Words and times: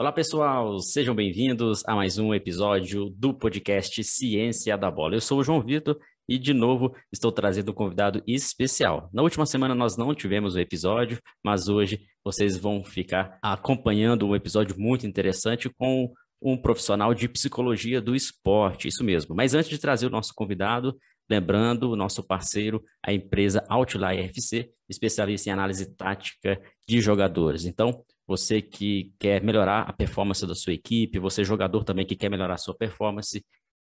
Olá, 0.00 0.10
pessoal, 0.10 0.80
sejam 0.80 1.14
bem-vindos 1.14 1.82
a 1.86 1.94
mais 1.94 2.16
um 2.16 2.32
episódio 2.32 3.10
do 3.10 3.34
podcast 3.34 4.02
Ciência 4.02 4.74
da 4.78 4.90
Bola. 4.90 5.14
Eu 5.14 5.20
sou 5.20 5.40
o 5.40 5.44
João 5.44 5.60
Vitor 5.60 5.94
e, 6.26 6.38
de 6.38 6.54
novo, 6.54 6.96
estou 7.12 7.30
trazendo 7.30 7.70
um 7.70 7.74
convidado 7.74 8.22
especial. 8.26 9.10
Na 9.12 9.20
última 9.20 9.44
semana 9.44 9.74
nós 9.74 9.98
não 9.98 10.14
tivemos 10.14 10.54
o 10.54 10.58
episódio, 10.58 11.20
mas 11.44 11.68
hoje 11.68 12.00
vocês 12.24 12.56
vão 12.56 12.82
ficar 12.82 13.38
acompanhando 13.42 14.26
um 14.26 14.34
episódio 14.34 14.74
muito 14.80 15.06
interessante 15.06 15.68
com 15.68 16.10
um 16.40 16.56
profissional 16.56 17.12
de 17.12 17.28
psicologia 17.28 18.00
do 18.00 18.16
esporte, 18.16 18.88
isso 18.88 19.04
mesmo. 19.04 19.34
Mas 19.34 19.52
antes 19.52 19.68
de 19.68 19.76
trazer 19.76 20.06
o 20.06 20.10
nosso 20.10 20.32
convidado, 20.34 20.96
lembrando 21.28 21.90
o 21.90 21.96
nosso 21.96 22.22
parceiro, 22.22 22.82
a 23.04 23.12
empresa 23.12 23.62
Outlier 23.68 24.30
FC, 24.30 24.70
especialista 24.88 25.50
em 25.50 25.52
análise 25.52 25.94
tática 25.94 26.58
de 26.88 27.02
jogadores. 27.02 27.66
Então, 27.66 28.02
você 28.30 28.62
que 28.62 29.12
quer 29.18 29.42
melhorar 29.42 29.80
a 29.82 29.92
performance 29.92 30.46
da 30.46 30.54
sua 30.54 30.72
equipe, 30.72 31.18
você 31.18 31.42
jogador 31.42 31.82
também 31.82 32.06
que 32.06 32.14
quer 32.14 32.30
melhorar 32.30 32.54
a 32.54 32.58
sua 32.58 32.76
performance, 32.76 33.44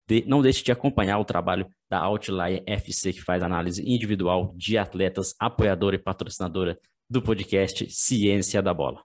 de, 0.09 0.25
não 0.27 0.41
deixe 0.41 0.65
de 0.65 0.73
acompanhar 0.73 1.19
o 1.19 1.25
trabalho 1.25 1.69
da 1.91 2.01
Outlier 2.01 2.63
FC, 2.67 3.13
que 3.13 3.21
faz 3.21 3.43
análise 3.43 3.83
individual 3.87 4.55
de 4.57 4.79
atletas, 4.79 5.35
apoiadora 5.39 5.97
e 5.97 5.99
patrocinadora 5.99 6.79
do 7.11 7.21
podcast 7.21 7.87
Ciência 7.91 8.63
da 8.63 8.73
Bola. 8.73 9.03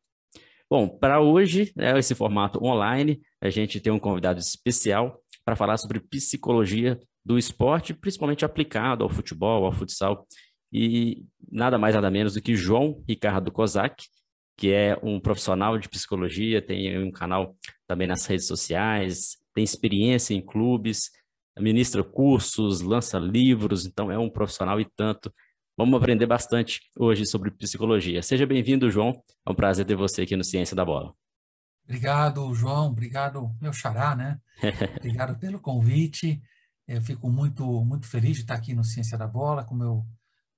Bom, 0.69 0.87
para 0.87 1.19
hoje, 1.19 1.73
é 1.77 1.99
esse 1.99 2.15
formato 2.15 2.63
online, 2.63 3.19
a 3.41 3.49
gente 3.49 3.81
tem 3.81 3.91
um 3.91 3.99
convidado 3.99 4.39
especial 4.39 5.21
para 5.43 5.57
falar 5.57 5.75
sobre 5.75 5.99
psicologia 5.99 6.97
do 7.25 7.37
esporte, 7.37 7.93
principalmente 7.93 8.45
aplicado 8.45 9.03
ao 9.03 9.09
futebol, 9.09 9.65
ao 9.65 9.73
futsal, 9.73 10.25
e 10.71 11.25
nada 11.51 11.77
mais 11.77 11.95
nada 11.95 12.09
menos 12.09 12.35
do 12.35 12.41
que 12.41 12.55
João 12.55 13.03
Ricardo 13.05 13.51
Kozak, 13.51 14.05
que 14.57 14.73
é 14.73 14.97
um 15.03 15.19
profissional 15.19 15.77
de 15.77 15.87
psicologia, 15.87 16.61
tem 16.61 16.97
um 16.97 17.11
canal 17.11 17.55
também 17.85 18.07
nas 18.07 18.25
redes 18.25 18.47
sociais, 18.47 19.37
tem 19.53 19.63
experiência 19.63 20.33
em 20.33 20.43
clubes, 20.43 21.11
ministra 21.59 22.03
cursos, 22.03 22.81
lança 22.81 23.19
livros, 23.19 23.85
então 23.85 24.11
é 24.11 24.17
um 24.17 24.29
profissional 24.29 24.81
e 24.81 24.85
tanto. 24.85 25.31
Vamos 25.77 25.95
aprender 25.95 26.25
bastante 26.25 26.81
hoje 26.97 27.23
sobre 27.25 27.51
psicologia. 27.51 28.23
Seja 28.23 28.47
bem-vindo, 28.47 28.89
João. 28.89 29.21
É 29.47 29.51
um 29.51 29.55
prazer 29.55 29.85
ter 29.85 29.95
você 29.95 30.23
aqui 30.23 30.35
no 30.35 30.43
Ciência 30.43 30.75
da 30.75 30.83
Bola. 30.83 31.13
Obrigado, 31.83 32.53
João. 32.55 32.87
Obrigado, 32.87 33.55
meu 33.61 33.71
xará, 33.71 34.15
né? 34.15 34.39
Obrigado 34.97 35.37
pelo 35.39 35.59
convite. 35.59 36.41
Eu 36.87 36.99
fico 37.01 37.29
muito, 37.29 37.63
muito 37.85 38.07
feliz 38.07 38.37
de 38.37 38.41
estar 38.41 38.55
aqui 38.55 38.73
no 38.73 38.83
Ciência 38.83 39.17
da 39.17 39.27
Bola. 39.27 39.63
Como 39.63 39.83
eu 39.83 40.05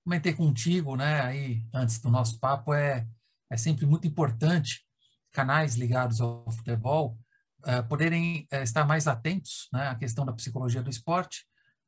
comentei 0.05 0.33
contigo, 0.33 0.95
né, 0.95 1.19
aí 1.21 1.65
antes 1.73 1.99
do 1.99 2.09
nosso 2.09 2.39
papo, 2.39 2.73
é 2.73 3.05
é 3.49 3.57
sempre 3.57 3.85
muito 3.85 4.07
importante 4.07 4.85
canais 5.31 5.75
ligados 5.75 6.21
ao 6.21 6.49
futebol 6.51 7.17
uh, 7.59 7.87
poderem 7.87 8.47
uh, 8.51 8.57
estar 8.57 8.85
mais 8.85 9.07
atentos 9.07 9.67
né, 9.71 9.87
à 9.87 9.95
questão 9.95 10.25
da 10.25 10.33
psicologia 10.33 10.81
do 10.81 10.89
esporte, 10.89 11.45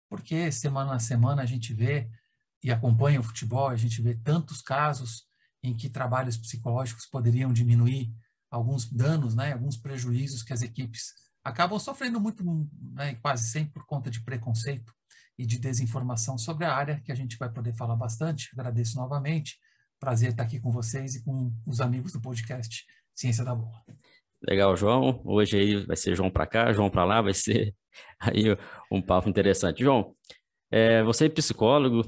porque 0.10 0.52
semana 0.52 0.94
a 0.94 1.00
semana 1.00 1.42
a 1.42 1.46
gente 1.46 1.74
vê 1.74 2.10
e 2.64 2.72
acompanha 2.72 3.20
o 3.20 3.24
futebol, 3.24 3.70
a 3.70 3.76
gente 3.76 4.02
vê 4.02 4.16
tantos 4.16 4.62
casos 4.62 5.26
em 5.64 5.76
que 5.76 5.90
trabalhos 5.90 6.38
psicológicos 6.38 7.06
poderiam 7.06 7.52
diminuir 7.52 8.14
alguns 8.50 8.92
danos, 8.92 9.36
né, 9.36 9.54
alguns 9.54 9.78
prejuízos 9.78 10.44
que 10.44 10.54
as 10.54 10.62
equipes 10.62 11.14
acabam 11.44 11.80
sofrendo 11.80 12.20
muito, 12.20 12.44
né, 12.94 13.16
quase 13.16 13.50
sempre 13.50 13.74
por 13.74 13.86
conta 13.86 14.12
de 14.12 14.22
preconceito 14.24 14.94
e 15.38 15.46
de 15.46 15.58
desinformação 15.58 16.38
sobre 16.38 16.66
a 16.66 16.76
área, 16.76 17.02
que 17.02 17.12
a 17.12 17.16
gente 17.16 17.38
vai 17.38 17.50
poder 17.50 17.74
falar 17.74 17.96
bastante. 17.96 18.50
Agradeço 18.54 18.98
novamente 18.98 19.58
Prazer 20.02 20.32
estar 20.32 20.42
aqui 20.42 20.60
com 20.60 20.72
vocês 20.72 21.14
e 21.14 21.24
com 21.24 21.54
os 21.64 21.80
amigos 21.80 22.12
do 22.12 22.20
podcast 22.20 22.88
Ciência 23.14 23.46
da 23.46 23.54
Bola. 23.54 23.84
Legal, 24.42 24.76
João. 24.76 25.22
Hoje 25.24 25.56
aí 25.56 25.86
vai 25.86 25.96
ser 25.96 26.16
João 26.16 26.32
para 26.32 26.48
cá, 26.48 26.74
João 26.74 26.90
para 26.90 27.06
lá, 27.06 27.22
vai 27.22 27.36
ser 27.36 27.76
aí 28.20 28.46
um 28.92 29.00
papo 29.00 29.30
interessante. 29.30 29.84
João, 29.84 30.16
é, 30.72 31.04
você 31.04 31.28
é 31.28 31.30
psicólogo, 31.30 32.04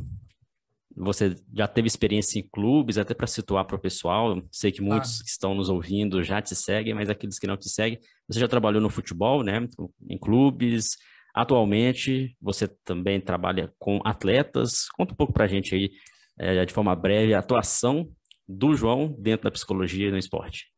você 0.97 1.35
já 1.55 1.67
teve 1.67 1.85
experiência 1.87 2.39
em 2.39 2.49
clubes, 2.51 2.97
até 2.97 3.13
para 3.13 3.27
situar 3.27 3.63
para 3.63 3.75
o 3.75 3.79
pessoal. 3.79 4.41
Sei 4.51 4.71
que 4.71 4.81
muitos 4.81 5.19
ah. 5.19 5.23
que 5.23 5.29
estão 5.29 5.53
nos 5.53 5.69
ouvindo 5.69 6.23
já 6.23 6.41
te 6.41 6.55
seguem, 6.55 6.95
mas 6.95 7.11
aqueles 7.11 7.37
que 7.37 7.45
não 7.45 7.57
te 7.57 7.69
seguem, 7.69 7.99
você 8.27 8.39
já 8.39 8.47
trabalhou 8.47 8.81
no 8.81 8.89
futebol, 8.89 9.43
né? 9.43 9.67
Em 10.09 10.17
clubes. 10.17 10.97
Atualmente, 11.35 12.35
você 12.41 12.67
também 12.83 13.21
trabalha 13.21 13.71
com 13.77 13.99
atletas. 14.03 14.87
Conta 14.95 15.13
um 15.13 15.15
pouco 15.15 15.31
para 15.31 15.45
a 15.45 15.47
gente 15.47 15.75
aí 15.75 15.91
é, 16.37 16.65
de 16.65 16.73
forma 16.73 16.95
breve, 16.95 17.33
a 17.33 17.39
atuação 17.39 18.09
do 18.47 18.75
João 18.75 19.15
dentro 19.19 19.45
da 19.45 19.51
psicologia 19.51 20.11
no 20.11 20.17
esporte. 20.17 20.71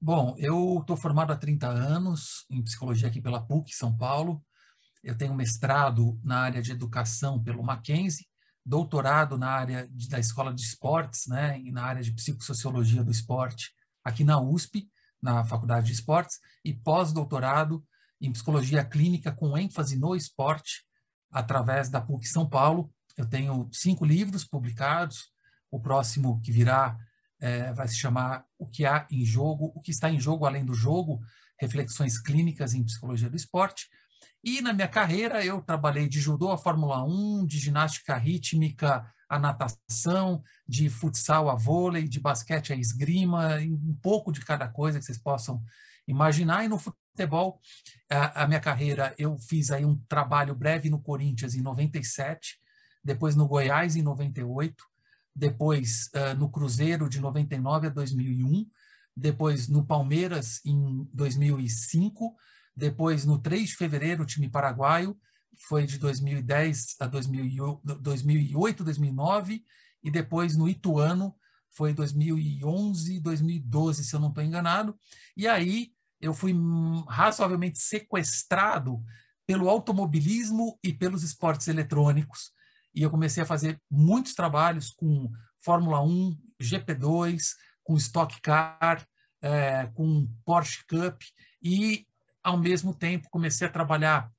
Bom, 0.00 0.34
eu 0.38 0.78
estou 0.80 0.96
formado 0.96 1.32
há 1.32 1.36
30 1.36 1.68
anos 1.68 2.44
em 2.50 2.62
psicologia 2.62 3.08
aqui 3.08 3.20
pela 3.20 3.40
PUC, 3.40 3.72
São 3.72 3.96
Paulo. 3.96 4.42
Eu 5.02 5.16
tenho 5.16 5.34
mestrado 5.34 6.18
na 6.24 6.40
área 6.40 6.60
de 6.60 6.72
educação 6.72 7.42
pelo 7.42 7.62
Mackenzie, 7.62 8.26
doutorado 8.64 9.38
na 9.38 9.48
área 9.48 9.88
de, 9.88 10.08
da 10.08 10.18
Escola 10.18 10.52
de 10.52 10.62
Esportes, 10.62 11.26
né, 11.26 11.60
e 11.60 11.70
na 11.72 11.84
área 11.84 12.02
de 12.02 12.12
psicossociologia 12.12 13.02
do 13.02 13.10
esporte 13.10 13.72
aqui 14.04 14.24
na 14.24 14.40
USP, 14.40 14.88
na 15.20 15.44
Faculdade 15.44 15.86
de 15.86 15.92
Esportes, 15.92 16.38
e 16.64 16.74
pós-doutorado 16.74 17.84
em 18.20 18.32
psicologia 18.32 18.84
clínica 18.84 19.32
com 19.32 19.56
ênfase 19.56 19.96
no 19.98 20.14
esporte, 20.14 20.84
através 21.30 21.88
da 21.88 22.00
PUC 22.00 22.26
São 22.26 22.48
Paulo, 22.48 22.92
eu 23.16 23.26
tenho 23.26 23.68
cinco 23.72 24.04
livros 24.04 24.44
publicados. 24.44 25.30
O 25.70 25.80
próximo 25.80 26.40
que 26.40 26.52
virá 26.52 26.98
é, 27.40 27.72
vai 27.72 27.88
se 27.88 27.96
chamar 27.96 28.44
O 28.58 28.66
que 28.66 28.86
há 28.86 29.06
em 29.10 29.24
jogo, 29.24 29.72
o 29.74 29.80
que 29.80 29.90
está 29.90 30.10
em 30.10 30.20
jogo 30.20 30.46
além 30.46 30.64
do 30.64 30.74
jogo, 30.74 31.20
reflexões 31.58 32.18
clínicas 32.18 32.74
em 32.74 32.84
psicologia 32.84 33.30
do 33.30 33.36
esporte. 33.36 33.88
E 34.44 34.60
na 34.60 34.72
minha 34.72 34.88
carreira 34.88 35.44
eu 35.44 35.62
trabalhei 35.62 36.08
de 36.08 36.20
judô 36.20 36.50
a 36.50 36.58
Fórmula 36.58 37.04
1, 37.04 37.46
de 37.46 37.58
ginástica 37.58 38.16
rítmica 38.16 39.06
a 39.28 39.38
natação, 39.38 40.42
de 40.68 40.90
futsal 40.90 41.48
a 41.48 41.54
vôlei, 41.54 42.06
de 42.06 42.20
basquete 42.20 42.72
a 42.72 42.76
esgrima, 42.76 43.56
um 43.60 43.96
pouco 44.02 44.30
de 44.30 44.44
cada 44.44 44.68
coisa 44.68 44.98
que 44.98 45.04
vocês 45.06 45.16
possam 45.16 45.62
imaginar. 46.06 46.64
E 46.64 46.68
no 46.68 46.78
futebol, 46.78 47.58
a, 48.10 48.42
a 48.42 48.46
minha 48.46 48.60
carreira 48.60 49.14
eu 49.16 49.38
fiz 49.38 49.70
aí 49.70 49.86
um 49.86 49.96
trabalho 50.06 50.54
breve 50.54 50.90
no 50.90 51.00
Corinthians 51.00 51.54
em 51.54 51.62
97, 51.62 52.58
depois 53.02 53.34
no 53.34 53.48
Goiás 53.48 53.96
em 53.96 54.02
98, 54.02 54.84
depois 55.34 56.08
uh, 56.14 56.38
no 56.38 56.50
Cruzeiro 56.50 57.08
de 57.08 57.20
99 57.20 57.86
a 57.86 57.90
2001, 57.90 58.66
depois 59.16 59.68
no 59.68 59.84
Palmeiras 59.84 60.60
em 60.64 61.08
2005, 61.12 62.36
depois 62.76 63.24
no 63.24 63.38
3 63.38 63.70
de 63.70 63.76
fevereiro, 63.76 64.22
o 64.22 64.26
time 64.26 64.48
paraguaio, 64.48 65.16
foi 65.68 65.86
de 65.86 65.98
2010 65.98 66.96
a 67.00 67.06
2008, 67.06 68.84
2009, 68.84 69.64
e 70.02 70.10
depois 70.10 70.56
no 70.56 70.68
Ituano, 70.68 71.34
foi 71.70 71.92
2011, 71.94 73.20
2012, 73.20 74.04
se 74.04 74.14
eu 74.14 74.20
não 74.20 74.28
estou 74.28 74.44
enganado. 74.44 74.98
E 75.36 75.46
aí 75.46 75.92
eu 76.20 76.34
fui 76.34 76.54
razoavelmente 77.08 77.78
sequestrado 77.78 79.02
pelo 79.46 79.68
automobilismo 79.68 80.78
e 80.82 80.92
pelos 80.92 81.22
esportes 81.22 81.68
eletrônicos 81.68 82.52
e 82.94 83.02
eu 83.02 83.10
comecei 83.10 83.42
a 83.42 83.46
fazer 83.46 83.80
muitos 83.90 84.34
trabalhos 84.34 84.90
com 84.90 85.30
Fórmula 85.60 86.02
1, 86.02 86.36
GP2, 86.60 87.54
com 87.82 87.96
Stock 87.96 88.40
Car, 88.40 89.06
é, 89.40 89.86
com 89.94 90.28
Porsche 90.44 90.84
Cup 90.86 91.20
e, 91.62 92.06
ao 92.42 92.56
mesmo 92.56 92.94
tempo, 92.94 93.28
comecei 93.30 93.66
a 93.66 93.70
trabalhar 93.70 94.30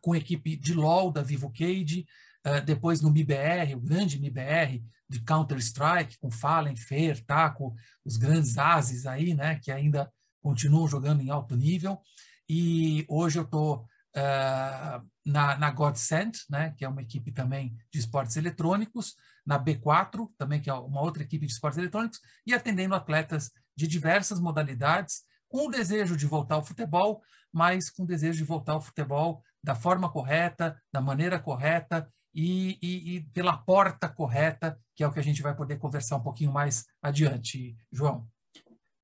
com 0.00 0.12
a 0.12 0.18
equipe 0.18 0.56
de 0.56 0.74
LoL 0.74 1.12
da 1.12 1.22
Vivo 1.22 1.50
Cage, 1.50 2.06
é, 2.44 2.60
depois 2.60 3.00
no 3.00 3.10
MIBR, 3.10 3.74
o 3.76 3.80
grande 3.80 4.18
MIBR 4.18 4.82
de 5.08 5.20
Counter-Strike, 5.20 6.18
com 6.18 6.30
Fallen, 6.30 6.74
Fer, 6.74 7.24
Taco, 7.24 7.74
os 8.04 8.16
grandes 8.16 8.58
ases 8.58 9.06
aí, 9.06 9.34
né, 9.34 9.60
que 9.62 9.70
ainda 9.70 10.10
continuam 10.40 10.88
jogando 10.88 11.22
em 11.22 11.30
alto 11.30 11.54
nível. 11.54 12.00
E 12.48 13.04
hoje 13.08 13.38
eu 13.38 13.44
estou 13.44 13.86
uh, 14.16 15.06
na, 15.24 15.56
na 15.56 15.70
Godsend, 15.70 16.32
né, 16.50 16.74
que 16.76 16.84
é 16.84 16.88
uma 16.88 17.02
equipe 17.02 17.32
também 17.32 17.76
de 17.92 17.98
esportes 17.98 18.36
eletrônicos, 18.36 19.14
na 19.44 19.62
B4, 19.62 20.28
também 20.38 20.60
que 20.60 20.70
é 20.70 20.74
uma 20.74 21.00
outra 21.00 21.22
equipe 21.22 21.46
de 21.46 21.52
esportes 21.52 21.78
eletrônicos, 21.78 22.20
e 22.46 22.54
atendendo 22.54 22.94
atletas 22.94 23.50
de 23.76 23.86
diversas 23.86 24.38
modalidades, 24.38 25.22
com 25.48 25.66
o 25.66 25.70
desejo 25.70 26.16
de 26.16 26.26
voltar 26.26 26.54
ao 26.54 26.64
futebol, 26.64 27.20
mas 27.52 27.90
com 27.90 28.04
o 28.04 28.06
desejo 28.06 28.38
de 28.38 28.44
voltar 28.44 28.72
ao 28.72 28.80
futebol 28.80 29.42
da 29.62 29.74
forma 29.74 30.10
correta, 30.10 30.80
da 30.92 31.00
maneira 31.00 31.38
correta 31.38 32.08
e, 32.34 32.78
e, 32.80 33.16
e, 33.16 33.20
pela 33.32 33.56
porta 33.56 34.08
correta, 34.08 34.78
que 34.96 35.04
é 35.04 35.06
o 35.06 35.12
que 35.12 35.20
a 35.20 35.22
gente 35.22 35.42
vai 35.42 35.54
poder 35.54 35.78
conversar 35.78 36.16
um 36.16 36.22
pouquinho 36.22 36.52
mais 36.52 36.86
adiante, 37.02 37.76
João. 37.92 38.26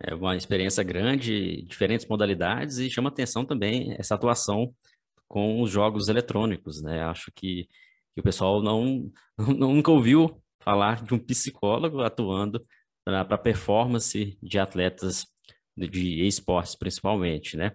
É 0.01 0.15
uma 0.15 0.37
experiência 0.37 0.83
grande, 0.83 1.63
diferentes 1.63 2.07
modalidades, 2.07 2.79
e 2.79 2.89
chama 2.89 3.09
atenção 3.09 3.45
também 3.45 3.95
essa 3.99 4.15
atuação 4.15 4.73
com 5.29 5.61
os 5.63 5.71
jogos 5.71 6.09
eletrônicos, 6.09 6.83
né? 6.83 7.03
Acho 7.05 7.31
que, 7.35 7.69
que 8.15 8.21
o 8.21 8.23
pessoal 8.23 8.63
não, 8.63 9.11
não, 9.39 9.75
nunca 9.75 9.91
ouviu 9.91 10.43
falar 10.61 11.03
de 11.03 11.15
um 11.15 11.19
psicólogo 11.19 12.01
atuando 12.01 12.65
para 13.05 13.39
performance 13.39 14.39
de 14.43 14.59
atletas 14.59 15.27
de 15.77 16.27
esportes 16.27 16.75
principalmente, 16.75 17.57
né? 17.57 17.73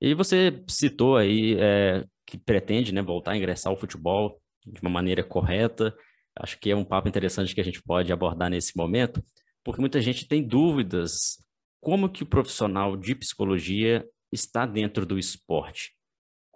E 0.00 0.14
você 0.14 0.62
citou 0.68 1.16
aí 1.16 1.56
é, 1.58 2.04
que 2.26 2.36
pretende 2.36 2.92
né, 2.92 3.00
voltar 3.00 3.32
a 3.32 3.36
ingressar 3.36 3.72
ao 3.72 3.78
futebol 3.78 4.40
de 4.66 4.80
uma 4.80 4.90
maneira 4.90 5.22
correta. 5.22 5.96
Acho 6.38 6.58
que 6.58 6.70
é 6.70 6.76
um 6.76 6.84
papo 6.84 7.08
interessante 7.08 7.54
que 7.54 7.60
a 7.60 7.64
gente 7.64 7.82
pode 7.82 8.12
abordar 8.12 8.50
nesse 8.50 8.76
momento, 8.76 9.22
porque 9.64 9.80
muita 9.80 10.00
gente 10.00 10.28
tem 10.28 10.46
dúvidas 10.46 11.38
como 11.80 12.10
que 12.10 12.24
o 12.24 12.26
profissional 12.26 12.96
de 12.96 13.14
psicologia 13.14 14.04
está 14.30 14.66
dentro 14.66 15.06
do 15.06 15.18
esporte. 15.18 15.95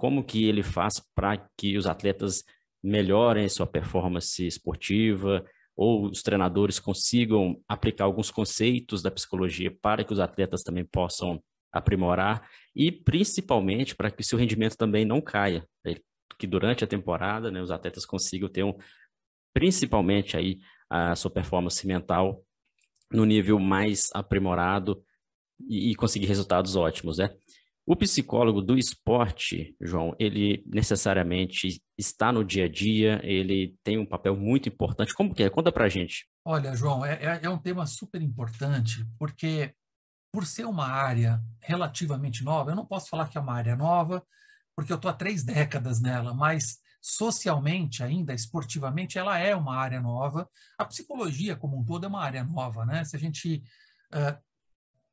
Como 0.00 0.24
que 0.24 0.48
ele 0.48 0.62
faz 0.62 0.94
para 1.14 1.36
que 1.58 1.76
os 1.76 1.86
atletas 1.86 2.42
melhorem 2.82 3.46
sua 3.50 3.66
performance 3.66 4.46
esportiva, 4.46 5.44
ou 5.76 6.06
os 6.06 6.22
treinadores 6.22 6.80
consigam 6.80 7.62
aplicar 7.68 8.04
alguns 8.04 8.30
conceitos 8.30 9.02
da 9.02 9.10
psicologia 9.10 9.70
para 9.82 10.02
que 10.02 10.10
os 10.10 10.18
atletas 10.18 10.62
também 10.62 10.86
possam 10.86 11.38
aprimorar 11.70 12.48
e 12.74 12.90
principalmente 12.90 13.94
para 13.94 14.10
que 14.10 14.22
seu 14.22 14.38
rendimento 14.38 14.74
também 14.74 15.04
não 15.04 15.20
caia, 15.20 15.68
né? 15.84 15.96
que 16.38 16.46
durante 16.46 16.82
a 16.82 16.86
temporada 16.86 17.50
né, 17.50 17.60
os 17.60 17.70
atletas 17.70 18.06
consigam 18.06 18.48
ter 18.48 18.64
um, 18.64 18.74
principalmente 19.52 20.34
aí 20.34 20.60
a 20.88 21.14
sua 21.14 21.30
performance 21.30 21.86
mental 21.86 22.42
no 23.12 23.26
nível 23.26 23.58
mais 23.58 24.08
aprimorado 24.14 25.04
e, 25.68 25.90
e 25.90 25.94
conseguir 25.94 26.24
resultados 26.24 26.74
ótimos, 26.74 27.18
né? 27.18 27.28
O 27.90 27.96
psicólogo 27.96 28.62
do 28.62 28.78
esporte, 28.78 29.74
João, 29.80 30.14
ele 30.16 30.62
necessariamente 30.64 31.82
está 31.98 32.30
no 32.30 32.44
dia 32.44 32.66
a 32.66 32.68
dia, 32.68 33.20
ele 33.24 33.76
tem 33.82 33.98
um 33.98 34.06
papel 34.06 34.36
muito 34.36 34.68
importante. 34.68 35.12
Como 35.12 35.34
que 35.34 35.42
é? 35.42 35.50
Conta 35.50 35.72
pra 35.72 35.88
gente. 35.88 36.28
Olha, 36.44 36.72
João, 36.76 37.04
é, 37.04 37.14
é, 37.14 37.40
é 37.42 37.50
um 37.50 37.58
tema 37.58 37.84
super 37.86 38.22
importante, 38.22 39.04
porque 39.18 39.74
por 40.30 40.46
ser 40.46 40.66
uma 40.66 40.86
área 40.86 41.42
relativamente 41.60 42.44
nova, 42.44 42.70
eu 42.70 42.76
não 42.76 42.86
posso 42.86 43.08
falar 43.08 43.26
que 43.26 43.36
é 43.36 43.40
uma 43.40 43.54
área 43.54 43.74
nova, 43.74 44.24
porque 44.76 44.92
eu 44.92 44.96
estou 44.96 45.10
há 45.10 45.14
três 45.14 45.42
décadas 45.42 46.00
nela, 46.00 46.32
mas 46.32 46.78
socialmente 47.02 48.04
ainda, 48.04 48.32
esportivamente, 48.32 49.18
ela 49.18 49.36
é 49.36 49.52
uma 49.56 49.74
área 49.74 50.00
nova. 50.00 50.48
A 50.78 50.84
psicologia 50.84 51.56
como 51.56 51.76
um 51.76 51.84
todo 51.84 52.04
é 52.04 52.08
uma 52.08 52.22
área 52.22 52.44
nova, 52.44 52.86
né? 52.86 53.02
Se 53.02 53.16
a 53.16 53.18
gente 53.18 53.64
uh, 54.14 54.40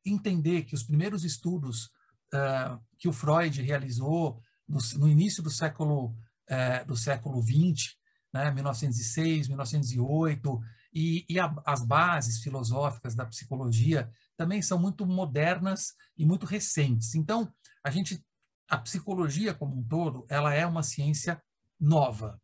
entender 0.06 0.62
que 0.62 0.76
os 0.76 0.84
primeiros 0.84 1.24
estudos 1.24 1.90
uh, 2.34 2.80
que 2.98 3.08
o 3.08 3.14
Freud 3.14 3.62
realizou 3.62 4.42
no, 4.68 4.80
no 4.98 5.08
início 5.08 5.42
do 5.42 5.50
século 5.50 6.16
uh, 6.50 6.86
do 6.86 6.96
século 6.96 7.42
20, 7.42 7.98
né, 8.34 8.52
1906, 8.52 9.48
1908, 9.48 10.60
e, 10.94 11.26
e 11.30 11.40
a, 11.40 11.54
as 11.66 11.86
bases 11.86 12.40
filosóficas 12.42 13.16
da 13.16 13.26
psicologia 13.26 14.10
também 14.36 14.62
são 14.62 14.80
muito 14.80 15.06
modernas 15.06 15.94
e 16.18 16.26
muito 16.26 16.46
recentes. 16.46 17.16
Então, 17.16 17.52
a 17.84 17.90
gente, 17.90 18.24
a 18.70 18.78
psicologia 18.78 19.54
como 19.54 19.78
um 19.78 19.84
todo, 19.84 20.26
ela 20.30 20.54
é 20.54 20.66
uma 20.66 20.84
ciência 20.84 21.42
nova. 21.80 22.42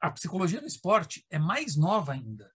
A 0.00 0.10
psicologia 0.10 0.60
do 0.60 0.66
esporte 0.66 1.24
é 1.30 1.38
mais 1.38 1.76
nova 1.76 2.12
ainda. 2.12 2.50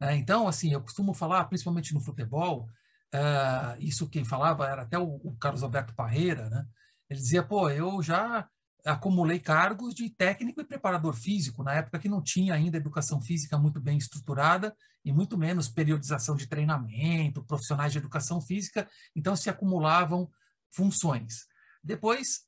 Né? 0.00 0.16
Então, 0.16 0.46
assim, 0.46 0.72
eu 0.72 0.80
costumo 0.80 1.14
falar, 1.14 1.44
principalmente 1.46 1.94
no 1.94 2.00
futebol, 2.00 2.68
uh, 3.16 3.76
isso 3.80 4.08
quem 4.08 4.24
falava 4.24 4.66
era 4.68 4.82
até 4.82 4.98
o, 4.98 5.20
o 5.24 5.36
Carlos 5.36 5.62
Alberto 5.62 5.94
Parreira, 5.94 6.48
né? 6.50 6.64
Ele 7.08 7.20
dizia, 7.20 7.42
pô, 7.42 7.70
eu 7.70 8.02
já 8.02 8.48
acumulei 8.84 9.40
cargos 9.40 9.94
de 9.94 10.08
técnico 10.10 10.60
e 10.60 10.64
preparador 10.64 11.14
físico, 11.14 11.62
na 11.62 11.74
época 11.74 11.98
que 11.98 12.08
não 12.08 12.22
tinha 12.22 12.54
ainda 12.54 12.76
educação 12.76 13.20
física 13.20 13.58
muito 13.58 13.80
bem 13.80 13.98
estruturada 13.98 14.74
e 15.04 15.12
muito 15.12 15.36
menos 15.36 15.68
periodização 15.68 16.36
de 16.36 16.46
treinamento, 16.46 17.44
profissionais 17.44 17.92
de 17.92 17.98
educação 17.98 18.40
física, 18.40 18.88
então 19.14 19.34
se 19.34 19.50
acumulavam 19.50 20.30
funções. 20.70 21.46
Depois 21.82 22.42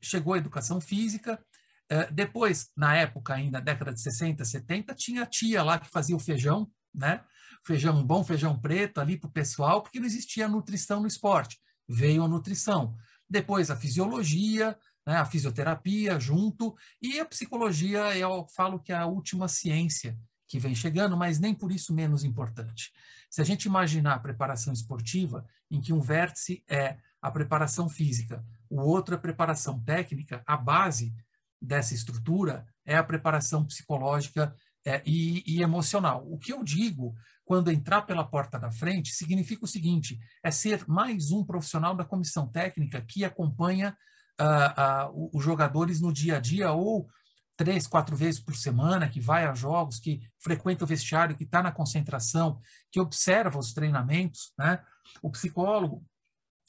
chegou 0.00 0.34
a 0.34 0.38
educação 0.38 0.80
física, 0.80 1.40
eh, 1.88 2.10
depois, 2.10 2.70
na 2.76 2.96
época 2.96 3.34
ainda, 3.34 3.60
década 3.60 3.92
de 3.92 4.00
60, 4.00 4.44
70, 4.44 4.94
tinha 4.94 5.22
a 5.22 5.26
tia 5.26 5.62
lá 5.62 5.78
que 5.78 5.88
fazia 5.88 6.16
o 6.16 6.20
feijão, 6.20 6.68
né? 6.94 7.24
Feijão 7.66 8.06
bom, 8.06 8.22
feijão 8.22 8.56
preto 8.56 9.00
ali 9.00 9.18
para 9.18 9.26
o 9.26 9.32
pessoal, 9.32 9.82
porque 9.82 9.98
não 9.98 10.06
existia 10.06 10.46
nutrição 10.46 11.00
no 11.00 11.08
esporte. 11.08 11.58
Veio 11.88 12.22
a 12.22 12.28
nutrição. 12.28 12.96
Depois 13.28 13.72
a 13.72 13.76
fisiologia, 13.76 14.78
né, 15.04 15.16
a 15.16 15.24
fisioterapia 15.24 16.20
junto, 16.20 16.76
e 17.02 17.18
a 17.18 17.24
psicologia, 17.24 18.16
eu 18.16 18.46
falo 18.54 18.78
que 18.78 18.92
é 18.92 18.96
a 18.96 19.06
última 19.06 19.48
ciência 19.48 20.16
que 20.46 20.60
vem 20.60 20.76
chegando, 20.76 21.16
mas 21.16 21.40
nem 21.40 21.52
por 21.52 21.72
isso 21.72 21.92
menos 21.92 22.22
importante. 22.22 22.92
Se 23.28 23.40
a 23.40 23.44
gente 23.44 23.64
imaginar 23.64 24.14
a 24.14 24.20
preparação 24.20 24.72
esportiva, 24.72 25.44
em 25.68 25.80
que 25.80 25.92
um 25.92 26.00
vértice 26.00 26.62
é 26.68 26.98
a 27.20 27.32
preparação 27.32 27.88
física, 27.88 28.44
o 28.70 28.80
outro 28.80 29.16
é 29.16 29.18
a 29.18 29.20
preparação 29.20 29.80
técnica, 29.80 30.40
a 30.46 30.56
base 30.56 31.12
dessa 31.60 31.94
estrutura 31.94 32.64
é 32.84 32.96
a 32.96 33.02
preparação 33.02 33.64
psicológica 33.64 34.54
é, 34.86 35.02
e, 35.04 35.42
e, 35.44 35.62
emocional. 35.62 36.24
O 36.30 36.38
que 36.38 36.52
eu 36.52 36.62
digo 36.62 37.14
quando 37.44 37.72
entrar 37.72 38.02
pela 38.02 38.24
porta 38.24 38.58
da 38.58 38.70
frente 38.70 39.12
significa 39.12 39.64
o 39.64 39.68
seguinte: 39.68 40.18
é 40.44 40.50
ser 40.50 40.86
mais 40.86 41.32
um 41.32 41.44
profissional 41.44 41.94
da 41.94 42.04
comissão 42.04 42.46
técnica 42.46 43.00
que 43.02 43.24
acompanha 43.24 43.96
uh, 44.40 45.10
uh, 45.10 45.30
os 45.36 45.44
jogadores 45.44 46.00
no 46.00 46.12
dia 46.12 46.36
a 46.36 46.40
dia 46.40 46.70
ou 46.70 47.08
três, 47.56 47.86
quatro 47.86 48.14
vezes 48.14 48.38
por 48.38 48.54
semana, 48.54 49.08
que 49.08 49.18
vai 49.18 49.46
a 49.46 49.54
jogos, 49.54 49.98
que 49.98 50.20
frequenta 50.38 50.84
o 50.84 50.86
vestiário, 50.86 51.36
que 51.36 51.44
está 51.44 51.62
na 51.62 51.72
concentração, 51.72 52.60
que 52.92 53.00
observa 53.00 53.58
os 53.58 53.72
treinamentos, 53.72 54.52
né? 54.56 54.80
O 55.20 55.30
psicólogo 55.30 56.04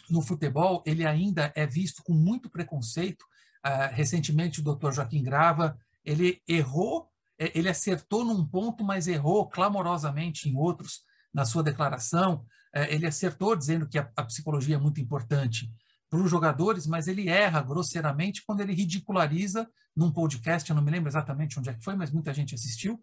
no 0.09 0.21
futebol 0.21 0.81
ele 0.85 1.05
ainda 1.05 1.51
é 1.55 1.67
visto 1.67 2.01
com 2.03 2.13
muito 2.13 2.49
preconceito. 2.49 3.23
Uh, 3.65 3.93
recentemente 3.93 4.59
o 4.59 4.63
Dr. 4.63 4.91
Joaquim 4.91 5.21
Grava 5.21 5.77
ele 6.03 6.41
errou, 6.47 7.11
ele 7.37 7.69
acertou 7.69 8.25
num 8.25 8.45
ponto, 8.45 8.83
mas 8.83 9.07
errou 9.07 9.47
clamorosamente 9.47 10.49
em 10.49 10.55
outros 10.55 11.01
na 11.33 11.45
sua 11.45 11.63
declaração. 11.63 12.45
É, 12.73 12.93
ele 12.93 13.05
acertou 13.05 13.55
dizendo 13.55 13.87
que 13.87 13.97
a, 13.97 14.09
a 14.15 14.23
psicologia 14.23 14.75
é 14.75 14.79
muito 14.79 14.99
importante 14.99 15.71
para 16.09 16.19
os 16.19 16.29
jogadores, 16.29 16.87
mas 16.87 17.07
ele 17.07 17.29
erra 17.29 17.61
grosseiramente 17.61 18.43
quando 18.45 18.61
ele 18.61 18.73
ridiculariza 18.73 19.69
num 19.95 20.11
podcast, 20.11 20.69
eu 20.69 20.75
não 20.75 20.83
me 20.83 20.91
lembro 20.91 21.09
exatamente 21.09 21.59
onde 21.59 21.69
é 21.69 21.73
que 21.73 21.83
foi, 21.83 21.95
mas 21.95 22.11
muita 22.11 22.33
gente 22.33 22.53
assistiu, 22.53 22.93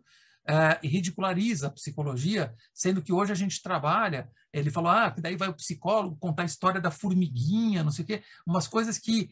uh, 0.48 0.78
e 0.82 0.88
ridiculariza 0.88 1.66
a 1.66 1.70
psicologia, 1.70 2.54
sendo 2.72 3.02
que 3.02 3.12
hoje 3.12 3.32
a 3.32 3.34
gente 3.34 3.60
trabalha, 3.60 4.30
ele 4.52 4.70
falou, 4.70 4.90
ah, 4.90 5.10
que 5.10 5.20
daí 5.20 5.36
vai 5.36 5.48
o 5.48 5.54
psicólogo 5.54 6.16
contar 6.16 6.42
a 6.42 6.46
história 6.46 6.80
da 6.80 6.90
formiguinha, 6.90 7.82
não 7.82 7.90
sei 7.90 8.04
o 8.04 8.06
quê, 8.06 8.22
umas 8.46 8.68
coisas 8.68 8.98
que 8.98 9.30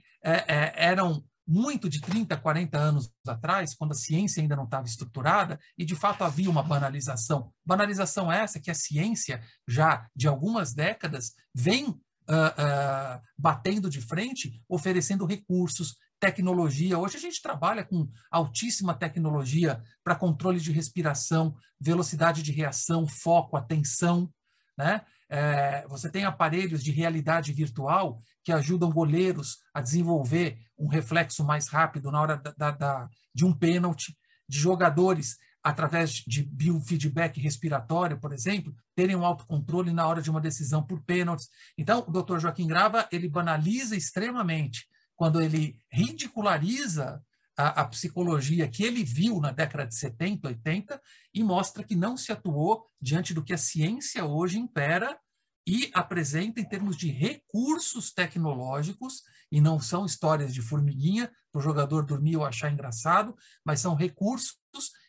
eram 0.77 1.25
muito 1.53 1.87
de 1.87 2.01
30, 2.01 2.35
40 2.39 2.79
anos 2.79 3.13
atrás, 3.29 3.75
quando 3.75 3.93
a 3.93 3.95
ciência 3.95 4.41
ainda 4.41 4.57
não 4.57 4.65
estava 4.65 4.87
estruturada, 4.87 5.61
e 5.77 5.85
de 5.85 5.95
fato 5.95 6.25
havia 6.25 6.49
uma 6.49 6.63
banalização. 6.63 7.53
Banalização 7.65 8.33
essa 8.33 8.59
que 8.59 8.71
a 8.71 8.75
ciência, 8.75 9.43
já 9.69 10.09
de 10.17 10.27
algumas 10.27 10.73
décadas, 10.73 11.35
vem 11.55 11.89
uh, 11.89 11.93
uh, 11.93 13.21
batendo 13.37 13.91
de 13.91 14.01
frente, 14.01 14.63
oferecendo 14.67 15.27
recursos, 15.27 15.97
tecnologia. 16.19 16.99
Hoje 16.99 17.19
a 17.19 17.21
gente 17.21 17.43
trabalha 17.43 17.85
com 17.85 18.09
altíssima 18.31 18.95
tecnologia 18.95 19.83
para 20.03 20.17
controle 20.17 20.59
de 20.59 20.73
respiração, 20.73 21.55
velocidade 21.79 22.43
de 22.43 22.51
reação, 22.51 23.07
foco, 23.07 23.59
atenção. 23.59 24.33
Né? 24.79 25.03
É, 25.35 25.87
você 25.89 26.11
tem 26.11 26.27
aparelhos 26.27 26.85
de 26.85 26.93
realidade 26.93 27.55
virtual 27.55 28.21
que 28.45 28.53
ajudam 28.53 28.91
goleiros 28.91 29.61
a 29.73 29.81
desenvolver 29.81 30.59
um 30.79 30.89
reflexo 30.89 31.43
mais 31.43 31.69
rápido 31.69 32.13
na 32.13 32.21
hora 32.21 32.37
da, 32.37 32.51
da, 32.51 32.71
da, 32.71 33.09
de 33.35 33.43
um 33.43 33.51
pênalti, 33.55 34.15
de 34.47 34.59
jogadores 34.59 35.39
através 35.63 36.17
de 36.27 36.43
biofeedback 36.43 37.41
respiratório, 37.41 38.21
por 38.21 38.31
exemplo, 38.35 38.75
terem 38.95 39.17
um 39.17 39.25
autocontrole 39.25 39.91
na 39.91 40.07
hora 40.07 40.21
de 40.21 40.29
uma 40.29 40.41
decisão 40.41 40.83
por 40.85 41.03
pênaltis. 41.03 41.49
Então, 41.79 42.05
o 42.07 42.13
Dr. 42.13 42.39
Joaquim 42.39 42.67
Grava, 42.67 43.09
ele 43.11 43.27
banaliza 43.27 43.97
extremamente 43.97 44.87
quando 45.17 45.41
ele 45.41 45.79
ridiculariza 45.91 47.23
a, 47.57 47.83
a, 47.83 47.85
psicologia 47.85 48.69
que 48.69 48.83
ele 48.83 49.05
viu 49.05 49.41
na 49.41 49.51
década 49.51 49.87
de 49.87 49.95
70, 49.95 50.49
80 50.49 51.01
e 51.35 51.43
mostra 51.43 51.85
que 51.85 51.95
não 51.95 52.17
se 52.17 52.33
atuou 52.33 52.87
diante 53.01 53.35
do 53.35 53.45
que 53.45 53.53
a 53.53 53.59
ciência 53.59 54.25
hoje 54.25 54.59
impera 54.59 55.19
e 55.67 55.91
apresenta 55.95 56.61
em 56.61 56.69
termos 56.69 56.97
de 56.97 57.09
recursos 57.11 58.13
tecnológicos, 58.13 59.23
e 59.51 59.61
não 59.61 59.79
são 59.79 60.07
histórias 60.07 60.53
de 60.53 60.63
formiguinha 60.63 61.31
para 61.53 61.61
o 61.61 61.63
jogador 61.63 62.05
dormir 62.05 62.37
ou 62.37 62.45
achar 62.45 62.73
engraçado, 62.73 63.37
mas 63.65 63.81
são 63.81 63.95
recursos 63.95 64.57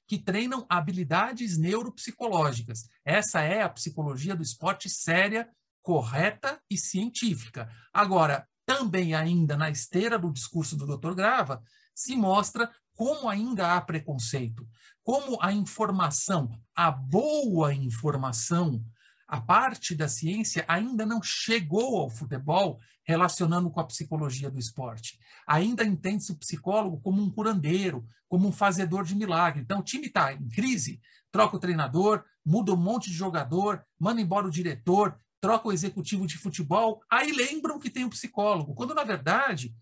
que 0.05 0.19
treinam 0.19 0.65
habilidades 0.69 1.57
neuropsicológicas. 1.57 2.89
Essa 3.05 3.41
é 3.41 3.63
a 3.63 3.69
psicologia 3.69 4.35
do 4.35 4.43
esporte 4.43 4.89
séria, 4.89 5.49
correta 5.81 6.61
e 6.69 6.77
científica. 6.77 7.69
Agora, 7.93 8.47
também 8.65 9.15
ainda 9.15 9.57
na 9.57 9.69
esteira 9.69 10.19
do 10.19 10.31
discurso 10.31 10.75
do 10.75 10.85
Dr. 10.85 11.13
Grava, 11.13 11.63
se 11.93 12.15
mostra 12.15 12.71
como 12.95 13.27
ainda 13.27 13.75
há 13.75 13.81
preconceito, 13.81 14.67
como 15.03 15.37
a 15.41 15.51
informação, 15.51 16.49
a 16.75 16.91
boa 16.91 17.73
informação, 17.73 18.83
a 19.27 19.41
parte 19.41 19.95
da 19.95 20.07
ciência 20.07 20.63
ainda 20.67 21.05
não 21.05 21.21
chegou 21.21 21.99
ao 21.99 22.09
futebol 22.09 22.79
relacionando 23.03 23.69
com 23.69 23.79
a 23.79 23.85
psicologia 23.85 24.49
do 24.49 24.59
esporte. 24.59 25.17
Ainda 25.47 25.83
entende-se 25.83 26.31
o 26.31 26.37
psicólogo 26.37 27.01
como 27.01 27.21
um 27.21 27.29
curandeiro, 27.29 28.05
como 28.29 28.47
um 28.47 28.51
fazedor 28.51 29.03
de 29.03 29.15
milagre. 29.15 29.61
Então, 29.61 29.79
o 29.79 29.83
time 29.83 30.07
está 30.07 30.33
em 30.33 30.47
crise, 30.49 31.01
troca 31.31 31.57
o 31.57 31.59
treinador, 31.59 32.23
muda 32.45 32.73
um 32.73 32.77
monte 32.77 33.09
de 33.09 33.15
jogador, 33.15 33.83
manda 33.99 34.21
embora 34.21 34.47
o 34.47 34.51
diretor, 34.51 35.19
troca 35.41 35.67
o 35.67 35.73
executivo 35.73 36.25
de 36.25 36.37
futebol, 36.37 37.01
aí 37.11 37.31
lembram 37.31 37.77
que 37.77 37.89
tem 37.89 38.03
o 38.03 38.07
um 38.07 38.09
psicólogo, 38.09 38.73
quando, 38.73 38.93
na 38.93 39.03
verdade, 39.03 39.75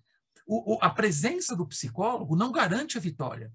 o, 0.52 0.74
o, 0.74 0.78
a 0.82 0.90
presença 0.90 1.56
do 1.56 1.66
psicólogo 1.66 2.36
não 2.36 2.52
garante 2.52 2.98
a 2.98 3.02
vitória. 3.02 3.54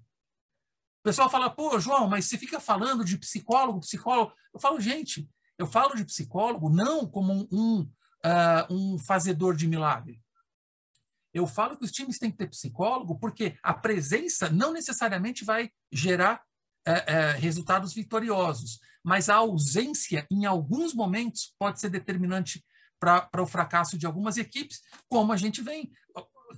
O 0.99 1.03
pessoal 1.03 1.29
fala, 1.29 1.47
pô, 1.47 1.79
João, 1.79 2.09
mas 2.09 2.25
você 2.25 2.39
fica 2.39 2.59
falando 2.59 3.05
de 3.05 3.19
psicólogo, 3.19 3.81
psicólogo. 3.81 4.33
Eu 4.51 4.59
falo, 4.59 4.81
gente, 4.81 5.29
eu 5.59 5.67
falo 5.67 5.95
de 5.95 6.03
psicólogo 6.03 6.71
não 6.71 7.07
como 7.07 7.33
um, 7.33 7.47
um, 7.51 7.81
uh, 7.81 8.73
um 8.73 8.97
fazedor 8.97 9.55
de 9.55 9.67
milagre. 9.67 10.19
Eu 11.31 11.45
falo 11.45 11.77
que 11.77 11.85
os 11.85 11.91
times 11.91 12.17
têm 12.17 12.31
que 12.31 12.37
ter 12.37 12.49
psicólogo 12.49 13.19
porque 13.19 13.59
a 13.61 13.75
presença 13.75 14.49
não 14.49 14.73
necessariamente 14.73 15.45
vai 15.45 15.69
gerar 15.91 16.41
uh, 16.87 16.91
uh, 16.91 17.39
resultados 17.39 17.93
vitoriosos, 17.93 18.79
mas 19.03 19.29
a 19.29 19.35
ausência, 19.35 20.25
em 20.31 20.47
alguns 20.47 20.95
momentos, 20.95 21.53
pode 21.59 21.79
ser 21.79 21.91
determinante 21.91 22.65
para 22.99 23.29
o 23.39 23.45
fracasso 23.45 23.99
de 23.99 24.07
algumas 24.07 24.37
equipes, 24.37 24.81
como 25.07 25.31
a 25.31 25.37
gente 25.37 25.61
vem. 25.61 25.91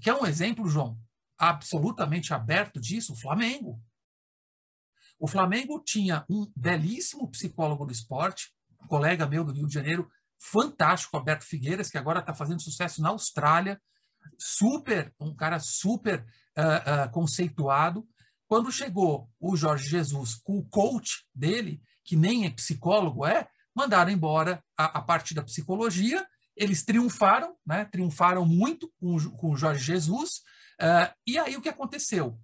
Quer 0.02 0.14
um 0.14 0.26
exemplo, 0.26 0.68
João? 0.68 1.00
Absolutamente 1.38 2.34
aberto 2.34 2.80
disso? 2.80 3.14
O 3.14 3.16
Flamengo. 3.20 3.82
O 5.20 5.28
Flamengo 5.28 5.82
tinha 5.84 6.26
um 6.30 6.52
belíssimo 6.56 7.30
psicólogo 7.30 7.86
do 7.86 7.92
esporte, 7.92 8.54
um 8.82 8.88
colega 8.88 9.28
meu 9.28 9.44
do 9.44 9.52
Rio 9.52 9.68
de 9.68 9.74
Janeiro, 9.74 10.10
fantástico, 10.38 11.18
Alberto 11.18 11.46
Figueiras, 11.46 11.90
que 11.90 11.98
agora 11.98 12.20
está 12.20 12.34
fazendo 12.34 12.62
sucesso 12.62 13.02
na 13.02 13.10
Austrália, 13.10 13.82
super, 14.38 15.14
um 15.20 15.36
cara 15.36 15.60
super 15.60 16.26
uh, 16.58 17.08
uh, 17.08 17.12
conceituado. 17.12 18.08
Quando 18.48 18.72
chegou 18.72 19.30
o 19.40 19.56
Jorge 19.56 19.90
Jesus 19.90 20.36
com 20.36 20.58
o 20.58 20.66
coach 20.70 21.26
dele, 21.36 21.82
que 22.04 22.16
nem 22.16 22.46
é 22.46 22.50
psicólogo 22.50 23.26
é, 23.26 23.48
mandaram 23.76 24.12
embora 24.12 24.64
a, 24.78 24.86
a 24.86 25.02
parte 25.02 25.34
da 25.34 25.44
psicologia. 25.44 26.26
Eles 26.60 26.84
triunfaram, 26.84 27.56
né? 27.66 27.86
triunfaram 27.86 28.46
muito 28.46 28.92
com, 29.00 29.18
com 29.38 29.52
o 29.52 29.56
Jorge 29.56 29.82
Jesus. 29.82 30.42
Uh, 30.80 31.10
e 31.26 31.40
aí 31.40 31.56
o 31.56 31.62
que 31.62 31.70
aconteceu? 31.70 32.38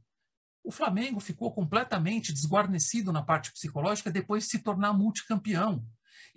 O 0.63 0.71
Flamengo 0.71 1.19
ficou 1.19 1.53
completamente 1.53 2.31
desguarnecido 2.33 3.11
na 3.11 3.21
parte 3.21 3.51
psicológica 3.51 4.09
depois 4.09 4.45
de 4.45 4.51
se 4.51 4.59
tornar 4.59 4.93
multicampeão. 4.93 5.85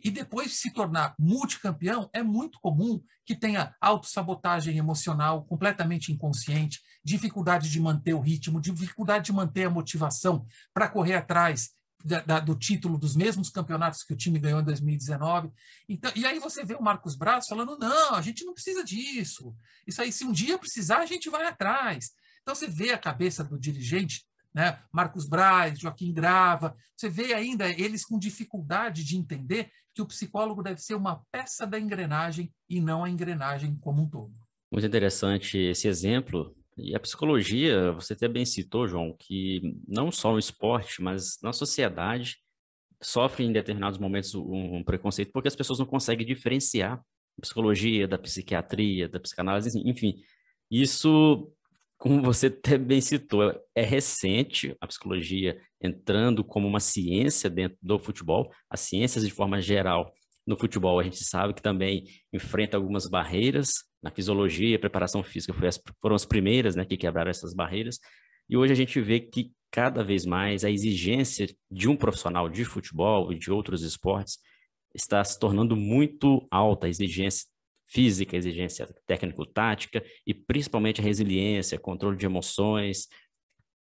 E 0.03 0.11
depois 0.11 0.51
de 0.51 0.57
se 0.57 0.73
tornar 0.73 1.15
multicampeão, 1.19 2.11
é 2.13 2.23
muito 2.23 2.59
comum 2.61 3.01
que 3.25 3.35
tenha 3.35 3.75
autossabotagem 3.81 4.77
emocional 4.77 5.45
completamente 5.45 6.13
inconsciente, 6.13 6.81
dificuldade 7.05 7.71
de 7.71 7.81
manter 7.81 8.15
o 8.15 8.21
ritmo, 8.21 8.61
dificuldade 8.61 9.27
de 9.27 9.33
manter 9.33 9.65
a 9.65 9.71
motivação 9.71 10.45
para 10.75 10.89
correr 10.89 11.15
atrás 11.15 11.71
da, 12.05 12.21
da, 12.21 12.41
do 12.41 12.55
título 12.55 12.97
dos 12.99 13.17
mesmos 13.17 13.51
campeonatos 13.51 14.03
que 14.03 14.13
o 14.13 14.17
time 14.17 14.39
ganhou 14.39 14.61
em 14.61 14.65
2019. 14.65 15.51
Então, 15.89 16.13
e 16.15 16.25
aí 16.25 16.39
você 16.39 16.65
vê 16.65 16.75
o 16.75 16.83
Marcos 16.83 17.17
Braz 17.17 17.47
falando: 17.49 17.79
não, 17.79 18.15
a 18.15 18.23
gente 18.23 18.45
não 18.45 18.55
precisa 18.55 18.85
disso. 18.85 19.55
Isso 19.87 20.01
aí, 20.01 20.13
se 20.13 20.25
um 20.25 20.33
dia 20.33 20.59
precisar, 20.59 20.99
a 20.99 21.07
gente 21.07 21.29
vai 21.31 21.47
atrás. 21.47 22.11
Então 22.43 22.55
você 22.55 22.67
vê 22.67 22.93
a 22.93 22.99
cabeça 22.99 23.45
do 23.45 23.59
dirigente 23.59 24.29
né? 24.55 24.79
Marcos 24.93 25.29
Braz, 25.29 25.79
Joaquim 25.79 26.13
Grava, 26.13 26.77
você 26.97 27.09
vê 27.09 27.33
ainda 27.33 27.71
eles 27.71 28.05
com 28.05 28.19
dificuldade 28.19 29.05
de 29.05 29.17
entender 29.17 29.71
que 29.95 30.03
o 30.03 30.07
psicólogo 30.07 30.63
deve 30.63 30.81
ser 30.81 30.95
uma 30.95 31.23
peça 31.31 31.67
da 31.67 31.79
engrenagem 31.79 32.53
e 32.69 32.81
não 32.81 33.05
a 33.05 33.11
engrenagem 33.11 33.77
como 33.77 34.03
um 34.03 34.09
todo. 34.09 34.33
Muito 34.71 34.87
interessante 34.87 35.59
esse 35.59 35.87
exemplo. 35.87 36.58
E 36.79 36.95
a 36.95 37.01
psicologia, 37.01 37.93
você 37.93 38.13
até 38.13 38.29
bem 38.29 38.45
citou, 38.45 38.87
João, 38.87 39.15
que 39.19 39.61
não 39.87 40.11
só 40.13 40.33
no 40.33 40.39
esporte, 40.39 41.03
mas 41.03 41.39
na 41.43 41.53
sociedade, 41.53 42.37
sofre 43.03 43.45
em 43.45 43.53
determinados 43.53 43.99
momentos 43.99 44.35
um 44.35 44.83
preconceito 44.85 45.31
porque 45.33 45.49
as 45.49 45.57
pessoas 45.57 45.79
não 45.79 45.87
conseguem 45.87 46.27
diferenciar 46.27 46.95
a 46.95 47.41
psicologia 47.41 48.09
da 48.09 48.19
psiquiatria, 48.19 49.09
da 49.09 49.21
psicanálise, 49.21 49.81
enfim. 49.85 50.15
Isso 50.71 51.53
como 51.99 52.23
você 52.23 52.47
até 52.47 52.79
bem 52.79 53.01
citou, 53.01 53.53
é 53.75 53.83
recente 53.83 54.75
a 54.81 54.87
psicologia 54.87 55.61
entrando 55.83 56.45
como 56.45 56.67
uma 56.67 56.79
ciência 56.79 57.51
dentro 57.51 57.77
do 57.83 57.99
futebol, 57.99 58.53
as 58.71 58.81
ciências 58.81 59.27
de 59.27 59.33
forma 59.33 59.61
geral 59.61 60.13
no 60.47 60.57
futebol 60.57 60.99
a 60.99 61.03
gente 61.03 61.23
sabe 61.25 61.53
que 61.53 61.61
também 61.61 62.05
enfrenta 62.33 62.77
algumas 62.77 63.07
barreiras 63.07 63.85
na 64.03 64.11
fisiologia, 64.11 64.79
preparação 64.79 65.23
física 65.23 65.55
as, 65.67 65.81
foram 66.01 66.15
as 66.15 66.25
primeiras 66.25 66.77
né, 66.77 66.85
que 66.85 66.97
quebraram 66.97 67.31
essas 67.31 67.55
barreiras, 67.55 67.99
e 68.49 68.57
hoje 68.57 68.73
a 68.73 68.77
gente 68.77 69.01
vê 69.01 69.21
que 69.21 69.53
cada 69.71 70.03
vez 70.03 70.25
mais 70.25 70.65
a 70.65 70.71
exigência 70.71 71.47
de 71.71 71.89
um 71.89 71.97
profissional 71.97 72.49
de 72.49 72.65
futebol 72.65 73.33
e 73.33 73.39
de 73.39 73.51
outros 73.51 73.83
esportes 73.83 74.39
está 74.95 75.23
se 75.23 75.39
tornando 75.39 75.77
muito 75.77 76.47
alta, 76.51 76.87
a 76.87 76.91
exigência 76.91 77.47
física, 77.87 78.37
exigência 78.37 78.87
técnico-tática 79.07 80.05
e 80.27 80.35
principalmente 80.35 81.01
a 81.01 81.05
resiliência, 81.05 81.79
controle 81.79 82.17
de 82.17 82.27
emoções. 82.27 83.09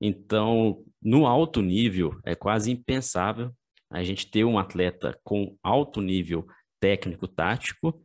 Então, 0.01 0.85
no 1.03 1.27
alto 1.27 1.63
nível, 1.63 2.19
é 2.25 2.35
quase 2.35 2.71
impensável 2.71 3.53
a 3.91 4.03
gente 4.03 4.29
ter 4.31 4.45
um 4.45 4.59
atleta 4.59 5.19
com 5.23 5.57
alto 5.63 6.01
nível 6.01 6.47
técnico-tático 6.81 8.01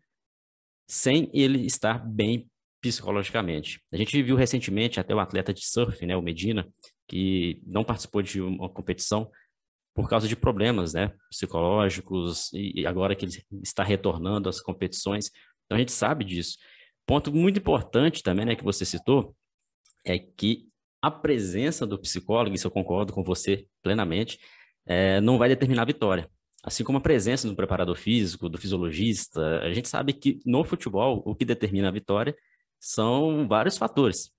sem 0.92 1.30
ele 1.34 1.66
estar 1.66 2.06
bem 2.06 2.52
psicologicamente. 2.82 3.82
A 3.94 3.96
gente 3.96 4.22
viu 4.22 4.36
recentemente 4.36 5.00
até 5.00 5.16
o 5.16 5.22
atleta 5.22 5.54
de 5.54 5.66
surf, 5.66 6.06
né, 6.06 6.18
o 6.18 6.22
Medina, 6.22 6.68
que 7.08 7.62
não 7.66 7.82
participou 7.82 8.22
de 8.22 8.42
uma 8.42 8.68
competição 8.68 9.32
por 9.96 10.10
causa 10.10 10.28
de 10.28 10.36
problemas, 10.36 10.94
né, 10.94 11.14
psicológicos 11.30 12.52
e 12.52 12.86
agora 12.86 13.16
que 13.16 13.24
ele 13.24 13.42
está 13.64 13.86
retornando 13.86 14.50
às 14.50 14.60
competições, 14.60 15.32
então 15.64 15.78
a 15.78 15.80
gente 15.80 15.94
sabe 15.94 16.26
disso. 16.26 16.58
Ponto 17.06 17.32
muito 17.32 17.58
importante 17.58 18.22
também, 18.22 18.46
né, 18.46 18.56
que 18.58 18.64
você 18.64 18.84
citou, 18.84 19.34
é 20.06 20.20
que 20.20 20.68
a 21.02 21.10
presença 21.10 21.88
do 21.88 21.98
psicólogo, 21.98 22.54
isso 22.54 22.68
eu 22.68 22.72
concordo 22.72 23.14
com 23.14 23.24
você 23.24 23.66
plenamente, 23.82 24.40
é, 24.86 25.22
não 25.22 25.38
vai 25.38 25.48
determinar 25.48 25.84
a 25.84 25.86
vitória. 25.86 26.30
Assim 26.64 26.84
como 26.84 27.00
a 27.00 27.02
presença 27.02 27.48
do 27.48 27.56
preparador 27.56 27.96
físico, 27.96 28.48
do 28.48 28.58
fisiologista, 28.58 29.60
a 29.62 29.74
gente 29.74 29.90
sabe 29.90 30.14
que 30.14 30.40
no 30.46 30.64
futebol 30.64 31.24
o 31.26 31.36
que 31.36 31.44
determina 31.44 31.88
a 31.88 31.92
vitória 31.92 32.36
são 32.80 33.48
vários 33.48 33.78
fatores. 33.78 34.32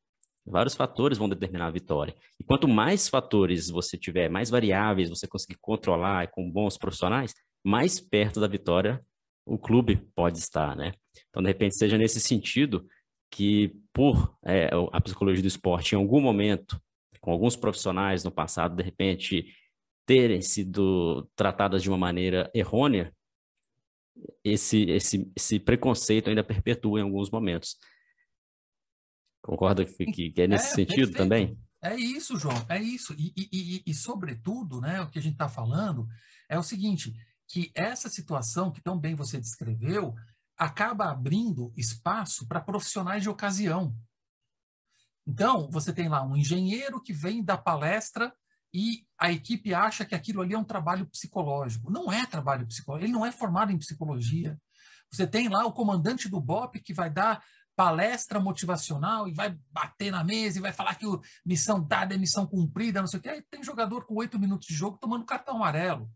Vários 0.44 0.74
fatores 0.74 1.18
vão 1.18 1.28
determinar 1.28 1.66
a 1.66 1.70
vitória. 1.70 2.14
E 2.38 2.44
quanto 2.44 2.66
mais 2.68 3.08
fatores 3.08 3.70
você 3.70 3.96
tiver, 3.96 4.28
mais 4.28 4.50
variáveis 4.50 5.08
você 5.08 5.26
conseguir 5.26 5.58
controlar 5.60 6.28
com 6.30 6.50
bons 6.50 6.76
profissionais, 6.76 7.34
mais 7.64 8.00
perto 8.00 8.40
da 8.40 8.46
vitória 8.48 9.04
o 9.44 9.58
clube 9.58 9.96
pode 10.14 10.38
estar, 10.38 10.76
né? 10.76 10.92
Então, 11.28 11.42
de 11.42 11.48
repente, 11.48 11.76
seja 11.76 11.98
nesse 11.98 12.20
sentido 12.20 12.86
que, 13.30 13.74
por 13.92 14.36
é, 14.44 14.70
a 14.92 15.00
psicologia 15.00 15.42
do 15.42 15.48
esporte, 15.48 15.94
em 15.94 15.98
algum 15.98 16.20
momento, 16.20 16.80
com 17.20 17.32
alguns 17.32 17.56
profissionais 17.56 18.24
no 18.24 18.30
passado, 18.30 18.76
de 18.76 18.82
repente, 18.82 19.46
terem 20.04 20.42
sido 20.42 21.28
tratadas 21.36 21.82
de 21.82 21.88
uma 21.88 21.98
maneira 21.98 22.50
errônea, 22.54 23.14
esse, 24.44 24.82
esse, 24.90 25.32
esse 25.34 25.58
preconceito 25.58 26.28
ainda 26.28 26.44
perpetua 26.44 27.00
em 27.00 27.02
alguns 27.02 27.30
momentos. 27.30 27.76
Concorda 29.42 29.84
que, 29.84 30.30
que 30.30 30.42
é 30.42 30.46
nesse 30.46 30.72
é, 30.72 30.74
sentido 30.74 31.12
perfeito. 31.12 31.16
também? 31.16 31.58
É 31.82 31.96
isso, 31.96 32.38
João, 32.38 32.64
é 32.68 32.80
isso. 32.80 33.12
E, 33.14 33.32
e, 33.36 33.48
e, 33.52 33.82
e, 33.86 33.94
sobretudo, 33.94 34.80
né, 34.80 35.00
o 35.00 35.10
que 35.10 35.18
a 35.18 35.22
gente 35.22 35.32
está 35.32 35.48
falando 35.48 36.06
é 36.48 36.56
o 36.56 36.62
seguinte: 36.62 37.12
que 37.48 37.72
essa 37.74 38.08
situação 38.08 38.70
que 38.70 38.80
tão 38.80 38.98
bem 38.98 39.16
você 39.16 39.38
descreveu 39.38 40.14
acaba 40.56 41.10
abrindo 41.10 41.72
espaço 41.76 42.46
para 42.46 42.60
profissionais 42.60 43.22
de 43.22 43.28
ocasião. 43.28 43.96
Então, 45.26 45.68
você 45.70 45.92
tem 45.92 46.08
lá 46.08 46.22
um 46.22 46.36
engenheiro 46.36 47.02
que 47.02 47.12
vem 47.12 47.42
da 47.42 47.56
palestra 47.56 48.32
e 48.72 49.04
a 49.18 49.30
equipe 49.30 49.74
acha 49.74 50.04
que 50.04 50.14
aquilo 50.14 50.40
ali 50.40 50.54
é 50.54 50.58
um 50.58 50.64
trabalho 50.64 51.06
psicológico. 51.06 51.90
Não 51.90 52.10
é 52.10 52.24
trabalho 52.26 52.66
psicológico, 52.66 53.06
ele 53.06 53.12
não 53.12 53.26
é 53.26 53.30
formado 53.30 53.70
em 53.70 53.78
psicologia. 53.78 54.58
Você 55.10 55.26
tem 55.26 55.48
lá 55.48 55.66
o 55.66 55.72
comandante 55.72 56.28
do 56.28 56.40
BOP 56.40 56.80
que 56.80 56.94
vai 56.94 57.10
dar 57.10 57.42
palestra 57.76 58.40
motivacional 58.40 59.28
e 59.28 59.32
vai 59.32 59.56
bater 59.70 60.10
na 60.10 60.24
mesa 60.24 60.58
e 60.58 60.62
vai 60.62 60.72
falar 60.72 60.94
que 60.94 61.06
o 61.06 61.20
missão 61.44 61.82
dada 61.82 62.14
é 62.14 62.18
missão 62.18 62.46
cumprida, 62.46 63.00
não 63.00 63.06
sei 63.06 63.18
o 63.18 63.22
quê. 63.22 63.28
Aí 63.28 63.42
tem 63.50 63.62
jogador 63.62 64.06
com 64.06 64.14
oito 64.14 64.38
minutos 64.38 64.66
de 64.66 64.74
jogo 64.74 64.98
tomando 64.98 65.24
cartão 65.24 65.56
amarelo. 65.56 66.10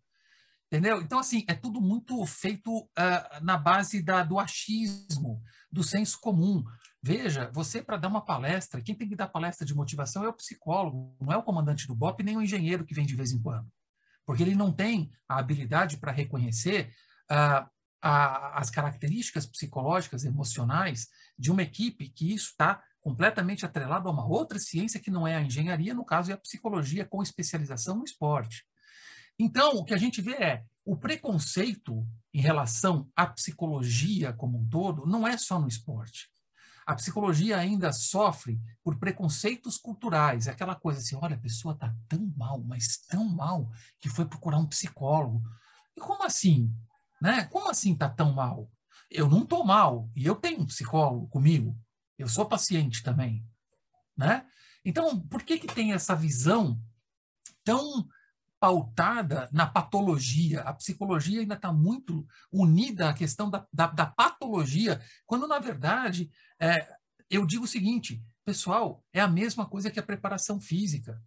Entendeu? 0.67 1.01
Então, 1.01 1.19
assim, 1.19 1.45
é 1.49 1.55
tudo 1.55 1.81
muito 1.81 2.25
feito 2.27 2.77
uh, 2.77 3.45
na 3.45 3.57
base 3.57 4.03
da, 4.03 4.25
do 4.25 4.39
achismo, 4.39 5.41
do 5.71 5.85
senso 5.85 6.19
comum. 6.21 6.65
Veja, 7.07 7.49
você, 7.53 7.81
para 7.81 7.97
dar 7.97 8.09
uma 8.09 8.21
palestra, 8.21 8.83
quem 8.83 8.93
tem 8.93 9.09
que 9.09 9.15
dar 9.15 9.29
palestra 9.29 9.65
de 9.65 9.73
motivação 9.73 10.25
é 10.25 10.29
o 10.29 10.33
psicólogo, 10.33 11.17
não 11.21 11.33
é 11.33 11.37
o 11.37 11.43
comandante 11.45 11.87
do 11.87 11.95
BOP, 11.95 12.21
nem 12.25 12.37
o 12.37 12.43
engenheiro 12.43 12.85
que 12.85 12.93
vem 12.93 13.07
de 13.07 13.15
vez 13.15 13.31
em 13.31 13.41
quando. 13.41 13.69
Porque 14.25 14.43
ele 14.43 14.57
não 14.57 14.73
tem 14.73 15.13
a 15.29 15.39
habilidade 15.39 15.99
para 15.99 16.11
reconhecer 16.11 16.93
uh, 17.31 17.71
a, 18.03 18.59
as 18.59 18.71
características 18.71 19.47
psicológicas, 19.47 20.25
emocionais 20.25 21.07
de 21.39 21.53
uma 21.53 21.63
equipe 21.63 22.09
que 22.09 22.35
isso 22.35 22.49
está 22.51 22.83
completamente 23.01 23.65
atrelado 23.65 24.09
a 24.09 24.13
uma 24.13 24.27
outra 24.27 24.59
ciência 24.59 24.99
que 24.99 25.09
não 25.09 25.29
é 25.29 25.37
a 25.37 25.43
engenharia, 25.43 25.95
no 25.95 26.05
caso 26.05 26.33
é 26.33 26.35
a 26.35 26.39
psicologia 26.39 27.05
com 27.05 27.23
especialização 27.23 27.99
no 27.99 28.05
esporte. 28.05 28.65
Então, 29.39 29.77
o 29.77 29.85
que 29.85 29.95
a 29.95 29.97
gente 29.97 30.21
vê 30.21 30.33
é 30.33 30.65
o 30.85 30.97
preconceito 30.97 32.05
em 32.35 32.41
relação 32.41 33.09
à 33.15 33.29
psicologia 33.29 34.33
como 34.33 34.59
um 34.59 34.69
todo 34.69 35.07
não 35.07 35.25
é 35.25 35.39
só 35.39 35.61
no 35.61 35.69
esporte. 35.69 36.35
A 36.87 36.95
psicologia 36.95 37.59
ainda 37.59 37.93
sofre 37.93 38.61
por 38.83 38.97
preconceitos 38.97 39.77
culturais. 39.77 40.47
É 40.47 40.53
aquela 40.53 40.77
coisa 40.77 41.01
assim, 41.01 41.17
olha, 41.17 41.35
a 41.35 41.41
pessoa 41.41 41.75
está 41.75 41.93
tão 42.09 42.33
mal, 42.37 42.63
mas 42.63 42.99
tão 43.09 43.29
mal, 43.29 43.69
que 43.99 44.09
foi 44.09 44.25
procurar 44.25 44.59
um 44.59 44.67
psicólogo. 44.67 45.43
E 45.97 46.01
como 46.01 46.23
assim? 46.23 46.73
Né? 47.21 47.45
Como 47.47 47.69
assim 47.69 47.93
está 47.93 48.09
tão 48.09 48.33
mal? 48.33 48.71
Eu 49.11 49.29
não 49.29 49.43
estou 49.43 49.65
mal, 49.65 50.09
e 50.15 50.25
eu 50.25 50.37
tenho 50.37 50.61
um 50.61 50.67
psicólogo 50.67 51.27
comigo. 51.29 51.77
Eu 52.17 52.29
sou 52.29 52.47
paciente 52.47 53.03
também. 53.03 53.45
Né? 54.17 54.47
Então, 54.85 55.21
por 55.21 55.43
que, 55.43 55.59
que 55.59 55.67
tem 55.67 55.93
essa 55.93 56.15
visão 56.15 56.81
tão 57.65 58.09
pautada 58.59 59.49
na 59.53 59.67
patologia. 59.67 60.63
A 60.63 60.73
psicologia 60.73 61.41
ainda 61.41 61.55
está 61.55 61.73
muito 61.73 62.27
unida 62.51 63.09
à 63.09 63.15
questão 63.15 63.51
da, 63.51 63.67
da, 63.73 63.87
da 63.87 64.07
patologia, 64.07 65.01
quando, 65.25 65.47
na 65.47 65.59
verdade, 65.59 66.31
é, 66.61 66.89
eu 67.29 67.47
digo 67.47 67.65
o 67.65 67.69
seguinte, 67.69 68.23
pessoal, 68.45 69.05
é 69.13 69.21
a 69.21 69.29
mesma 69.29 69.67
coisa 69.67 69.91
que 69.91 70.01
a 70.01 70.03
preparação 70.03 70.61
física. 70.61 71.21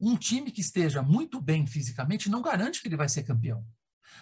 Um 0.00 0.16
time 0.16 0.50
que 0.50 0.60
esteja 0.60 1.02
muito 1.02 1.40
bem 1.40 1.66
fisicamente 1.66 2.30
não 2.30 2.42
garante 2.42 2.80
que 2.80 2.88
ele 2.88 2.96
vai 2.96 3.08
ser 3.08 3.22
campeão. 3.22 3.64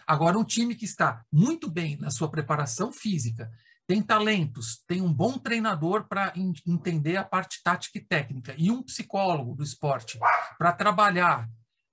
Agora, 0.06 0.38
um 0.38 0.44
time 0.44 0.74
que 0.74 0.84
está 0.84 1.24
muito 1.32 1.70
bem 1.70 1.96
na 1.96 2.10
sua 2.10 2.30
preparação 2.30 2.92
física, 2.92 3.50
tem 3.86 4.02
talentos, 4.02 4.84
tem 4.86 5.02
um 5.02 5.12
bom 5.12 5.36
treinador 5.36 6.06
para 6.06 6.32
entender 6.36 7.16
a 7.16 7.24
parte 7.24 7.60
tática 7.62 7.98
e 7.98 8.04
técnica, 8.04 8.54
e 8.56 8.70
um 8.70 8.82
psicólogo 8.82 9.54
do 9.54 9.64
esporte 9.64 10.18
para 10.58 10.72
trabalhar 10.72 11.48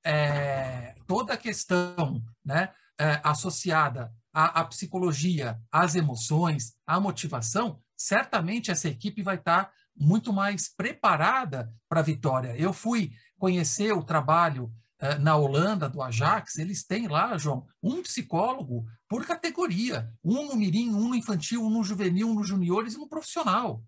é, 0.07 0.95
toda 1.05 1.33
a 1.33 1.37
questão 1.37 2.23
né, 2.43 2.69
é, 2.97 3.19
associada 3.23 4.13
à, 4.33 4.61
à, 4.61 4.65
psicologia, 4.65 5.59
às 5.69 5.95
emoções, 5.95 6.73
à 6.85 6.97
motivação, 6.97 7.81
certamente 7.95 8.71
essa 8.71 8.87
equipe 8.87 9.21
vai 9.21 9.35
estar 9.35 9.69
muito 9.93 10.31
mais 10.31 10.69
preparada 10.69 11.73
para 11.89 11.99
a 11.99 12.03
vitória. 12.03 12.55
Eu 12.57 12.71
fui 12.71 13.11
conhecer 13.37 13.91
o 13.91 14.03
trabalho 14.03 14.71
é, 14.97 15.19
na 15.19 15.35
Holanda, 15.35 15.89
do 15.89 16.01
Ajax, 16.01 16.57
eles 16.57 16.85
têm 16.85 17.07
lá, 17.07 17.37
João, 17.37 17.67
um 17.83 18.01
psicólogo 18.01 18.85
por 19.09 19.25
categoria, 19.25 20.09
um 20.23 20.47
no 20.47 20.55
mirim, 20.55 20.89
um 20.89 21.09
no 21.09 21.15
infantil, 21.15 21.65
um 21.65 21.69
no 21.69 21.83
juvenil, 21.83 22.29
um 22.29 22.33
no 22.33 22.45
juniores 22.45 22.93
e 22.93 22.97
no 22.97 23.09
profissional. 23.09 23.83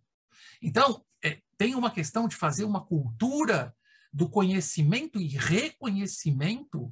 Então, 0.61 1.01
é, 1.23 1.39
tem 1.57 1.75
uma 1.75 1.89
questão 1.89 2.27
de 2.27 2.35
fazer 2.35 2.65
uma 2.65 2.81
cultura 2.81 3.73
do 4.11 4.29
conhecimento 4.29 5.19
e 5.19 5.27
reconhecimento 5.27 6.91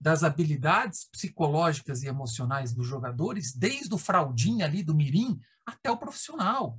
das 0.00 0.22
habilidades 0.22 1.08
psicológicas 1.10 2.02
e 2.02 2.06
emocionais 2.06 2.74
dos 2.74 2.86
jogadores, 2.86 3.54
desde 3.54 3.94
o 3.94 3.98
fraudinha 3.98 4.66
ali 4.66 4.82
do 4.82 4.94
mirim 4.94 5.40
até 5.64 5.90
o 5.90 5.96
profissional. 5.96 6.78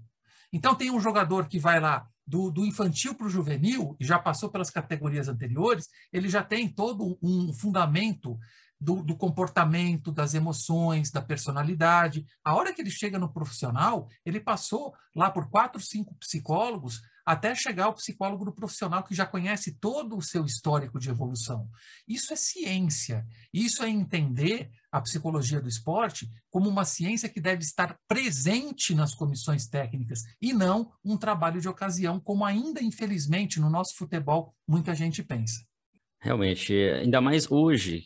Então 0.54 0.76
tem 0.76 0.92
um 0.92 1.00
jogador 1.00 1.48
que 1.48 1.60
vai 1.60 1.80
lá 1.80 2.08
do, 2.26 2.50
do 2.50 2.66
infantil 2.66 3.16
para 3.16 3.28
o 3.28 3.30
juvenil 3.30 3.96
e 4.00 4.06
já 4.06 4.18
passou 4.18 4.50
pelas 4.50 4.70
categorias 4.70 5.28
anteriores, 5.28 5.90
ele 6.12 6.30
já 6.30 6.44
tem 6.44 6.68
todo 6.68 7.18
um 7.22 7.54
fundamento 7.54 8.38
do, 8.80 9.04
do, 9.04 9.16
comportamento, 9.16 10.12
das 10.12 10.34
emoções, 10.34 11.12
da 11.12 11.22
personalidade. 11.22 12.26
A 12.44 12.56
hora 12.56 12.74
que 12.74 12.82
ele 12.82 12.92
chega 12.92 13.18
no 13.18 13.32
profissional, 13.32 14.08
ele 14.26 14.40
passou 14.40 14.94
lá 15.16 15.32
por 15.32 15.50
quatro, 15.50 15.82
cinco 15.82 16.16
psicólogos 16.16 17.02
até 17.26 17.56
chegar 17.56 17.86
ao 17.86 17.94
psicólogo 17.94 18.46
do 18.46 18.54
profissional 18.54 19.04
que 19.04 19.16
já 19.16 19.26
conhece 19.26 19.78
todo 19.80 20.16
o 20.16 20.22
seu 20.22 20.46
histórico 20.46 21.00
de 21.00 21.10
evolução. 21.10 21.68
Isso 22.08 22.32
é 22.32 22.36
ciência. 22.36 23.26
Isso 23.52 23.84
é 23.84 23.90
entender 23.90 24.70
a 24.92 25.02
psicologia 25.02 25.60
do 25.60 25.68
esporte 25.68 26.30
como 26.50 26.70
uma 26.70 26.86
ciência 26.86 27.28
que 27.28 27.42
deve 27.42 27.64
estar 27.64 27.98
presente 28.08 28.94
nas 28.94 29.16
comissões 29.16 29.68
técnicas 29.68 30.20
e 30.42 30.54
não 30.54 30.92
um 31.04 31.18
trabalho 31.18 31.60
de 31.60 31.68
ocasião, 31.68 32.20
como 32.20 32.46
ainda, 32.46 32.82
infelizmente, 32.82 33.60
no 33.60 33.70
nosso 33.70 33.96
futebol 33.96 34.54
muita 34.68 34.94
gente 34.94 35.24
pensa. 35.24 35.66
Realmente, 36.20 36.74
ainda 36.74 37.20
mais 37.22 37.50
hoje, 37.52 38.06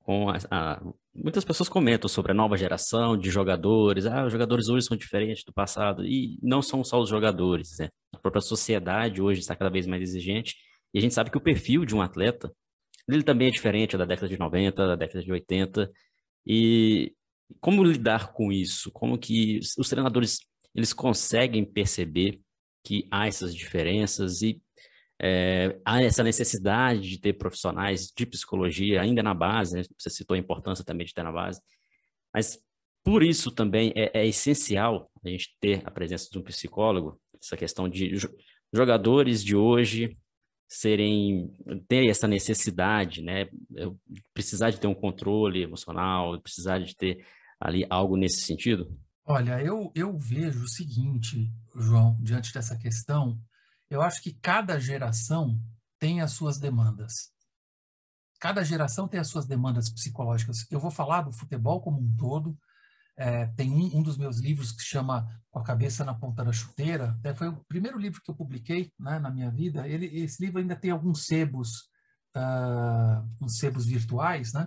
com 0.00 0.28
a, 0.28 0.38
a, 0.50 0.82
muitas 1.14 1.44
pessoas 1.44 1.68
comentam 1.68 2.08
sobre 2.08 2.32
a 2.32 2.34
nova 2.34 2.56
geração 2.56 3.16
de 3.16 3.30
jogadores. 3.30 4.06
Ah, 4.06 4.24
os 4.24 4.32
jogadores 4.32 4.68
hoje 4.68 4.86
são 4.86 4.96
diferentes 4.96 5.44
do 5.44 5.52
passado. 5.52 6.04
E 6.04 6.38
não 6.42 6.62
são 6.62 6.82
só 6.84 7.00
os 7.00 7.08
jogadores, 7.08 7.78
né? 7.78 7.88
Própria 8.22 8.40
sociedade 8.40 9.20
hoje 9.20 9.40
está 9.40 9.56
cada 9.56 9.70
vez 9.70 9.86
mais 9.86 10.02
exigente. 10.02 10.56
E 10.94 10.98
a 10.98 11.02
gente 11.02 11.14
sabe 11.14 11.30
que 11.30 11.36
o 11.36 11.40
perfil 11.40 11.84
de 11.84 11.94
um 11.94 12.00
atleta, 12.00 12.54
ele 13.08 13.22
também 13.22 13.48
é 13.48 13.50
diferente 13.50 13.96
da 13.96 14.04
década 14.04 14.28
de 14.28 14.38
90, 14.38 14.86
da 14.86 14.96
década 14.96 15.22
de 15.22 15.32
80. 15.32 15.90
E 16.46 17.14
como 17.60 17.82
lidar 17.84 18.32
com 18.32 18.52
isso? 18.52 18.90
Como 18.92 19.18
que 19.18 19.58
os 19.78 19.88
treinadores 19.88 20.38
eles 20.74 20.92
conseguem 20.92 21.64
perceber 21.64 22.40
que 22.84 23.06
há 23.10 23.26
essas 23.26 23.54
diferenças 23.54 24.42
e 24.42 24.60
é, 25.20 25.78
há 25.84 26.02
essa 26.02 26.24
necessidade 26.24 27.08
de 27.08 27.20
ter 27.20 27.34
profissionais 27.34 28.12
de 28.16 28.26
psicologia 28.26 29.00
ainda 29.00 29.22
na 29.22 29.32
base, 29.32 29.76
né? 29.76 29.82
você 29.96 30.10
citou 30.10 30.34
a 30.34 30.38
importância 30.38 30.84
também 30.84 31.06
de 31.06 31.14
ter 31.14 31.22
na 31.22 31.30
base, 31.30 31.60
mas 32.34 32.58
por 33.04 33.22
isso 33.22 33.52
também 33.52 33.92
é, 33.94 34.10
é, 34.20 34.26
essencial 34.26 35.08
a 35.24 35.28
gente 35.28 35.56
ter 35.60 35.82
a 35.84 35.90
presença 35.92 36.28
de 36.28 36.38
um 36.38 36.42
psicólogo, 36.42 37.20
essa 37.42 37.56
questão 37.56 37.88
de 37.88 38.12
jogadores 38.72 39.42
de 39.42 39.56
hoje 39.56 40.16
serem 40.68 41.52
ter 41.86 42.08
essa 42.08 42.26
necessidade, 42.26 43.20
né, 43.20 43.46
precisar 44.32 44.70
de 44.70 44.80
ter 44.80 44.86
um 44.86 44.94
controle 44.94 45.62
emocional, 45.62 46.40
precisar 46.40 46.78
de 46.78 46.96
ter 46.96 47.26
ali 47.60 47.84
algo 47.90 48.16
nesse 48.16 48.46
sentido. 48.46 48.96
Olha, 49.24 49.62
eu, 49.62 49.92
eu 49.94 50.16
vejo 50.16 50.64
o 50.64 50.68
seguinte, 50.68 51.52
João, 51.76 52.16
diante 52.20 52.52
dessa 52.52 52.76
questão, 52.76 53.38
eu 53.90 54.00
acho 54.00 54.22
que 54.22 54.32
cada 54.32 54.80
geração 54.80 55.60
tem 55.98 56.20
as 56.20 56.32
suas 56.32 56.58
demandas. 56.58 57.30
Cada 58.40 58.64
geração 58.64 59.06
tem 59.06 59.20
as 59.20 59.28
suas 59.28 59.46
demandas 59.46 59.88
psicológicas. 59.92 60.66
Eu 60.70 60.80
vou 60.80 60.90
falar 60.90 61.22
do 61.22 61.32
futebol 61.32 61.80
como 61.80 62.00
um 62.00 62.16
todo. 62.16 62.58
É, 63.16 63.46
tem 63.48 63.70
um, 63.70 63.98
um, 63.98 64.02
dos 64.02 64.16
meus 64.16 64.38
livros 64.38 64.72
que 64.72 64.82
chama 64.82 65.26
Com 65.50 65.58
a 65.58 65.64
Cabeça 65.64 66.04
na 66.04 66.14
Ponta 66.14 66.44
da 66.44 66.52
Chuteira. 66.52 67.16
Até 67.18 67.34
foi 67.34 67.48
o 67.48 67.64
primeiro 67.64 67.98
livro 67.98 68.22
que 68.22 68.30
eu 68.30 68.34
publiquei 68.34 68.90
né, 68.98 69.18
na 69.18 69.30
minha 69.30 69.50
vida. 69.50 69.86
Ele, 69.86 70.06
esse 70.06 70.42
livro 70.42 70.58
ainda 70.58 70.74
tem 70.74 70.90
alguns 70.90 71.26
sebos, 71.26 71.90
uh, 72.36 73.28
uns 73.40 73.58
sebos 73.58 73.86
virtuais. 73.86 74.52
Né? 74.52 74.66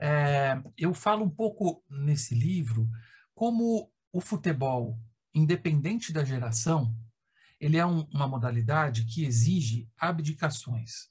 É, 0.00 0.62
eu 0.76 0.94
falo 0.94 1.24
um 1.24 1.30
pouco 1.30 1.84
nesse 1.90 2.34
livro 2.34 2.88
como 3.34 3.90
o 4.12 4.20
futebol, 4.20 4.98
independente 5.34 6.12
da 6.12 6.24
geração, 6.24 6.94
ele 7.58 7.76
é 7.76 7.86
um, 7.86 8.00
uma 8.12 8.26
modalidade 8.26 9.04
que 9.04 9.24
exige 9.24 9.88
abdicações. 9.96 11.08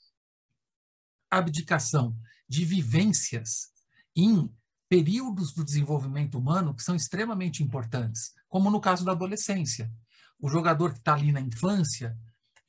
Abdicação 1.29 2.15
de 2.47 2.65
vivências 2.65 3.71
em 4.13 4.53
períodos 4.91 5.53
do 5.53 5.63
desenvolvimento 5.63 6.37
humano 6.37 6.75
que 6.75 6.83
são 6.83 6.97
extremamente 6.97 7.63
importantes, 7.63 8.33
como 8.49 8.69
no 8.69 8.81
caso 8.81 9.05
da 9.05 9.13
adolescência. 9.13 9.89
O 10.37 10.49
jogador 10.49 10.91
que 10.91 10.99
está 10.99 11.13
ali 11.13 11.31
na 11.31 11.39
infância 11.39 12.13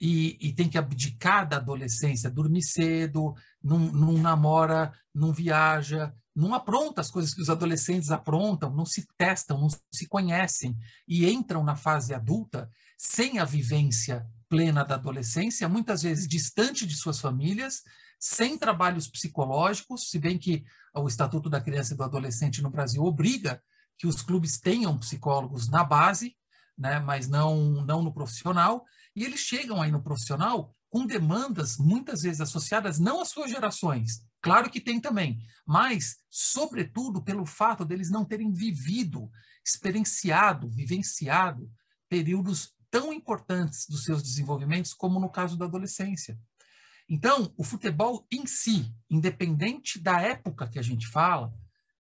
e, 0.01 0.39
e, 0.41 0.53
tem 0.53 0.69
que 0.69 0.79
abdicar 0.79 1.49
da 1.49 1.57
adolescência, 1.57 2.31
dormir 2.31 2.63
cedo, 2.63 3.35
não, 3.61 3.81
não 3.81 4.13
namora, 4.19 4.93
não 5.13 5.33
viaja, 5.33 6.15
não 6.33 6.55
apronta 6.55 7.01
as 7.01 7.11
coisas 7.11 7.35
que 7.35 7.43
os 7.43 7.51
adolescentes 7.51 8.13
aprontam, 8.13 8.73
não 8.73 8.87
se 8.87 9.05
testam, 9.19 9.61
não 9.61 9.69
se 9.93 10.07
conhecem 10.07 10.79
e 11.09 11.29
entram 11.29 11.65
na 11.65 11.75
fase 11.75 12.15
adulta 12.15 12.71
sem 12.97 13.41
a 13.41 13.45
vivência 13.45 14.25
plena 14.49 14.85
da 14.85 14.95
adolescência, 14.95 15.69
muitas 15.69 16.03
vezes 16.03 16.29
distante 16.29 16.87
de 16.87 16.95
suas 16.95 17.19
famílias, 17.19 17.83
sem 18.23 18.57
trabalhos 18.57 19.09
psicológicos, 19.09 20.09
se 20.09 20.17
bem 20.17 20.39
que 20.39 20.65
o 20.95 21.09
Estatuto 21.09 21.51
da 21.51 21.61
Criança 21.61 21.93
e 21.93 21.97
do 21.97 22.05
Adolescente 22.05 22.63
no 22.63 22.71
Brasil 22.71 23.03
obriga 23.03 23.61
que 23.99 24.07
os 24.07 24.23
clubes 24.23 24.61
tenham 24.61 24.97
psicólogos 24.97 25.69
na 25.69 25.83
base, 25.83 26.37
né, 26.79 27.01
mas 27.01 27.27
não, 27.27 27.85
não 27.85 28.01
no 28.01 28.15
profissional, 28.15 28.85
e 29.17 29.25
eles 29.25 29.41
chegam 29.41 29.83
aí 29.83 29.91
no 29.91 30.01
profissional 30.01 30.73
com 30.89 31.05
demandas 31.05 31.79
muitas 31.79 32.23
vezes 32.23 32.41
associadas 32.41 33.01
não 33.01 33.21
às 33.21 33.29
suas 33.29 33.51
gerações, 33.51 34.25
claro 34.41 34.71
que 34.71 34.81
tem 34.81 35.01
também, 35.01 35.41
mas 35.67 36.19
sobretudo 36.31 37.25
pelo 37.25 37.45
fato 37.45 37.85
deles 37.85 38.09
não 38.09 38.25
terem 38.25 38.53
vivido, 38.53 39.29
experienciado, 39.67 40.69
vivenciado 40.69 41.69
períodos 42.09 42.73
tão 42.89 43.13
importantes 43.13 43.85
dos 43.89 44.05
seus 44.05 44.23
desenvolvimentos 44.23 44.95
como 44.95 45.19
no 45.19 45.29
caso 45.29 45.57
da 45.57 45.65
adolescência. 45.65 46.39
Então, 47.09 47.53
o 47.57 47.65
futebol 47.65 48.27
em 48.31 48.47
si, 48.47 48.93
independente 49.11 49.99
da 49.99 50.21
época 50.21 50.69
que 50.69 50.79
a 50.79 50.83
gente 50.83 51.07
fala, 51.09 51.53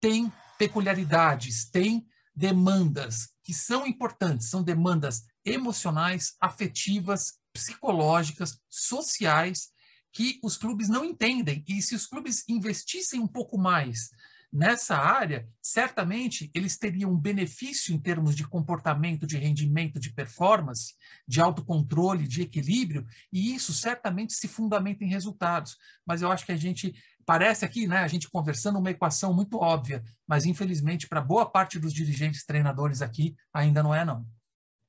tem 0.01 0.33
peculiaridades, 0.59 1.69
tem 1.71 2.07
demandas 2.35 3.31
que 3.43 3.53
são 3.53 3.87
importantes, 3.87 4.49
são 4.49 4.63
demandas 4.63 5.25
emocionais, 5.45 6.35
afetivas, 6.41 7.39
psicológicas, 7.53 8.59
sociais, 8.69 9.71
que 10.13 10.39
os 10.43 10.57
clubes 10.57 10.89
não 10.89 11.05
entendem. 11.05 11.65
E 11.67 11.81
se 11.81 11.95
os 11.95 12.07
clubes 12.07 12.45
investissem 12.49 13.21
um 13.21 13.29
pouco 13.29 13.59
mais 13.59 14.11
nessa 14.53 14.97
área, 14.97 15.49
certamente 15.63 16.51
eles 16.55 16.77
teriam 16.77 17.13
um 17.13 17.17
benefício 17.17 17.95
em 17.95 17.99
termos 17.99 18.35
de 18.35 18.47
comportamento, 18.47 19.27
de 19.27 19.37
rendimento, 19.37 20.01
de 20.01 20.13
performance, 20.13 20.95
de 21.27 21.41
autocontrole, 21.41 22.27
de 22.27 22.43
equilíbrio, 22.43 23.07
e 23.33 23.55
isso 23.55 23.73
certamente 23.73 24.33
se 24.33 24.49
fundamenta 24.49 25.05
em 25.05 25.09
resultados. 25.09 25.77
Mas 26.05 26.23
eu 26.23 26.31
acho 26.31 26.45
que 26.45 26.53
a 26.53 26.57
gente 26.57 26.95
parece 27.25 27.65
aqui, 27.65 27.87
né, 27.87 27.99
a 27.99 28.09
gente 28.09 28.29
conversando 28.29 28.79
uma 28.79 28.91
equação 28.91 29.33
muito 29.33 29.59
óbvia, 29.59 30.03
mas 30.27 30.47
infelizmente 30.47 31.09
para 31.09 31.21
boa 31.21 31.47
parte 31.47 31.79
dos 31.79 31.93
dirigentes, 31.93 32.45
treinadores 32.45 33.03
aqui, 33.03 33.37
ainda 33.53 33.83
não 33.83 33.95
é 33.95 34.05
não. 34.05 34.27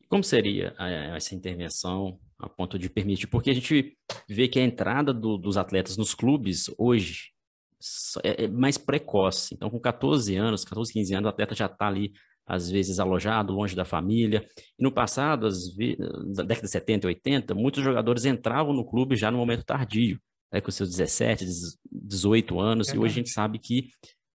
Como 0.07 0.23
seria 0.23 0.75
eh, 0.79 1.15
essa 1.15 1.35
intervenção 1.35 2.19
a 2.37 2.49
ponto 2.49 2.77
de 2.77 2.89
permitir? 2.89 3.27
Porque 3.27 3.49
a 3.49 3.53
gente 3.53 3.95
vê 4.27 4.47
que 4.47 4.59
a 4.59 4.63
entrada 4.63 5.13
do, 5.13 5.37
dos 5.37 5.55
atletas 5.55 5.95
nos 5.95 6.13
clubes 6.13 6.65
hoje 6.77 7.31
é, 8.23 8.45
é 8.45 8.47
mais 8.47 8.77
precoce. 8.77 9.53
Então, 9.53 9.69
com 9.69 9.79
14 9.79 10.35
anos, 10.35 10.63
14, 10.63 10.91
15 10.93 11.13
anos, 11.15 11.25
o 11.25 11.29
atleta 11.29 11.55
já 11.55 11.65
está 11.65 11.87
ali, 11.87 12.11
às 12.45 12.69
vezes, 12.69 12.99
alojado, 12.99 13.53
longe 13.53 13.75
da 13.75 13.85
família. 13.85 14.45
E 14.77 14.83
no 14.83 14.91
passado, 14.91 15.45
às 15.47 15.73
vezes, 15.75 15.97
na 16.35 16.43
década 16.43 16.67
de 16.67 16.71
70 16.71 17.05
e 17.05 17.09
80, 17.09 17.55
muitos 17.55 17.83
jogadores 17.83 18.25
entravam 18.25 18.73
no 18.73 18.85
clube 18.85 19.15
já 19.15 19.31
no 19.31 19.37
momento 19.37 19.63
tardio, 19.63 20.19
né, 20.51 20.61
com 20.61 20.71
seus 20.71 20.89
17, 20.89 21.45
18 21.91 22.59
anos. 22.59 22.89
É 22.89 22.95
e 22.95 22.99
hoje 22.99 23.13
a 23.13 23.15
gente 23.15 23.29
sabe 23.29 23.59
que 23.59 23.89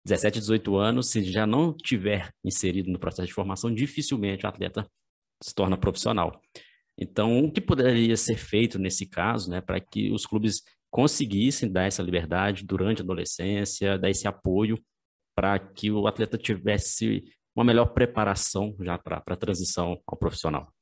17, 0.05 0.39
18 0.39 0.77
anos, 0.77 1.09
se 1.09 1.23
já 1.23 1.45
não 1.45 1.73
tiver 1.73 2.31
inserido 2.43 2.89
no 2.89 2.97
processo 2.99 3.27
de 3.27 3.33
formação, 3.33 3.73
dificilmente 3.73 4.45
o 4.45 4.49
atleta 4.49 4.89
se 5.43 5.53
torna 5.53 5.77
profissional. 5.77 6.41
Então, 6.97 7.43
o 7.43 7.51
que 7.51 7.61
poderia 7.61 8.17
ser 8.17 8.37
feito 8.37 8.79
nesse 8.79 9.05
caso, 9.05 9.51
né, 9.51 9.61
para 9.61 9.79
que 9.79 10.11
os 10.11 10.25
clubes 10.25 10.63
conseguissem 10.97 11.71
dar 11.71 11.83
essa 11.83 12.01
liberdade 12.01 12.65
durante 12.65 13.03
a 13.03 13.05
adolescência, 13.05 13.99
dar 13.99 14.09
esse 14.09 14.27
apoio 14.27 14.83
para 15.35 15.59
que 15.59 15.91
o 15.91 16.07
atleta 16.07 16.39
tivesse 16.39 17.23
uma 17.55 17.63
melhor 17.63 17.93
preparação 17.93 18.75
já 18.81 18.97
para 18.97 19.21
a 19.23 19.35
transição 19.35 20.01
ao 20.07 20.17
profissional? 20.17 20.73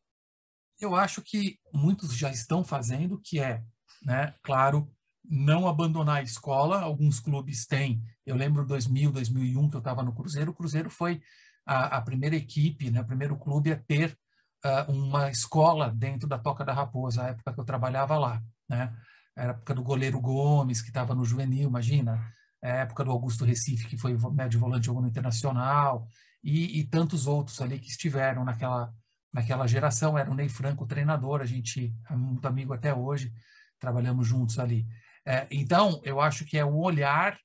Eu 0.80 0.96
acho 0.96 1.22
que 1.22 1.60
muitos 1.74 2.16
já 2.16 2.32
estão 2.32 2.64
fazendo, 2.64 3.20
que 3.22 3.42
é, 3.42 3.62
né, 4.04 4.34
claro, 4.42 4.90
não 5.22 5.68
abandonar 5.68 6.20
a 6.20 6.24
escola. 6.24 6.80
Alguns 6.80 7.20
clubes 7.20 7.66
têm. 7.66 8.02
Eu 8.26 8.38
lembro 8.38 8.66
2000, 8.66 9.12
2001 9.12 9.70
que 9.70 9.76
eu 9.76 9.80
estava 9.80 10.02
no 10.02 10.16
Cruzeiro. 10.16 10.52
O 10.52 10.56
Cruzeiro 10.56 10.90
foi 10.90 11.22
a, 11.66 11.98
a, 11.98 12.02
primeira 12.02 12.38
equipe, 12.38 12.90
né, 12.90 13.02
o 13.02 13.06
primeiro 13.06 13.36
clube 13.36 13.70
a 13.70 13.76
ter 13.76 14.18
uh, 14.64 14.90
uma 14.90 15.30
escola 15.30 15.92
dentro 15.94 16.26
da 16.26 16.40
Toca 16.40 16.64
da 16.64 16.72
Raposa, 16.72 17.24
a 17.24 17.28
época 17.28 17.54
que 17.54 17.60
eu 17.60 17.66
trabalhava 17.66 18.18
lá, 18.18 18.42
né? 18.70 18.96
Era 19.36 19.52
a 19.52 19.56
época 19.56 19.74
do 19.74 19.84
goleiro 19.84 20.20
Gomes, 20.20 20.82
que 20.82 20.88
estava 20.88 21.14
no 21.14 21.26
juvenil, 21.26 21.68
imagina. 21.68 22.34
É 22.64 22.72
a 22.72 22.76
época 22.78 23.04
do 23.04 23.12
Augusto 23.12 23.44
Recife, 23.44 23.88
que 23.88 23.98
foi 23.98 24.18
médio 24.32 24.60
volante 24.60 24.86
jogou 24.86 25.02
no 25.02 25.08
Internacional, 25.08 26.08
e, 26.44 26.80
e, 26.80 26.84
tantos 26.86 27.28
outros 27.28 27.60
ali 27.62 27.80
que 27.80 27.90
estiveram 27.90 28.46
naquela, 28.46 28.94
naquela 29.34 29.68
geração. 29.68 30.18
Era 30.18 30.32
o 30.32 30.36
Ney 30.36 30.48
Franco, 30.48 30.86
treinador, 30.86 31.42
a 31.42 31.46
gente 31.46 31.94
é 32.10 32.16
muito 32.16 32.48
amigo 32.48 32.74
até 32.74 32.94
hoje, 32.94 33.34
trabalhamos 33.80 34.28
juntos 34.28 34.58
ali. 34.58 34.88
É, 35.26 35.48
então, 35.52 36.00
eu 36.04 36.22
acho 36.22 36.46
que 36.46 36.58
é 36.58 36.64
o 36.64 36.78
olhar 36.78 37.38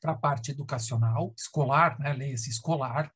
para 0.00 0.12
a 0.12 0.16
parte 0.16 0.52
educacional, 0.52 1.34
escolar, 1.36 1.98
né, 1.98 2.12
leia-se 2.12 2.48
escolar, 2.48 3.10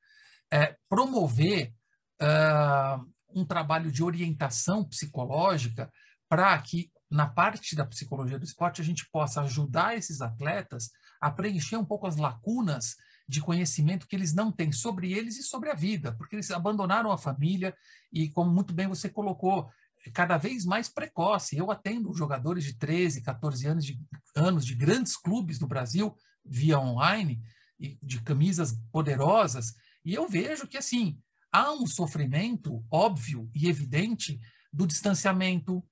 é, 0.52 0.76
promover 0.88 1.72
uh, 2.20 3.06
um 3.32 3.44
trabalho 3.44 3.92
de 3.92 4.02
orientação 4.02 4.84
psicológica 4.84 5.90
para 6.28 6.58
que 6.58 6.90
na 7.10 7.26
parte 7.26 7.74
da 7.74 7.84
psicologia 7.84 8.38
do 8.38 8.44
esporte, 8.44 8.80
a 8.80 8.84
gente 8.84 9.08
possa 9.10 9.42
ajudar 9.42 9.96
esses 9.96 10.20
atletas 10.20 10.90
a 11.20 11.30
preencher 11.30 11.76
um 11.76 11.84
pouco 11.84 12.06
as 12.06 12.16
lacunas 12.16 12.96
de 13.28 13.40
conhecimento 13.40 14.06
que 14.06 14.16
eles 14.16 14.32
não 14.34 14.50
têm 14.50 14.72
sobre 14.72 15.12
eles 15.12 15.36
e 15.36 15.42
sobre 15.42 15.70
a 15.70 15.74
vida, 15.74 16.12
porque 16.12 16.36
eles 16.36 16.50
abandonaram 16.50 17.12
a 17.12 17.18
família 17.18 17.74
e, 18.12 18.28
como 18.30 18.50
muito 18.50 18.72
bem 18.72 18.88
você 18.88 19.08
colocou, 19.08 19.70
cada 20.12 20.36
vez 20.36 20.64
mais 20.64 20.88
precoce. 20.88 21.56
Eu 21.56 21.70
atendo 21.70 22.14
jogadores 22.14 22.64
de 22.64 22.74
13, 22.74 23.22
14 23.22 23.66
anos 23.66 23.84
de, 23.84 24.00
anos 24.34 24.64
de 24.64 24.74
grandes 24.74 25.16
clubes 25.16 25.58
do 25.58 25.66
Brasil 25.66 26.16
via 26.44 26.78
online, 26.78 27.40
e 27.78 27.98
de 28.02 28.20
camisas 28.20 28.78
poderosas, 28.92 29.74
e 30.04 30.14
eu 30.14 30.28
vejo 30.28 30.66
que, 30.66 30.76
assim, 30.76 31.18
há 31.50 31.72
um 31.72 31.86
sofrimento 31.86 32.84
óbvio 32.90 33.50
e 33.54 33.68
evidente 33.68 34.38
do 34.72 34.86
distanciamento, 34.86 35.82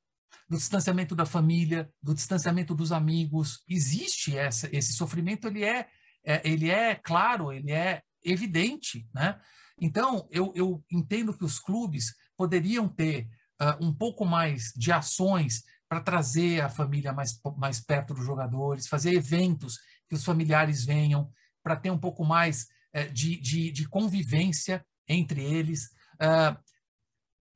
do 0.48 0.56
distanciamento 0.56 1.14
da 1.14 1.26
família, 1.26 1.90
do 2.02 2.14
distanciamento 2.14 2.74
dos 2.74 2.92
amigos. 2.92 3.62
Existe 3.68 4.36
essa, 4.36 4.68
esse 4.74 4.92
sofrimento, 4.94 5.48
ele 5.48 5.64
é, 5.64 5.86
é, 6.24 6.40
ele 6.44 6.70
é 6.70 6.94
claro, 6.94 7.52
ele 7.52 7.72
é 7.72 8.02
evidente, 8.24 9.08
né? 9.14 9.38
Então, 9.80 10.26
eu, 10.30 10.52
eu 10.56 10.84
entendo 10.90 11.36
que 11.36 11.44
os 11.44 11.58
clubes 11.58 12.14
poderiam 12.36 12.88
ter 12.88 13.28
uh, 13.60 13.84
um 13.84 13.94
pouco 13.94 14.24
mais 14.24 14.72
de 14.76 14.90
ações 14.90 15.62
para 15.88 16.00
trazer 16.00 16.60
a 16.60 16.68
família 16.68 17.12
mais, 17.12 17.40
mais 17.56 17.80
perto 17.80 18.12
dos 18.12 18.24
jogadores, 18.24 18.88
fazer 18.88 19.14
eventos 19.14 19.78
que 20.08 20.14
os 20.14 20.24
familiares 20.24 20.84
venham, 20.84 21.30
para 21.62 21.76
ter 21.76 21.90
um 21.90 21.98
pouco 21.98 22.24
mais 22.24 22.66
uh, 22.94 23.12
de, 23.12 23.40
de, 23.40 23.70
de, 23.70 23.88
convivência 23.88 24.84
entre 25.06 25.42
eles. 25.42 25.90
Uh, 26.14 26.58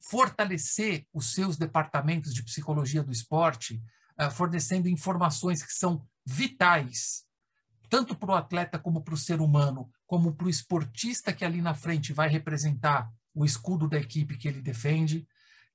fortalecer 0.02 1.06
os 1.12 1.32
seus 1.32 1.56
departamentos 1.56 2.34
de 2.34 2.42
psicologia 2.42 3.02
do 3.02 3.12
esporte, 3.12 3.82
uh, 4.20 4.30
fornecendo 4.30 4.88
informações 4.88 5.62
que 5.62 5.72
são 5.72 6.04
vitais, 6.26 7.24
tanto 7.88 8.16
para 8.16 8.30
o 8.30 8.34
atleta 8.34 8.78
como 8.78 9.02
para 9.02 9.14
o 9.14 9.18
ser 9.18 9.40
humano, 9.40 9.90
como 10.06 10.34
para 10.34 10.46
o 10.46 10.50
esportista 10.50 11.32
que 11.32 11.44
ali 11.44 11.60
na 11.62 11.74
frente 11.74 12.12
vai 12.12 12.28
representar 12.28 13.10
o 13.34 13.44
escudo 13.44 13.88
da 13.88 13.98
equipe 13.98 14.36
que 14.36 14.48
ele 14.48 14.60
defende, 14.60 15.26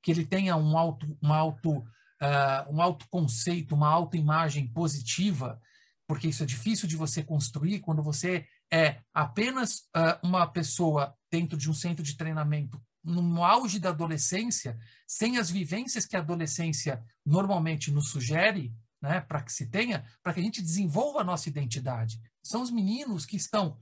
que 0.02 0.12
ele 0.12 0.26
tenha 0.26 0.56
um 0.58 0.78
alto, 0.78 1.18
uma 1.22 1.38
auto, 1.38 1.78
uh, 1.78 2.74
um 2.74 2.82
alto 2.82 3.08
conceito, 3.10 3.76
uma 3.76 3.90
autoimagem 3.90 4.68
positiva, 4.68 5.60
porque 6.08 6.28
isso 6.28 6.44
é 6.44 6.46
difícil 6.46 6.88
de 6.88 6.96
você 6.96 7.24
construir 7.24 7.80
quando 7.80 8.04
você 8.04 8.46
é 8.72 9.02
apenas 9.14 9.80
uh, 9.96 10.20
uma 10.22 10.46
pessoa 10.48 11.16
dentro 11.32 11.58
de 11.58 11.70
um 11.70 11.74
centro 11.74 12.04
de 12.04 12.18
treinamento 12.18 12.82
no 13.08 13.44
auge 13.44 13.80
da 13.80 13.90
adolescência, 13.90 14.78
sem 15.08 15.38
as 15.38 15.50
vivências 15.50 16.06
que 16.06 16.16
a 16.16 16.20
adolescência 16.20 17.02
normalmente 17.26 17.92
nos 17.92 18.10
sugere, 18.10 18.74
né, 19.02 19.22
para 19.22 19.42
que 19.42 19.52
se 19.52 19.68
tenha, 19.68 20.06
para 20.22 20.34
que 20.34 20.40
a 20.40 20.44
gente 20.44 20.62
desenvolva 20.62 21.22
a 21.22 21.24
nossa 21.24 21.48
identidade. 21.48 22.20
São 22.44 22.62
os 22.62 22.72
meninos 22.72 23.26
que 23.26 23.38
estão 23.38 23.80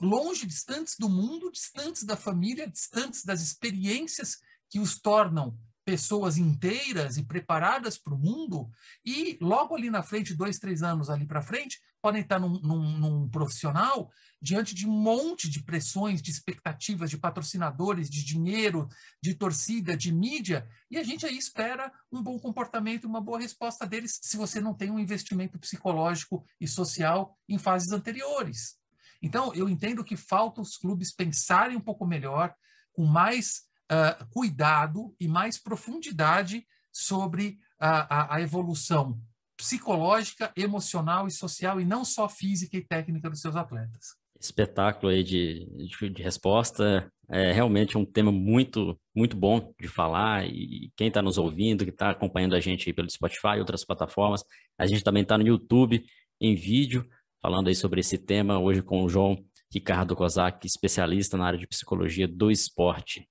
longe, 0.00 0.46
distantes 0.46 0.96
do 0.98 1.08
mundo, 1.08 1.50
distantes 1.50 2.04
da 2.04 2.16
família, 2.16 2.68
distantes 2.68 3.24
das 3.24 3.40
experiências 3.40 4.38
que 4.70 4.78
os 4.78 4.98
tornam 4.98 5.58
pessoas 5.84 6.36
inteiras 6.36 7.16
e 7.16 7.24
preparadas 7.24 7.96
para 7.96 8.14
o 8.14 8.18
mundo, 8.18 8.70
e 9.04 9.38
logo 9.40 9.74
ali 9.74 9.88
na 9.88 10.02
frente, 10.02 10.34
dois, 10.34 10.58
três 10.58 10.82
anos 10.82 11.08
ali 11.08 11.26
para 11.26 11.40
frente, 11.40 11.80
podem 12.00 12.22
estar 12.22 12.38
num, 12.38 12.60
num, 12.60 12.98
num, 12.98 13.28
profissional 13.28 14.10
diante 14.40 14.74
de 14.74 14.86
um 14.86 14.92
monte 14.92 15.50
de 15.50 15.62
pressões, 15.62 16.22
de 16.22 16.30
expectativas, 16.30 17.10
de 17.10 17.18
patrocinadores, 17.18 18.08
de 18.08 18.24
dinheiro, 18.24 18.88
de 19.22 19.34
torcida, 19.34 19.96
de 19.96 20.12
mídia, 20.12 20.68
e 20.90 20.96
a 20.96 21.02
gente 21.02 21.26
aí 21.26 21.36
espera 21.36 21.92
um 22.10 22.22
bom 22.22 22.38
comportamento, 22.38 23.04
uma 23.04 23.20
boa 23.20 23.40
resposta 23.40 23.84
deles, 23.86 24.18
se 24.22 24.36
você 24.36 24.60
não 24.60 24.74
tem 24.74 24.90
um 24.90 24.98
investimento 24.98 25.58
psicológico 25.58 26.44
e 26.60 26.68
social 26.68 27.36
em 27.48 27.58
fases 27.58 27.90
anteriores. 27.90 28.76
Então, 29.20 29.52
eu 29.54 29.68
entendo 29.68 30.04
que 30.04 30.16
falta 30.16 30.60
os 30.60 30.76
clubes 30.76 31.12
pensarem 31.12 31.76
um 31.76 31.80
pouco 31.80 32.06
melhor, 32.06 32.54
com 32.92 33.04
mais 33.04 33.62
uh, 33.90 34.24
cuidado 34.30 35.14
e 35.18 35.26
mais 35.26 35.58
profundidade 35.58 36.64
sobre 36.92 37.58
a, 37.78 38.34
a, 38.34 38.36
a 38.36 38.40
evolução 38.40 39.20
psicológica, 39.58 40.52
emocional 40.56 41.26
e 41.26 41.32
social, 41.32 41.80
e 41.80 41.84
não 41.84 42.04
só 42.04 42.28
física 42.28 42.76
e 42.76 42.86
técnica 42.86 43.28
dos 43.28 43.40
seus 43.40 43.56
atletas. 43.56 44.14
Espetáculo 44.40 45.10
aí 45.10 45.24
de, 45.24 45.66
de, 45.76 46.10
de 46.10 46.22
resposta. 46.22 47.12
É 47.28 47.52
realmente 47.52 47.98
um 47.98 48.06
tema 48.06 48.30
muito, 48.30 48.98
muito 49.14 49.36
bom 49.36 49.74
de 49.78 49.88
falar. 49.88 50.46
E 50.46 50.90
quem 50.96 51.08
está 51.08 51.20
nos 51.20 51.36
ouvindo, 51.36 51.84
que 51.84 51.90
está 51.90 52.10
acompanhando 52.10 52.54
a 52.54 52.60
gente 52.60 52.92
pelo 52.92 53.10
Spotify 53.10 53.56
e 53.56 53.58
outras 53.58 53.84
plataformas, 53.84 54.44
a 54.78 54.86
gente 54.86 55.02
também 55.02 55.24
está 55.24 55.36
no 55.36 55.46
YouTube 55.46 56.04
em 56.40 56.54
vídeo, 56.54 57.04
falando 57.42 57.66
aí 57.66 57.74
sobre 57.74 58.00
esse 58.00 58.16
tema, 58.16 58.60
hoje 58.60 58.80
com 58.80 59.02
o 59.02 59.08
João 59.08 59.36
Ricardo 59.74 60.14
Kozak, 60.14 60.64
especialista 60.66 61.36
na 61.36 61.46
área 61.46 61.58
de 61.58 61.66
psicologia 61.66 62.28
do 62.28 62.50
esporte. 62.50 63.28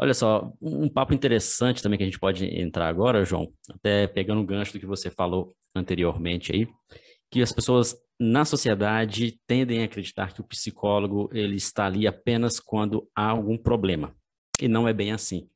Olha 0.00 0.14
só, 0.14 0.52
um 0.62 0.88
papo 0.88 1.12
interessante 1.12 1.82
também 1.82 1.98
que 1.98 2.04
a 2.04 2.06
gente 2.06 2.20
pode 2.20 2.46
entrar 2.46 2.88
agora, 2.88 3.24
João, 3.24 3.52
até 3.68 4.06
pegando 4.06 4.40
o 4.40 4.46
gancho 4.46 4.72
do 4.72 4.78
que 4.78 4.86
você 4.86 5.10
falou 5.10 5.56
anteriormente 5.74 6.52
aí, 6.52 6.68
que 7.30 7.42
as 7.42 7.52
pessoas 7.52 7.96
na 8.18 8.44
sociedade 8.44 9.40
tendem 9.46 9.82
a 9.82 9.84
acreditar 9.86 10.32
que 10.32 10.40
o 10.40 10.44
psicólogo 10.44 11.28
ele 11.32 11.56
está 11.56 11.86
ali 11.86 12.06
apenas 12.06 12.60
quando 12.60 13.08
há 13.14 13.28
algum 13.30 13.58
problema. 13.58 14.14
E 14.60 14.68
não 14.68 14.86
é 14.86 14.92
bem 14.92 15.12
assim. 15.12 15.48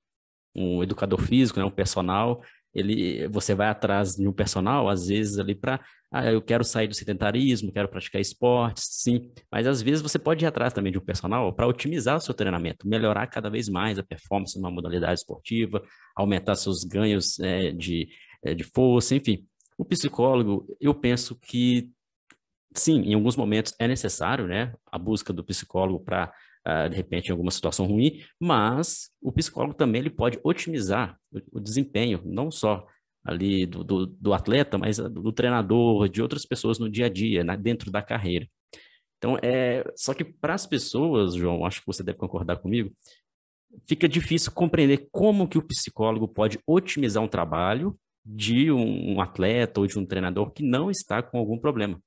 Um 0.54 0.82
educador 0.82 1.20
físico, 1.20 1.60
né, 1.60 1.64
um 1.64 1.70
personal, 1.70 2.42
ele, 2.74 3.28
você 3.28 3.54
vai 3.54 3.68
atrás 3.68 4.14
de 4.16 4.26
um 4.26 4.32
personal, 4.32 4.88
às 4.88 5.06
vezes 5.06 5.38
ali 5.38 5.54
para, 5.54 5.80
ah, 6.12 6.30
eu 6.30 6.42
quero 6.42 6.62
sair 6.62 6.86
do 6.86 6.94
sedentarismo, 6.94 7.72
quero 7.72 7.88
praticar 7.88 8.20
esportes, 8.20 8.84
sim, 8.90 9.32
mas 9.50 9.66
às 9.66 9.80
vezes 9.80 10.02
você 10.02 10.18
pode 10.18 10.44
ir 10.44 10.46
atrás 10.46 10.72
também 10.74 10.92
de 10.92 10.98
um 10.98 11.04
personal 11.04 11.50
para 11.54 11.66
otimizar 11.66 12.16
o 12.16 12.20
seu 12.20 12.34
treinamento, 12.34 12.86
melhorar 12.86 13.26
cada 13.28 13.48
vez 13.48 13.66
mais 13.66 13.98
a 13.98 14.02
performance 14.02 14.58
numa 14.58 14.70
modalidade 14.70 15.20
esportiva, 15.20 15.82
aumentar 16.14 16.54
seus 16.54 16.84
ganhos 16.84 17.40
é, 17.40 17.72
de, 17.72 18.08
é, 18.44 18.54
de 18.54 18.62
força, 18.62 19.14
enfim. 19.14 19.46
O 19.78 19.86
psicólogo, 19.86 20.76
eu 20.78 20.94
penso 20.94 21.34
que 21.34 21.90
sim, 22.74 23.00
em 23.00 23.14
alguns 23.14 23.36
momentos 23.36 23.74
é 23.78 23.88
necessário, 23.88 24.46
né, 24.46 24.74
a 24.90 24.98
busca 24.98 25.32
do 25.32 25.42
psicólogo 25.42 26.04
para 26.04 26.30
uh, 26.66 26.88
de 26.90 26.96
repente 26.96 27.28
em 27.28 27.32
alguma 27.32 27.50
situação 27.50 27.86
ruim, 27.86 28.22
mas 28.38 29.10
o 29.20 29.32
psicólogo 29.32 29.74
também 29.74 30.00
ele 30.00 30.10
pode 30.10 30.38
otimizar 30.44 31.18
o, 31.32 31.58
o 31.58 31.60
desempenho, 31.60 32.22
não 32.24 32.50
só 32.50 32.86
ali 33.24 33.66
do, 33.66 33.84
do, 33.84 34.06
do, 34.06 34.32
atleta, 34.34 34.76
mas 34.78 34.98
do 34.98 35.32
treinador, 35.32 36.08
de 36.08 36.20
outras 36.20 36.44
pessoas 36.44 36.78
no 36.78 36.90
dia 36.90 37.06
a 37.06 37.08
dia, 37.08 37.44
né, 37.44 37.56
dentro 37.56 37.90
da 37.90 38.02
carreira. 38.02 38.48
Então, 39.18 39.38
é, 39.42 39.84
só 39.94 40.12
que 40.12 40.24
para 40.24 40.54
as 40.54 40.66
pessoas, 40.66 41.34
João, 41.34 41.64
acho 41.64 41.80
que 41.80 41.86
você 41.86 42.02
deve 42.02 42.18
concordar 42.18 42.56
comigo, 42.56 42.92
fica 43.88 44.08
difícil 44.08 44.50
compreender 44.52 45.08
como 45.12 45.48
que 45.48 45.58
o 45.58 45.66
psicólogo 45.66 46.26
pode 46.26 46.58
otimizar 46.66 47.22
um 47.22 47.28
trabalho 47.28 47.96
de 48.24 48.70
um, 48.72 49.14
um 49.14 49.20
atleta 49.20 49.80
ou 49.80 49.86
de 49.86 49.98
um 49.98 50.04
treinador 50.04 50.50
que 50.50 50.64
não 50.64 50.90
está 50.90 51.22
com 51.22 51.38
algum 51.38 51.58
problema 51.58 52.00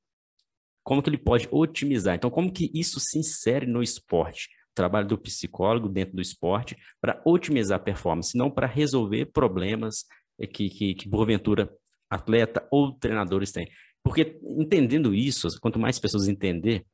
como 0.86 1.01
que 1.01 1.10
ele 1.10 1.17
pode 1.17 1.49
otimizar. 1.51 2.15
Então, 2.15 2.30
como 2.30 2.54
que 2.54 2.71
isso 2.73 2.99
se 2.99 3.17
insere 3.17 3.65
no 3.65 3.82
esporte? 3.82 4.49
O 4.71 4.75
trabalho 4.75 5.08
do 5.08 5.17
psicólogo 5.17 5.89
dentro 5.89 6.15
do 6.15 6.21
esporte 6.21 6.78
para 7.01 7.19
otimizar 7.25 7.78
a 7.78 7.84
performance, 7.84 8.38
não 8.38 8.51
para 8.51 8.67
resolver 8.67 9.25
problemas 9.25 10.06
que, 10.51 10.69
que, 10.69 10.95
que, 10.95 11.09
porventura, 11.09 11.71
atleta 12.09 12.67
ou 12.71 12.91
treinadores 12.91 13.51
têm. 13.51 13.69
Porque 14.03 14.39
entendendo 14.43 15.13
isso, 15.13 15.59
quanto 15.59 15.79
mais 15.79 15.99
pessoas 15.99 16.27
entender, 16.27 16.85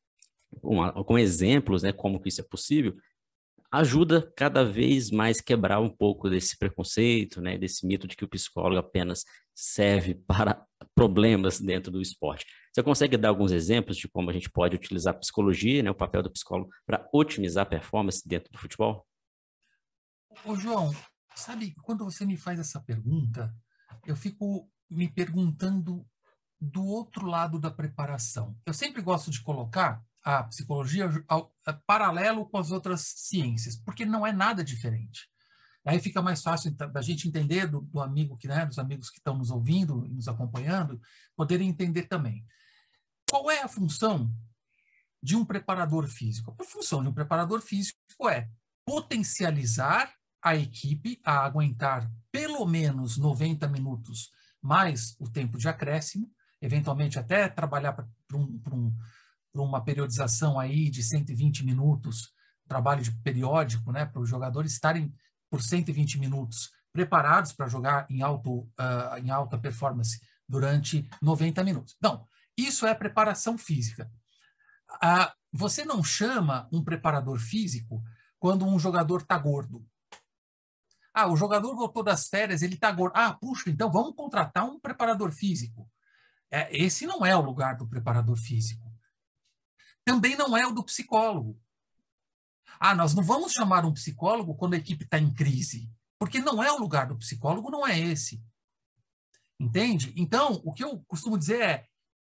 com, 0.61 0.91
com 1.03 1.19
exemplos, 1.19 1.83
né, 1.83 1.91
como 1.91 2.19
que 2.19 2.29
isso 2.29 2.41
é 2.41 2.43
possível, 2.43 2.95
ajuda 3.71 4.29
cada 4.35 4.65
vez 4.65 5.09
mais 5.09 5.39
quebrar 5.39 5.79
um 5.79 5.89
pouco 5.89 6.29
desse 6.29 6.57
preconceito, 6.57 7.41
né, 7.41 7.57
desse 7.57 7.85
mito 7.87 8.07
de 8.07 8.17
que 8.17 8.25
o 8.25 8.27
psicólogo 8.27 8.77
apenas 8.77 9.23
serve 9.55 10.15
para 10.27 10.65
problemas 10.93 11.59
dentro 11.59 11.91
do 11.91 12.01
esporte. 12.01 12.45
Você 12.73 12.83
consegue 12.83 13.17
dar 13.17 13.29
alguns 13.29 13.51
exemplos 13.51 13.97
de 13.97 14.07
como 14.07 14.29
a 14.29 14.33
gente 14.33 14.49
pode 14.49 14.75
utilizar 14.75 15.13
a 15.13 15.17
psicologia, 15.17 15.81
né, 15.83 15.89
o 15.91 15.95
papel 15.95 16.21
do 16.21 16.31
psicólogo, 16.31 16.69
para 16.85 17.07
otimizar 17.13 17.63
a 17.63 17.69
performance 17.69 18.27
dentro 18.27 18.51
do 18.51 18.57
futebol? 18.57 19.05
Ô, 20.45 20.55
João, 20.55 20.93
sabe, 21.35 21.75
quando 21.81 22.05
você 22.05 22.25
me 22.25 22.37
faz 22.37 22.59
essa 22.59 22.79
pergunta, 22.79 23.53
eu 24.05 24.15
fico 24.15 24.69
me 24.89 25.09
perguntando 25.09 26.05
do 26.59 26.85
outro 26.85 27.25
lado 27.25 27.59
da 27.59 27.71
preparação. 27.71 28.55
Eu 28.65 28.73
sempre 28.73 29.01
gosto 29.01 29.31
de 29.31 29.41
colocar 29.41 30.03
a 30.23 30.43
psicologia 30.43 31.09
ao, 31.27 31.51
ao, 31.65 31.81
paralelo 31.85 32.47
com 32.47 32.57
as 32.57 32.71
outras 32.71 33.01
ciências, 33.01 33.75
porque 33.75 34.05
não 34.05 34.25
é 34.25 34.31
nada 34.31 34.63
diferente. 34.63 35.27
Aí 35.83 35.99
fica 35.99 36.21
mais 36.21 36.43
fácil 36.43 36.71
da 36.71 37.01
gente 37.01 37.27
entender 37.27 37.65
do, 37.65 37.81
do 37.81 37.99
amigo 37.99 38.37
que, 38.37 38.47
né, 38.47 38.65
dos 38.65 38.77
amigos 38.77 39.09
que 39.09 39.17
estão 39.17 39.35
nos 39.35 39.49
ouvindo 39.49 40.05
e 40.05 40.09
nos 40.09 40.27
acompanhando, 40.27 41.01
poderem 41.35 41.67
entender 41.67 42.03
também. 42.03 42.45
Qual 43.27 43.49
é 43.49 43.63
a 43.63 43.67
função 43.67 44.31
de 45.23 45.35
um 45.35 45.43
preparador 45.43 46.07
físico? 46.07 46.55
A 46.59 46.63
função 46.63 47.01
de 47.01 47.09
um 47.09 47.13
preparador 47.13 47.61
físico 47.61 47.97
é 48.29 48.47
potencializar 48.85 50.13
a 50.43 50.55
equipe 50.55 51.19
a 51.23 51.45
aguentar 51.45 52.09
pelo 52.31 52.65
menos 52.65 53.17
90 53.17 53.67
minutos 53.67 54.31
mais 54.61 55.15
o 55.19 55.29
tempo 55.29 55.57
de 55.57 55.67
acréscimo, 55.67 56.29
eventualmente 56.61 57.17
até 57.17 57.49
trabalhar 57.49 57.93
para 57.93 58.07
um, 58.33 58.61
um, 58.71 58.95
uma 59.53 59.83
periodização 59.83 60.59
aí 60.59 60.89
de 60.89 61.03
120 61.03 61.65
minutos, 61.65 62.31
trabalho 62.67 63.01
de 63.01 63.11
periódico, 63.11 63.91
né, 63.91 64.05
para 64.05 64.21
os 64.21 64.29
jogadores 64.29 64.73
estarem 64.73 65.13
por 65.49 65.61
120 65.61 66.19
minutos 66.19 66.71
preparados 66.93 67.51
para 67.53 67.67
jogar 67.67 68.05
em, 68.09 68.21
alto, 68.21 68.59
uh, 68.59 69.17
em 69.21 69.29
alta 69.29 69.57
performance 69.57 70.19
durante 70.47 71.07
90 71.21 71.63
minutos. 71.63 71.95
Então, 71.97 72.25
isso 72.57 72.85
é 72.85 72.93
preparação 72.93 73.57
física. 73.57 74.11
Ah, 75.01 75.33
você 75.51 75.85
não 75.85 76.03
chama 76.03 76.67
um 76.71 76.83
preparador 76.83 77.39
físico 77.39 78.03
quando 78.39 78.65
um 78.65 78.77
jogador 78.77 79.21
está 79.21 79.37
gordo. 79.37 79.85
Ah, 81.13 81.27
o 81.27 81.35
jogador 81.35 81.75
voltou 81.75 82.03
das 82.03 82.27
férias, 82.27 82.61
ele 82.61 82.75
está 82.75 82.91
gordo. 82.91 83.13
Ah, 83.15 83.33
puxa, 83.33 83.69
então 83.69 83.91
vamos 83.91 84.15
contratar 84.15 84.65
um 84.65 84.79
preparador 84.79 85.31
físico. 85.31 85.89
É, 86.49 86.75
esse 86.75 87.05
não 87.05 87.25
é 87.25 87.35
o 87.35 87.41
lugar 87.41 87.75
do 87.75 87.87
preparador 87.87 88.37
físico. 88.37 88.91
Também 90.03 90.35
não 90.35 90.55
é 90.57 90.65
o 90.65 90.71
do 90.71 90.83
psicólogo. 90.83 91.59
Ah, 92.79 92.95
nós 92.95 93.13
não 93.13 93.23
vamos 93.23 93.51
chamar 93.51 93.85
um 93.85 93.93
psicólogo 93.93 94.55
quando 94.55 94.73
a 94.73 94.77
equipe 94.77 95.03
está 95.03 95.19
em 95.19 95.33
crise, 95.33 95.89
porque 96.17 96.39
não 96.39 96.63
é 96.63 96.71
o 96.71 96.79
lugar 96.79 97.07
do 97.07 97.17
psicólogo, 97.17 97.69
não 97.69 97.85
é 97.85 97.99
esse. 97.99 98.43
Entende? 99.59 100.13
Então, 100.15 100.61
o 100.65 100.73
que 100.73 100.83
eu 100.83 100.99
costumo 101.07 101.37
dizer 101.37 101.61
é: 101.61 101.87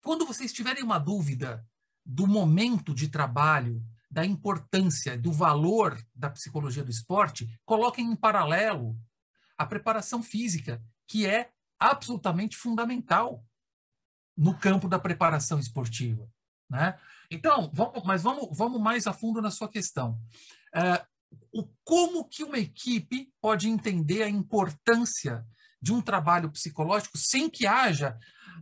quando 0.01 0.25
vocês 0.25 0.51
tiverem 0.51 0.84
uma 0.84 0.97
dúvida 0.97 1.63
do 2.03 2.25
momento 2.25 2.95
de 2.95 3.07
trabalho, 3.10 3.84
da 4.12 4.26
importância, 4.26 5.17
do 5.17 5.32
valor 5.32 5.97
da 6.13 6.30
psicologia 6.30 6.84
do 6.84 6.91
esporte, 6.91 7.47
coloquem 7.65 8.06
em 8.06 8.15
paralelo 8.15 8.97
a 9.58 9.65
preparação 9.65 10.21
física, 10.21 10.84
que 11.08 11.26
é 11.26 11.50
absolutamente 11.80 12.58
fundamental 12.58 13.45
no 14.38 14.58
campo 14.58 14.89
da 14.89 15.00
preparação 15.00 15.60
esportiva. 15.60 16.30
Né? 16.69 17.00
Então, 17.30 17.71
vamos, 17.74 18.04
mas 18.04 18.21
vamos, 18.21 18.50
vamos 18.58 18.82
mais 18.82 19.08
a 19.08 19.13
fundo 19.13 19.41
na 19.41 19.50
sua 19.50 19.69
questão. 19.69 20.19
É, 20.76 21.06
o, 21.54 21.65
como 21.84 22.28
que 22.28 22.43
uma 22.43 22.60
equipe 22.60 23.32
pode 23.39 23.69
entender 23.69 24.24
a 24.24 24.30
importância 24.30 25.45
de 25.82 25.93
um 25.93 26.02
trabalho 26.02 26.52
psicológico 26.52 27.17
sem 27.17 27.50
que 27.50 27.65
haja 27.65 28.17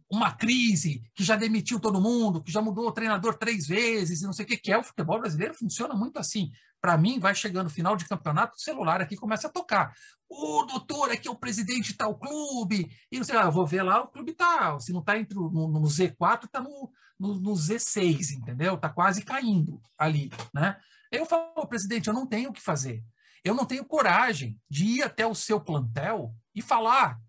uma 0.10 0.32
crise, 0.32 1.04
que 1.13 1.23
já 1.23 1.36
demitiu 1.36 1.80
todo 1.80 2.02
mundo, 2.02 2.41
que 2.43 2.52
já 2.52 2.62
mudou 2.62 2.88
o 2.88 2.91
treinador 2.91 3.38
três 3.38 3.67
vezes 3.67 4.21
e 4.21 4.25
não 4.25 4.34
sei 4.34 4.45
o 4.45 4.47
que, 4.47 4.58
que 4.58 4.71
é 4.71 4.78
o 4.78 4.84
futebol 4.84 5.19
brasileiro, 5.19 5.54
funciona 5.54 5.93
muito 5.93 6.17
assim. 6.17 6.52
Para 6.82 6.97
mim, 6.97 7.19
vai 7.19 7.36
chegando 7.36 7.69
final 7.69 7.95
de 7.95 8.08
campeonato, 8.08 8.56
o 8.56 8.60
celular 8.60 9.02
aqui 9.02 9.15
começa 9.15 9.47
a 9.47 9.52
tocar. 9.52 9.93
O 10.30 10.63
doutor 10.63 11.12
aqui 11.12 11.28
é 11.28 11.32
o 11.32 11.36
presidente 11.36 11.91
de 11.91 11.97
tal 11.97 12.17
clube, 12.17 12.89
e 13.12 13.17
não 13.17 13.25
sei 13.25 13.36
lá, 13.36 13.43
eu 13.43 13.52
vou 13.52 13.67
ver 13.67 13.84
lá, 13.84 14.02
o 14.02 14.08
clube 14.08 14.34
tá, 14.34 14.80
se 14.80 14.93
não 14.93 15.02
está 15.02 15.17
entre 15.17 15.36
no, 15.36 15.49
no, 15.49 15.82
Z4, 15.82 16.45
está 16.45 16.62
no, 16.62 16.91
no, 17.19 17.36
no, 17.36 17.52
Z6, 17.54 18.32
entendeu? 18.32 18.75
Está 18.75 18.89
quase 18.89 19.23
caindo 19.23 19.82
ali, 19.97 20.32
né? 20.54 20.78
Eu 21.12 21.25
falo, 21.25 21.67
presidente, 21.67 22.08
eu 22.08 22.13
não 22.13 22.25
tenho 22.25 22.49
o 22.49 22.54
que 22.54 22.62
fazer. 22.62 23.04
Eu 23.43 23.56
não 23.56 23.65
tenho 23.65 23.86
coragem 23.86 24.60
de 24.69 24.86
ir 24.86 25.04
até 25.04 25.25
o 25.25 25.36
seu 25.36 25.60
plantel 25.60 26.34
e 26.54 26.62
falar 26.62 27.19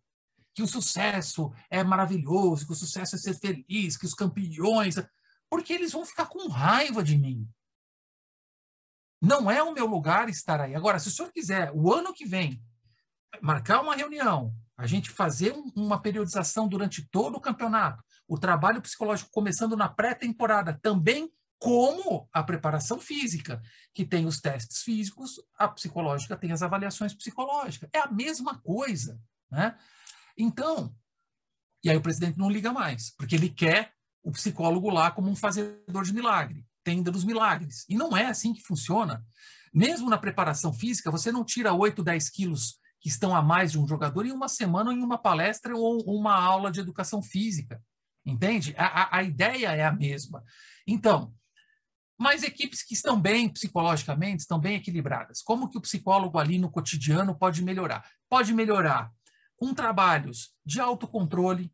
que 0.54 0.62
o 0.62 0.66
sucesso 0.66 1.52
é 1.70 1.82
maravilhoso, 1.82 2.66
que 2.66 2.72
o 2.72 2.76
sucesso 2.76 3.16
é 3.16 3.18
ser 3.18 3.34
feliz, 3.34 3.96
que 3.96 4.06
os 4.06 4.14
campeões. 4.14 4.96
Porque 5.48 5.72
eles 5.72 5.92
vão 5.92 6.04
ficar 6.04 6.26
com 6.26 6.48
raiva 6.48 7.02
de 7.02 7.16
mim. 7.16 7.48
Não 9.20 9.50
é 9.50 9.62
o 9.62 9.72
meu 9.72 9.86
lugar 9.86 10.28
estar 10.28 10.60
aí. 10.60 10.74
Agora, 10.74 10.98
se 10.98 11.08
o 11.08 11.10
senhor 11.10 11.30
quiser, 11.32 11.70
o 11.74 11.92
ano 11.92 12.14
que 12.14 12.24
vem, 12.24 12.62
marcar 13.42 13.82
uma 13.82 13.94
reunião, 13.94 14.54
a 14.76 14.86
gente 14.86 15.10
fazer 15.10 15.52
um, 15.52 15.70
uma 15.76 16.00
periodização 16.00 16.66
durante 16.66 17.06
todo 17.10 17.36
o 17.36 17.40
campeonato, 17.40 18.02
o 18.26 18.38
trabalho 18.38 18.80
psicológico 18.80 19.30
começando 19.30 19.76
na 19.76 19.88
pré-temporada, 19.88 20.78
também 20.80 21.30
como 21.58 22.26
a 22.32 22.42
preparação 22.42 22.98
física, 22.98 23.60
que 23.92 24.06
tem 24.06 24.24
os 24.24 24.40
testes 24.40 24.82
físicos, 24.82 25.34
a 25.58 25.68
psicológica 25.68 26.34
tem 26.34 26.50
as 26.50 26.62
avaliações 26.62 27.12
psicológicas. 27.12 27.90
É 27.92 27.98
a 27.98 28.10
mesma 28.10 28.58
coisa. 28.58 29.20
Né? 29.50 29.76
Então, 30.40 30.94
e 31.84 31.90
aí 31.90 31.96
o 31.96 32.00
presidente 32.00 32.38
não 32.38 32.50
liga 32.50 32.72
mais, 32.72 33.10
porque 33.16 33.34
ele 33.34 33.50
quer 33.50 33.92
o 34.22 34.30
psicólogo 34.32 34.88
lá 34.90 35.10
como 35.10 35.30
um 35.30 35.36
fazedor 35.36 36.02
de 36.02 36.14
milagre, 36.14 36.64
tenda 36.82 37.10
dos 37.10 37.24
milagres. 37.24 37.84
E 37.88 37.94
não 37.94 38.16
é 38.16 38.26
assim 38.26 38.52
que 38.52 38.62
funciona. 38.62 39.24
Mesmo 39.72 40.08
na 40.08 40.18
preparação 40.18 40.72
física, 40.72 41.10
você 41.10 41.30
não 41.30 41.44
tira 41.44 41.72
8, 41.72 42.02
10 42.02 42.30
quilos 42.30 42.78
que 43.00 43.08
estão 43.08 43.34
a 43.34 43.42
mais 43.42 43.72
de 43.72 43.78
um 43.78 43.86
jogador 43.86 44.26
em 44.26 44.32
uma 44.32 44.48
semana, 44.48 44.92
em 44.92 45.02
uma 45.02 45.16
palestra 45.16 45.76
ou 45.76 46.02
uma 46.04 46.34
aula 46.34 46.70
de 46.70 46.80
educação 46.80 47.22
física. 47.22 47.82
Entende? 48.24 48.74
A, 48.76 48.86
a, 48.86 49.18
a 49.18 49.22
ideia 49.22 49.68
é 49.68 49.84
a 49.84 49.92
mesma. 49.92 50.44
Então, 50.86 51.34
mas 52.18 52.42
equipes 52.42 52.82
que 52.82 52.92
estão 52.92 53.18
bem 53.18 53.48
psicologicamente, 53.48 54.42
estão 54.42 54.58
bem 54.58 54.76
equilibradas. 54.76 55.40
Como 55.40 55.68
que 55.70 55.78
o 55.78 55.80
psicólogo 55.80 56.38
ali 56.38 56.58
no 56.58 56.70
cotidiano 56.70 57.34
pode 57.34 57.62
melhorar? 57.62 58.06
Pode 58.28 58.52
melhorar 58.52 59.10
com 59.60 59.74
trabalhos 59.74 60.54
de 60.64 60.80
autocontrole, 60.80 61.70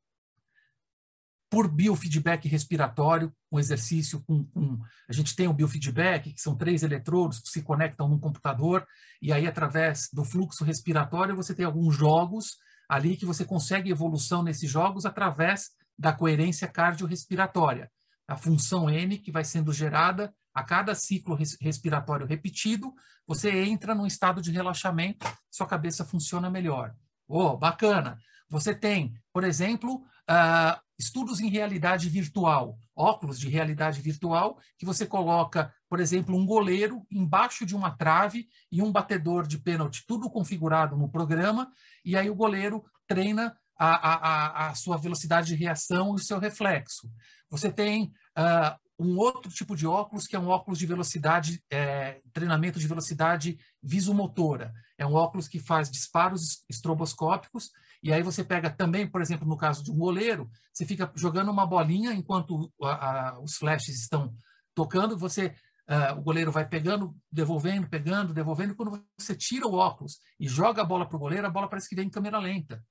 por 1.48 1.68
biofeedback 1.68 2.48
respiratório, 2.48 3.32
um 3.52 3.60
exercício 3.60 4.20
com, 4.24 4.44
com, 4.46 4.80
A 5.08 5.12
gente 5.12 5.36
tem 5.36 5.46
o 5.46 5.52
biofeedback, 5.52 6.32
que 6.32 6.40
são 6.40 6.56
três 6.56 6.82
eletrodos 6.82 7.38
que 7.38 7.48
se 7.48 7.62
conectam 7.62 8.08
num 8.08 8.18
computador, 8.18 8.84
e 9.22 9.32
aí, 9.32 9.46
através 9.46 10.08
do 10.12 10.24
fluxo 10.24 10.64
respiratório, 10.64 11.36
você 11.36 11.54
tem 11.54 11.64
alguns 11.64 11.94
jogos 11.94 12.56
ali 12.88 13.16
que 13.16 13.24
você 13.24 13.44
consegue 13.44 13.90
evolução 13.90 14.42
nesses 14.42 14.68
jogos 14.68 15.06
através 15.06 15.70
da 15.96 16.12
coerência 16.12 16.66
cardiorrespiratória. 16.66 17.88
A 18.26 18.36
função 18.36 18.90
N 18.90 19.16
que 19.18 19.30
vai 19.30 19.44
sendo 19.44 19.72
gerada 19.72 20.34
a 20.52 20.64
cada 20.64 20.94
ciclo 20.96 21.38
respiratório 21.60 22.26
repetido, 22.26 22.92
você 23.26 23.64
entra 23.64 23.94
num 23.94 24.06
estado 24.06 24.42
de 24.42 24.50
relaxamento, 24.50 25.24
sua 25.48 25.66
cabeça 25.66 26.04
funciona 26.04 26.50
melhor. 26.50 26.92
Oh, 27.28 27.56
bacana! 27.56 28.18
Você 28.48 28.74
tem, 28.74 29.14
por 29.32 29.42
exemplo, 29.44 29.96
uh, 29.96 30.80
estudos 30.98 31.40
em 31.40 31.48
realidade 31.48 32.08
virtual, 32.08 32.78
óculos 32.94 33.38
de 33.38 33.48
realidade 33.48 34.00
virtual, 34.00 34.58
que 34.78 34.86
você 34.86 35.06
coloca, 35.06 35.72
por 35.88 36.00
exemplo, 36.00 36.36
um 36.36 36.46
goleiro 36.46 37.04
embaixo 37.10 37.66
de 37.66 37.74
uma 37.74 37.90
trave 37.90 38.48
e 38.70 38.80
um 38.80 38.92
batedor 38.92 39.46
de 39.46 39.58
pênalti, 39.58 40.04
tudo 40.06 40.30
configurado 40.30 40.96
no 40.96 41.10
programa, 41.10 41.70
e 42.04 42.16
aí 42.16 42.30
o 42.30 42.34
goleiro 42.34 42.84
treina 43.06 43.56
a, 43.78 44.66
a, 44.66 44.68
a 44.68 44.74
sua 44.74 44.96
velocidade 44.96 45.48
de 45.48 45.54
reação 45.54 46.12
e 46.12 46.14
o 46.14 46.24
seu 46.24 46.38
reflexo. 46.38 47.10
Você 47.50 47.70
tem 47.70 48.12
uh, 48.38 48.85
um 48.98 49.18
outro 49.18 49.50
tipo 49.50 49.76
de 49.76 49.86
óculos, 49.86 50.26
que 50.26 50.34
é 50.34 50.38
um 50.38 50.48
óculos 50.48 50.78
de 50.78 50.86
velocidade, 50.86 51.62
é, 51.70 52.20
treinamento 52.32 52.78
de 52.78 52.88
velocidade 52.88 53.58
visomotora. 53.82 54.72
É 54.96 55.06
um 55.06 55.14
óculos 55.14 55.48
que 55.48 55.58
faz 55.58 55.90
disparos 55.90 56.64
estroboscópicos, 56.68 57.70
e 58.02 58.12
aí 58.12 58.22
você 58.22 58.42
pega 58.42 58.70
também, 58.70 59.06
por 59.06 59.20
exemplo, 59.20 59.46
no 59.46 59.56
caso 59.56 59.82
de 59.82 59.90
um 59.90 59.98
goleiro, 59.98 60.50
você 60.72 60.86
fica 60.86 61.10
jogando 61.14 61.50
uma 61.50 61.66
bolinha 61.66 62.12
enquanto 62.12 62.72
a, 62.82 63.30
a, 63.30 63.40
os 63.40 63.56
flashes 63.56 64.00
estão 64.00 64.34
tocando, 64.74 65.16
você 65.16 65.54
Uh, 65.88 66.18
o 66.18 66.20
goleiro 66.20 66.50
vai 66.50 66.68
pegando, 66.68 67.16
devolvendo, 67.30 67.88
pegando, 67.88 68.34
devolvendo. 68.34 68.74
Quando 68.74 69.06
você 69.16 69.36
tira 69.36 69.68
o 69.68 69.74
óculos 69.74 70.18
e 70.38 70.48
joga 70.48 70.82
a 70.82 70.84
bola 70.84 71.06
para 71.06 71.16
o 71.16 71.20
goleiro, 71.20 71.46
a 71.46 71.50
bola 71.50 71.68
parece 71.68 71.88
que 71.88 71.94
vem 71.94 72.08
em 72.08 72.10
câmera 72.10 72.40
lenta. 72.40 72.84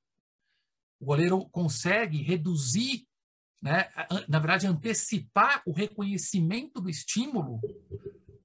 O 0.98 1.06
goleiro 1.06 1.46
consegue 1.50 2.22
reduzir 2.22 3.06
né, 3.66 3.90
na 4.28 4.38
verdade, 4.38 4.68
antecipar 4.68 5.64
o 5.66 5.72
reconhecimento 5.72 6.80
do 6.80 6.88
estímulo. 6.88 7.60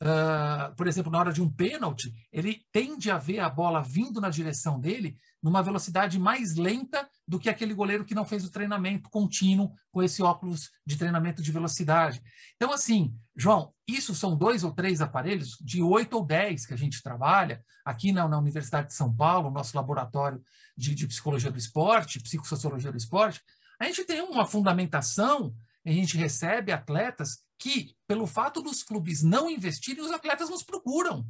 Uh, 0.00 0.74
por 0.74 0.88
exemplo, 0.88 1.12
na 1.12 1.18
hora 1.18 1.30
de 1.30 1.42
um 1.42 1.50
pênalti, 1.50 2.10
ele 2.32 2.62
tende 2.72 3.10
a 3.10 3.18
ver 3.18 3.40
a 3.40 3.50
bola 3.50 3.82
vindo 3.82 4.18
na 4.18 4.30
direção 4.30 4.80
dele 4.80 5.18
numa 5.42 5.62
velocidade 5.62 6.18
mais 6.18 6.56
lenta 6.56 7.06
do 7.28 7.38
que 7.38 7.50
aquele 7.50 7.74
goleiro 7.74 8.06
que 8.06 8.14
não 8.14 8.24
fez 8.24 8.46
o 8.46 8.50
treinamento 8.50 9.10
contínuo 9.10 9.74
com 9.92 10.02
esse 10.02 10.22
óculos 10.22 10.70
de 10.86 10.96
treinamento 10.96 11.42
de 11.42 11.52
velocidade. 11.52 12.22
Então, 12.56 12.72
assim, 12.72 13.14
João, 13.36 13.74
isso 13.86 14.14
são 14.14 14.34
dois 14.34 14.64
ou 14.64 14.72
três 14.72 15.02
aparelhos 15.02 15.58
de 15.60 15.82
oito 15.82 16.16
ou 16.16 16.24
dez 16.24 16.64
que 16.64 16.72
a 16.72 16.78
gente 16.78 17.02
trabalha 17.02 17.62
aqui 17.84 18.10
na, 18.10 18.26
na 18.26 18.38
Universidade 18.38 18.88
de 18.88 18.94
São 18.94 19.14
Paulo, 19.14 19.50
nosso 19.50 19.76
laboratório 19.76 20.42
de, 20.74 20.94
de 20.94 21.06
psicologia 21.06 21.50
do 21.50 21.58
esporte, 21.58 22.22
psicossociologia 22.22 22.90
do 22.90 22.96
esporte, 22.96 23.42
a 23.80 23.86
gente 23.86 24.04
tem 24.04 24.20
uma 24.20 24.46
fundamentação, 24.46 25.54
a 25.84 25.90
gente 25.90 26.16
recebe 26.16 26.70
atletas 26.70 27.42
que, 27.58 27.96
pelo 28.06 28.26
fato 28.26 28.62
dos 28.62 28.82
clubes 28.82 29.22
não 29.22 29.48
investirem, 29.48 30.04
os 30.04 30.12
atletas 30.12 30.50
nos 30.50 30.62
procuram. 30.62 31.26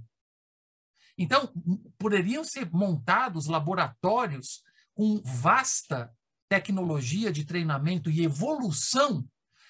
Então, 1.16 1.52
poderiam 1.96 2.42
ser 2.42 2.68
montados 2.72 3.46
laboratórios 3.46 4.62
com 4.94 5.22
vasta 5.24 6.12
tecnologia 6.48 7.32
de 7.32 7.44
treinamento 7.44 8.10
e 8.10 8.24
evolução 8.24 9.24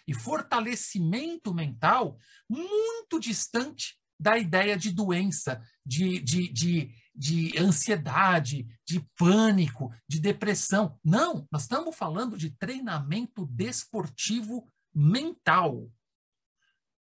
e 0.06 0.14
fortalecimento 0.14 1.52
mental 1.52 2.18
muito 2.48 3.20
distante 3.20 3.98
da 4.18 4.38
ideia 4.38 4.76
de 4.76 4.90
doença, 4.90 5.62
de, 5.84 6.20
de, 6.20 6.52
de, 6.52 6.94
de 7.20 7.52
ansiedade, 7.58 8.66
de 8.82 9.06
pânico, 9.14 9.92
de 10.08 10.18
depressão. 10.18 10.98
Não, 11.04 11.46
nós 11.52 11.62
estamos 11.62 11.94
falando 11.94 12.34
de 12.38 12.50
treinamento 12.52 13.44
desportivo 13.44 14.66
mental. 14.94 15.86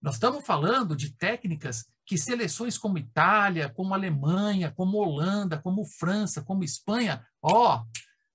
Nós 0.01 0.13
estamos 0.13 0.45
falando 0.45 0.95
de 0.95 1.13
técnicas 1.17 1.85
que 2.05 2.17
seleções 2.17 2.77
como 2.77 2.97
Itália, 2.97 3.67
como 3.67 3.93
Alemanha, 3.93 4.71
como 4.71 4.99
Holanda, 4.99 5.57
como 5.61 5.83
França, 5.83 6.41
como 6.41 6.63
Espanha, 6.63 7.21
ó, 7.41 7.83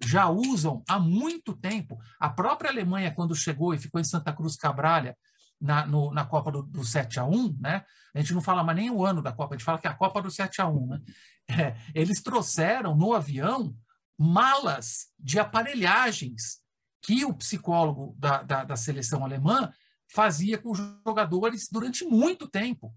já 0.02 0.28
usam 0.28 0.82
há 0.86 0.98
muito 0.98 1.56
tempo. 1.56 1.98
A 2.18 2.28
própria 2.28 2.70
Alemanha, 2.70 3.14
quando 3.14 3.34
chegou 3.34 3.72
e 3.72 3.78
ficou 3.78 3.98
em 3.98 4.04
Santa 4.04 4.34
Cruz 4.34 4.54
Cabralha, 4.54 5.16
na, 5.60 5.84
no, 5.84 6.10
na 6.12 6.24
Copa 6.24 6.50
do, 6.50 6.62
do 6.62 6.84
7 6.84 7.20
a 7.20 7.24
1 7.24 7.58
né? 7.60 7.84
A 8.14 8.18
gente 8.18 8.32
não 8.32 8.40
fala 8.40 8.64
mais 8.64 8.76
nem 8.76 8.90
o 8.90 9.04
ano 9.04 9.22
da 9.22 9.32
Copa, 9.32 9.54
a 9.54 9.58
gente 9.58 9.64
fala 9.64 9.78
que 9.78 9.86
é 9.86 9.90
a 9.90 9.94
Copa 9.94 10.22
do 10.22 10.30
7 10.30 10.60
a 10.62 10.68
1 10.68 10.86
né? 10.86 11.00
É, 11.52 11.76
eles 11.96 12.22
trouxeram 12.22 12.94
no 12.94 13.12
avião 13.12 13.76
malas 14.16 15.08
de 15.18 15.36
aparelhagens 15.40 16.60
que 17.02 17.24
o 17.24 17.34
psicólogo 17.34 18.14
da, 18.16 18.44
da, 18.44 18.62
da 18.62 18.76
seleção 18.76 19.24
alemã 19.24 19.72
fazia 20.14 20.58
com 20.58 20.70
os 20.70 20.78
jogadores 21.04 21.68
durante 21.68 22.04
muito 22.04 22.46
tempo. 22.46 22.94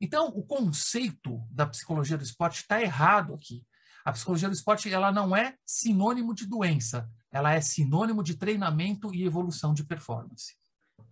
Então, 0.00 0.28
o 0.28 0.42
conceito 0.42 1.46
da 1.50 1.66
psicologia 1.66 2.16
do 2.16 2.24
esporte 2.24 2.62
está 2.62 2.80
errado 2.80 3.34
aqui. 3.34 3.62
A 4.02 4.12
psicologia 4.12 4.48
do 4.48 4.54
esporte 4.54 4.90
ela 4.90 5.12
não 5.12 5.36
é 5.36 5.58
sinônimo 5.66 6.34
de 6.34 6.46
doença, 6.46 7.06
ela 7.30 7.52
é 7.52 7.60
sinônimo 7.60 8.22
de 8.22 8.34
treinamento 8.34 9.14
e 9.14 9.26
evolução 9.26 9.74
de 9.74 9.84
performance 9.84 10.54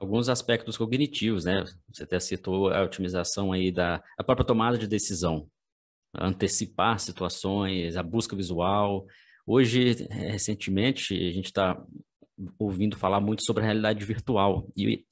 alguns 0.03 0.29
aspectos 0.29 0.77
cognitivos, 0.77 1.45
né? 1.45 1.65
Você 1.93 2.03
até 2.03 2.19
citou 2.19 2.69
a 2.71 2.83
otimização 2.83 3.53
aí 3.53 3.71
da 3.71 4.03
a 4.19 4.25
própria 4.25 4.47
tomada 4.47 4.77
de 4.77 4.87
decisão, 4.87 5.49
antecipar 6.15 6.99
situações, 6.99 7.97
a 7.97 8.03
busca 8.03 8.35
visual. 8.35 9.07
Hoje, 9.47 10.07
recentemente, 10.11 11.15
a 11.15 11.33
gente 11.33 11.47
está 11.47 11.81
ouvindo 12.59 12.99
falar 12.99 13.21
muito 13.21 13.45
sobre 13.45 13.63
a 13.63 13.67
realidade 13.67 14.05
virtual 14.05 14.69
e 14.77 15.05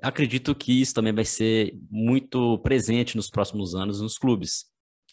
acredito 0.00 0.54
que 0.54 0.80
isso 0.80 0.94
também 0.94 1.12
vai 1.12 1.24
ser 1.24 1.76
muito 1.90 2.58
presente 2.58 3.16
nos 3.16 3.28
próximos 3.28 3.74
anos 3.74 4.00
nos 4.00 4.16
clubes. 4.16 4.66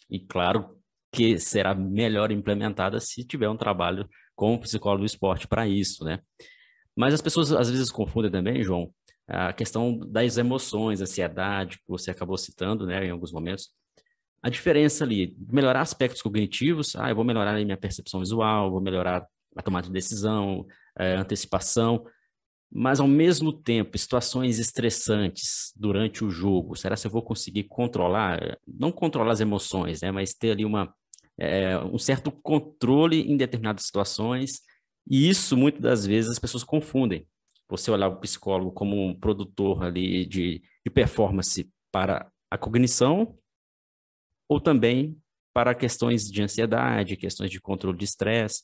E 0.08 0.20
claro 0.20 0.78
que 1.12 1.38
será 1.38 1.74
melhor 1.74 2.30
implementada 2.30 3.00
se 3.00 3.24
tiver 3.24 3.48
um 3.48 3.56
trabalho 3.56 4.08
com 4.36 4.54
o 4.54 4.60
psicólogo 4.60 5.02
do 5.02 5.06
esporte 5.06 5.48
para 5.48 5.66
isso, 5.66 6.04
né? 6.04 6.20
Mas 6.96 7.14
as 7.14 7.20
pessoas 7.20 7.50
às 7.52 7.70
vezes 7.70 7.90
confundem 7.90 8.30
também, 8.30 8.62
João, 8.62 8.92
a 9.26 9.52
questão 9.52 9.98
das 9.98 10.36
emoções, 10.36 11.00
ansiedade, 11.00 11.78
que 11.78 11.88
você 11.88 12.10
acabou 12.10 12.36
citando, 12.36 12.86
né, 12.86 13.06
em 13.06 13.10
alguns 13.10 13.32
momentos. 13.32 13.70
A 14.42 14.50
diferença 14.50 15.04
ali, 15.04 15.36
melhorar 15.50 15.80
aspectos 15.80 16.20
cognitivos, 16.20 16.94
ah, 16.96 17.08
eu 17.08 17.16
vou 17.16 17.24
melhorar 17.24 17.56
a 17.56 17.64
minha 17.64 17.76
percepção 17.76 18.20
visual, 18.20 18.70
vou 18.70 18.80
melhorar 18.80 19.26
a 19.56 19.62
tomada 19.62 19.86
de 19.86 19.92
decisão, 19.92 20.66
é, 20.98 21.14
antecipação, 21.14 22.04
mas 22.70 23.00
ao 23.00 23.08
mesmo 23.08 23.52
tempo, 23.52 23.96
situações 23.96 24.58
estressantes 24.58 25.72
durante 25.76 26.24
o 26.24 26.30
jogo, 26.30 26.76
será 26.76 26.96
que 26.96 27.06
eu 27.06 27.10
vou 27.10 27.22
conseguir 27.22 27.64
controlar, 27.64 28.58
não 28.66 28.92
controlar 28.92 29.32
as 29.32 29.40
emoções, 29.40 30.02
né, 30.02 30.10
mas 30.10 30.34
ter 30.34 30.50
ali 30.50 30.64
uma, 30.64 30.92
é, 31.38 31.78
um 31.78 31.98
certo 31.98 32.30
controle 32.30 33.22
em 33.22 33.36
determinadas 33.36 33.84
situações, 33.86 34.60
e 35.08 35.28
isso 35.28 35.56
muitas 35.56 35.80
das 35.80 36.06
vezes 36.06 36.32
as 36.32 36.38
pessoas 36.38 36.64
confundem 36.64 37.26
você 37.76 37.90
olhar 37.90 38.08
o 38.08 38.20
psicólogo 38.20 38.72
como 38.72 39.06
um 39.06 39.18
produtor 39.18 39.84
ali 39.84 40.26
de, 40.26 40.62
de 40.84 40.90
performance 40.90 41.70
para 41.92 42.30
a 42.50 42.58
cognição 42.58 43.38
ou 44.48 44.60
também 44.60 45.20
para 45.52 45.74
questões 45.74 46.30
de 46.30 46.42
ansiedade, 46.42 47.16
questões 47.16 47.50
de 47.50 47.60
controle 47.60 47.96
de 47.96 48.04
estresse. 48.04 48.62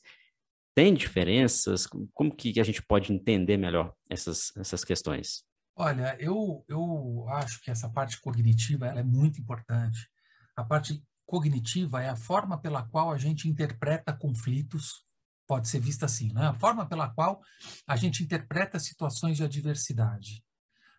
Tem 0.75 0.93
diferenças? 0.93 1.87
Como 2.13 2.35
que 2.35 2.59
a 2.59 2.63
gente 2.63 2.81
pode 2.81 3.13
entender 3.13 3.57
melhor 3.57 3.93
essas, 4.09 4.51
essas 4.57 4.83
questões? 4.83 5.43
Olha, 5.75 6.15
eu, 6.19 6.63
eu 6.67 7.25
acho 7.29 7.61
que 7.61 7.71
essa 7.71 7.89
parte 7.89 8.19
cognitiva 8.19 8.87
é 8.87 9.03
muito 9.03 9.39
importante. 9.39 10.09
A 10.55 10.63
parte 10.63 11.01
cognitiva 11.25 12.03
é 12.03 12.09
a 12.09 12.15
forma 12.15 12.59
pela 12.59 12.83
qual 12.83 13.11
a 13.11 13.17
gente 13.17 13.47
interpreta 13.47 14.13
conflitos, 14.13 15.05
pode 15.51 15.67
ser 15.67 15.81
vista 15.81 16.05
assim, 16.05 16.31
né? 16.31 16.47
a 16.47 16.53
forma 16.53 16.85
pela 16.85 17.09
qual 17.09 17.41
a 17.85 17.97
gente 17.97 18.23
interpreta 18.23 18.79
situações 18.79 19.35
de 19.35 19.43
adversidade, 19.43 20.41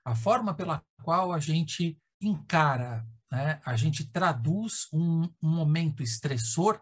a 0.04 0.14
forma 0.14 0.52
pela 0.52 0.84
qual 1.02 1.32
a 1.32 1.38
gente 1.38 1.98
encara, 2.20 3.02
né? 3.30 3.62
a 3.64 3.74
gente 3.76 4.06
traduz 4.12 4.88
um, 4.92 5.22
um 5.42 5.48
momento 5.48 6.02
estressor 6.02 6.78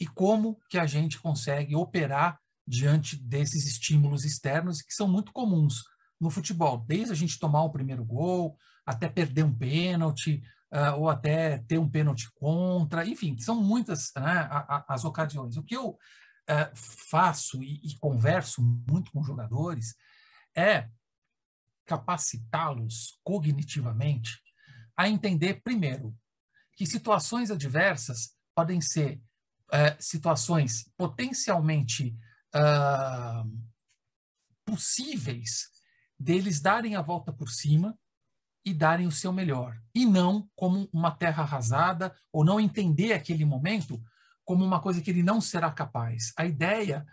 e 0.00 0.06
como 0.06 0.58
que 0.70 0.78
a 0.78 0.86
gente 0.86 1.18
consegue 1.18 1.76
operar 1.76 2.40
diante 2.66 3.14
desses 3.14 3.66
estímulos 3.66 4.24
externos 4.24 4.80
que 4.80 4.94
são 4.94 5.06
muito 5.06 5.34
comuns 5.34 5.82
no 6.18 6.30
futebol, 6.30 6.82
desde 6.88 7.12
a 7.12 7.14
gente 7.14 7.38
tomar 7.38 7.62
o 7.64 7.70
primeiro 7.70 8.06
gol, 8.06 8.56
até 8.86 9.06
perder 9.06 9.42
um 9.42 9.54
pênalti, 9.54 10.42
uh, 10.72 10.98
ou 10.98 11.10
até 11.10 11.58
ter 11.58 11.76
um 11.76 11.90
pênalti 11.90 12.26
contra, 12.36 13.06
enfim, 13.06 13.36
são 13.38 13.62
muitas 13.62 14.12
né, 14.16 14.48
as 14.88 15.04
ocasiões. 15.04 15.58
O 15.58 15.62
que 15.62 15.76
eu 15.76 15.98
faço 16.74 17.62
e, 17.62 17.80
e, 17.84 17.98
converso 17.98 18.62
muito 18.62 19.10
com 19.12 19.22
jogadores 19.22 19.94
é 20.56 20.88
capacitá-los 21.86 23.18
cognitivamente 23.22 24.40
a 24.96 25.08
entender, 25.08 25.62
primeiro, 25.62 26.16
que 26.76 26.86
situações 26.86 27.50
adversas 27.50 28.36
podem 28.54 28.80
ser 28.80 29.20
é, 29.72 29.96
situações 30.00 30.90
potencialmente 30.96 32.16
uh, 32.54 33.70
possíveis 34.64 35.68
deles 36.18 36.60
darem 36.60 36.96
a 36.96 37.02
volta 37.02 37.32
por 37.32 37.48
cima 37.48 37.98
e 38.64 38.74
darem 38.74 39.06
o 39.06 39.12
seu 39.12 39.32
melhor, 39.32 39.80
e 39.94 40.04
não 40.04 40.48
como 40.54 40.88
uma 40.92 41.10
terra 41.10 41.42
arrasada, 41.42 42.14
ou 42.30 42.44
não 42.44 42.60
entender 42.60 43.12
aquele 43.12 43.44
momento 43.44 44.02
como 44.44 44.64
uma 44.64 44.80
coisa 44.80 45.00
que 45.00 45.10
ele 45.10 45.22
não 45.22 45.40
será 45.40 45.70
capaz. 45.70 46.32
A 46.36 46.44
ideia 46.44 47.06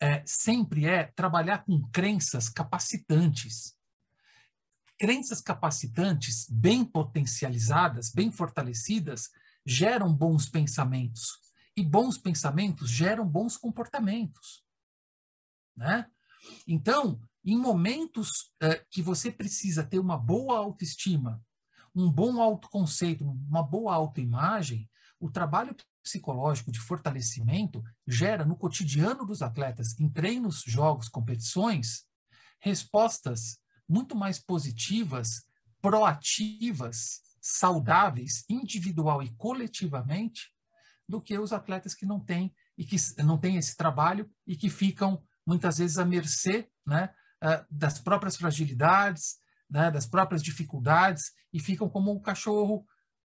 é, 0.00 0.22
sempre 0.26 0.86
é 0.86 1.04
trabalhar 1.04 1.64
com 1.64 1.80
crenças 1.90 2.48
capacitantes. 2.48 3.76
Crenças 4.98 5.40
capacitantes, 5.40 6.46
bem 6.50 6.84
potencializadas, 6.84 8.10
bem 8.10 8.30
fortalecidas, 8.30 9.30
geram 9.64 10.12
bons 10.12 10.48
pensamentos. 10.48 11.38
E 11.76 11.82
bons 11.82 12.18
pensamentos 12.18 12.90
geram 12.90 13.26
bons 13.26 13.56
comportamentos. 13.56 14.62
Né? 15.76 16.06
Então, 16.66 17.20
em 17.44 17.56
momentos 17.56 18.52
uh, 18.62 18.84
que 18.90 19.00
você 19.00 19.30
precisa 19.30 19.84
ter 19.84 19.98
uma 19.98 20.18
boa 20.18 20.58
autoestima, 20.58 21.42
um 21.94 22.10
bom 22.10 22.40
autoconceito, 22.40 23.24
uma 23.24 23.62
boa 23.62 23.94
autoimagem, 23.94 24.88
o 25.18 25.30
trabalho 25.30 25.74
psicológico 26.02 26.72
de 26.72 26.80
fortalecimento 26.80 27.82
gera 28.06 28.44
no 28.44 28.56
cotidiano 28.56 29.24
dos 29.26 29.42
atletas, 29.42 29.98
em 29.98 30.08
treinos, 30.08 30.62
jogos, 30.66 31.08
competições, 31.08 32.04
respostas 32.60 33.58
muito 33.88 34.14
mais 34.14 34.38
positivas, 34.38 35.44
proativas, 35.80 37.20
saudáveis, 37.40 38.44
individual 38.48 39.22
e 39.22 39.30
coletivamente, 39.34 40.52
do 41.08 41.20
que 41.20 41.36
os 41.36 41.52
atletas 41.52 41.94
que 41.94 42.06
não 42.06 42.20
têm 42.20 42.54
e 42.78 42.84
que 42.84 42.96
não 43.22 43.36
têm 43.36 43.56
esse 43.56 43.76
trabalho 43.76 44.30
e 44.46 44.56
que 44.56 44.70
ficam 44.70 45.20
muitas 45.44 45.78
vezes 45.78 45.98
à 45.98 46.04
mercê 46.04 46.70
né, 46.86 47.10
ah, 47.40 47.66
das 47.68 47.98
próprias 47.98 48.36
fragilidades, 48.36 49.38
né, 49.68 49.90
das 49.90 50.06
próprias 50.06 50.42
dificuldades 50.42 51.32
e 51.52 51.58
ficam 51.58 51.88
como 51.88 52.12
um 52.12 52.20
cachorro 52.20 52.86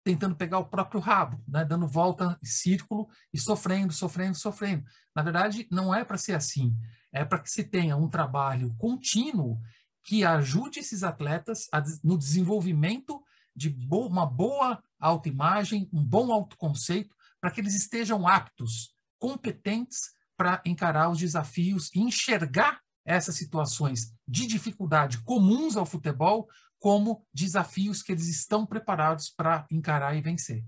tentando 0.03 0.35
pegar 0.35 0.59
o 0.59 0.65
próprio 0.65 0.99
rabo, 0.99 1.41
né, 1.47 1.63
dando 1.63 1.87
volta 1.87 2.37
em 2.43 2.45
círculo 2.45 3.07
e 3.33 3.39
sofrendo, 3.39 3.93
sofrendo, 3.93 4.37
sofrendo. 4.37 4.83
Na 5.15 5.23
verdade, 5.23 5.67
não 5.71 5.93
é 5.95 6.03
para 6.03 6.17
ser 6.17 6.33
assim. 6.33 6.75
É 7.11 7.23
para 7.23 7.39
que 7.39 7.49
se 7.49 7.63
tenha 7.63 7.95
um 7.95 8.09
trabalho 8.09 8.75
contínuo 8.77 9.61
que 10.03 10.25
ajude 10.25 10.79
esses 10.79 11.03
atletas 11.03 11.67
a, 11.71 11.81
no 12.03 12.17
desenvolvimento 12.17 13.23
de 13.55 13.69
bo 13.69 14.07
uma 14.07 14.25
boa 14.25 14.83
autoimagem, 14.99 15.89
um 15.93 16.03
bom 16.03 16.31
autoconceito, 16.31 17.15
para 17.39 17.51
que 17.51 17.61
eles 17.61 17.75
estejam 17.75 18.27
aptos, 18.27 18.93
competentes 19.19 20.11
para 20.35 20.61
encarar 20.65 21.09
os 21.09 21.19
desafios 21.19 21.89
e 21.93 22.01
enxergar 22.01 22.81
essas 23.05 23.35
situações 23.35 24.13
de 24.27 24.47
dificuldade 24.47 25.21
comuns 25.23 25.77
ao 25.77 25.85
futebol 25.85 26.47
como 26.83 27.25
desafios 27.33 28.03
que 28.03 28.11
eles 28.11 28.27
estão 28.27 28.65
preparados 28.65 29.29
para 29.29 29.65
encarar 29.71 30.17
e 30.17 30.21
vencer. 30.21 30.65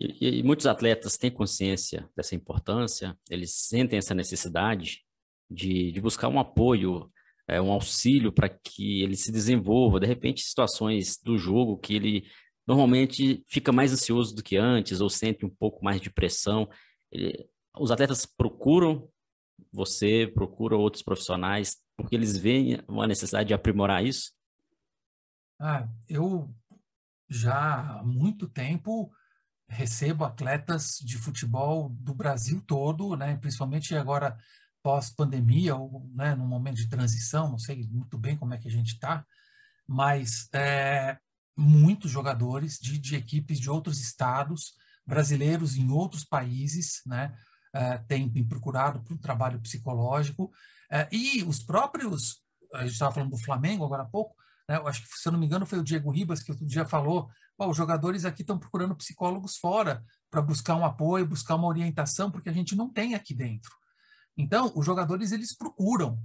E, 0.00 0.38
e, 0.38 0.42
muitos 0.42 0.64
atletas 0.64 1.18
têm 1.18 1.30
consciência 1.30 2.08
dessa 2.16 2.34
importância, 2.34 3.14
eles 3.28 3.52
sentem 3.52 3.98
essa 3.98 4.14
necessidade 4.14 5.04
de, 5.50 5.92
de 5.92 6.00
buscar 6.00 6.28
um 6.28 6.40
apoio, 6.40 7.12
é, 7.46 7.60
um 7.60 7.70
auxílio 7.70 8.32
para 8.32 8.48
que 8.48 9.02
ele 9.02 9.14
se 9.14 9.30
desenvolva. 9.30 10.00
De 10.00 10.06
repente, 10.06 10.40
situações 10.40 11.18
do 11.22 11.36
jogo 11.36 11.76
que 11.76 11.96
ele 11.96 12.24
normalmente 12.66 13.44
fica 13.46 13.70
mais 13.70 13.92
ansioso 13.92 14.34
do 14.34 14.42
que 14.42 14.56
antes 14.56 15.02
ou 15.02 15.10
sente 15.10 15.44
um 15.44 15.50
pouco 15.50 15.84
mais 15.84 16.00
de 16.00 16.08
pressão. 16.08 16.66
Ele, 17.10 17.46
os 17.78 17.90
atletas 17.90 18.24
procuram 18.24 19.06
você, 19.70 20.26
procura 20.32 20.78
outros 20.78 21.02
profissionais, 21.02 21.76
porque 21.94 22.16
eles 22.16 22.38
veem 22.38 22.82
uma 22.88 23.06
necessidade 23.06 23.48
de 23.48 23.54
aprimorar 23.54 24.02
isso? 24.02 24.32
Ah, 25.64 25.86
eu 26.08 26.52
já 27.30 28.00
há 28.00 28.02
muito 28.02 28.48
tempo 28.48 29.12
recebo 29.68 30.24
atletas 30.24 30.96
de 31.00 31.16
futebol 31.16 31.88
do 31.88 32.12
Brasil 32.12 32.60
todo, 32.66 33.16
né, 33.16 33.36
principalmente 33.36 33.94
agora 33.94 34.36
pós-pandemia, 34.82 35.76
ou 35.76 36.10
né, 36.16 36.34
num 36.34 36.48
momento 36.48 36.78
de 36.78 36.88
transição, 36.88 37.48
não 37.48 37.60
sei 37.60 37.86
muito 37.86 38.18
bem 38.18 38.36
como 38.36 38.52
é 38.52 38.58
que 38.58 38.66
a 38.66 38.70
gente 38.72 38.94
está, 38.94 39.24
mas 39.86 40.48
é, 40.52 41.16
muitos 41.56 42.10
jogadores 42.10 42.76
de, 42.80 42.98
de 42.98 43.14
equipes 43.14 43.60
de 43.60 43.70
outros 43.70 44.00
estados, 44.00 44.74
brasileiros 45.06 45.76
em 45.76 45.92
outros 45.92 46.24
países, 46.24 47.02
né, 47.06 47.32
uh, 47.72 48.04
têm 48.08 48.28
me 48.28 48.44
procurado 48.44 49.00
para 49.00 49.14
um 49.14 49.18
trabalho 49.18 49.60
psicológico, 49.60 50.46
uh, 50.46 51.06
e 51.12 51.44
os 51.44 51.62
próprios, 51.62 52.42
a 52.74 52.80
gente 52.82 52.94
estava 52.94 53.14
falando 53.14 53.30
do 53.30 53.38
Flamengo 53.38 53.84
agora 53.84 54.02
há 54.02 54.06
pouco, 54.06 54.41
né, 54.68 54.76
eu 54.76 54.86
acho 54.86 55.02
que, 55.02 55.08
se 55.08 55.28
eu 55.28 55.32
não 55.32 55.38
me 55.38 55.46
engano, 55.46 55.66
foi 55.66 55.78
o 55.78 55.84
Diego 55.84 56.10
Ribas 56.10 56.42
que 56.42 56.50
outro 56.52 56.66
dia 56.66 56.84
falou, 56.84 57.28
os 57.58 57.76
jogadores 57.76 58.24
aqui 58.24 58.42
estão 58.42 58.58
procurando 58.58 58.96
psicólogos 58.96 59.56
fora 59.56 60.02
para 60.30 60.42
buscar 60.42 60.74
um 60.76 60.84
apoio, 60.84 61.26
buscar 61.26 61.54
uma 61.54 61.68
orientação, 61.68 62.30
porque 62.30 62.48
a 62.48 62.52
gente 62.52 62.74
não 62.74 62.88
tem 62.88 63.14
aqui 63.14 63.34
dentro. 63.34 63.70
Então, 64.36 64.72
os 64.74 64.84
jogadores, 64.84 65.32
eles 65.32 65.56
procuram, 65.56 66.18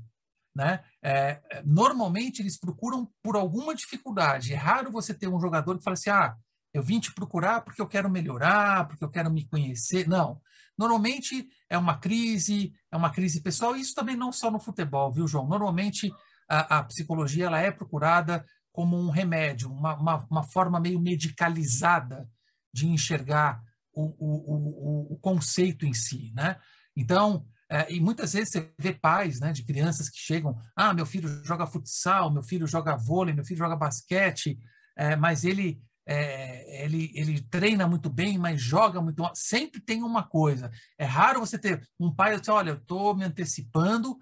né? 0.55 0.83
É, 1.03 1.61
normalmente 1.65 2.41
eles 2.41 2.57
procuram 2.57 3.11
por 3.21 3.35
alguma 3.35 3.75
dificuldade. 3.75 4.53
É 4.53 4.57
raro 4.57 4.91
você 4.91 5.13
ter 5.13 5.27
um 5.27 5.39
jogador 5.39 5.77
que 5.77 5.83
fala 5.83 5.93
assim: 5.93 6.09
ah, 6.09 6.35
eu 6.73 6.81
vim 6.81 6.99
te 6.99 7.13
procurar 7.13 7.61
porque 7.61 7.81
eu 7.81 7.87
quero 7.87 8.09
melhorar, 8.09 8.87
porque 8.87 9.03
eu 9.03 9.09
quero 9.09 9.29
me 9.29 9.47
conhecer. 9.47 10.07
Não. 10.07 10.41
Normalmente 10.77 11.47
é 11.69 11.77
uma 11.77 11.97
crise, 11.97 12.73
é 12.91 12.97
uma 12.97 13.09
crise 13.09 13.41
pessoal, 13.41 13.75
isso 13.75 13.95
também 13.95 14.15
não 14.15 14.31
só 14.31 14.51
no 14.51 14.59
futebol, 14.59 15.11
viu, 15.11 15.27
João? 15.27 15.47
Normalmente 15.47 16.13
a, 16.47 16.79
a 16.79 16.83
psicologia 16.83 17.45
ela 17.45 17.59
é 17.59 17.71
procurada 17.71 18.45
como 18.71 18.97
um 18.97 19.09
remédio, 19.09 19.71
uma, 19.71 19.95
uma, 19.95 20.27
uma 20.29 20.43
forma 20.43 20.79
meio 20.79 20.99
medicalizada 20.99 22.29
de 22.73 22.87
enxergar 22.87 23.61
o, 23.93 24.03
o, 24.03 25.09
o, 25.09 25.13
o 25.13 25.17
conceito 25.17 25.85
em 25.85 25.93
si, 25.93 26.31
né? 26.35 26.57
Então, 26.95 27.45
é, 27.69 27.91
e 27.91 27.99
muitas 27.99 28.33
vezes 28.33 28.49
você 28.49 28.71
vê 28.79 28.93
pais 28.93 29.39
né, 29.39 29.51
de 29.51 29.63
crianças 29.63 30.09
que 30.09 30.17
chegam, 30.17 30.57
ah, 30.75 30.93
meu 30.93 31.05
filho 31.05 31.27
joga 31.43 31.67
futsal, 31.67 32.31
meu 32.31 32.43
filho 32.43 32.67
joga 32.67 32.95
vôlei, 32.95 33.33
meu 33.33 33.43
filho 33.43 33.57
joga 33.57 33.75
basquete, 33.75 34.57
é, 34.95 35.15
mas 35.15 35.43
ele 35.43 35.81
é, 36.09 36.85
ele, 36.85 37.11
ele 37.13 37.41
treina 37.41 37.85
muito 37.85 38.09
bem, 38.09 38.37
mas 38.37 38.61
joga 38.61 39.01
muito. 39.01 39.29
Sempre 39.33 39.81
tem 39.81 40.01
uma 40.01 40.23
coisa. 40.23 40.71
É 40.97 41.03
raro 41.03 41.41
você 41.41 41.59
ter 41.59 41.85
um 41.99 42.13
pai 42.13 42.39
que 42.39 42.49
olha, 42.49 42.69
eu 42.69 42.77
estou 42.77 43.13
me 43.13 43.25
antecipando, 43.25 44.17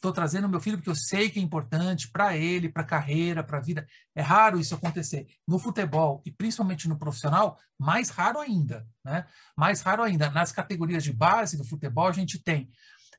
estou 0.00 0.12
trazendo 0.12 0.48
meu 0.48 0.60
filho 0.60 0.78
porque 0.78 0.88
eu 0.88 0.96
sei 0.96 1.28
que 1.28 1.38
é 1.38 1.42
importante 1.42 2.10
para 2.10 2.36
ele, 2.36 2.70
para 2.70 2.82
a 2.82 2.86
carreira, 2.86 3.44
para 3.44 3.58
a 3.58 3.60
vida. 3.60 3.86
É 4.14 4.22
raro 4.22 4.58
isso 4.58 4.74
acontecer. 4.74 5.26
No 5.46 5.58
futebol, 5.58 6.22
e 6.24 6.32
principalmente 6.32 6.88
no 6.88 6.98
profissional, 6.98 7.58
mais 7.78 8.08
raro 8.08 8.40
ainda. 8.40 8.86
Né? 9.04 9.26
Mais 9.56 9.82
raro 9.82 10.02
ainda. 10.02 10.30
Nas 10.30 10.52
categorias 10.52 11.04
de 11.04 11.12
base 11.12 11.56
do 11.56 11.64
futebol, 11.64 12.06
a 12.06 12.12
gente 12.12 12.42
tem, 12.42 12.70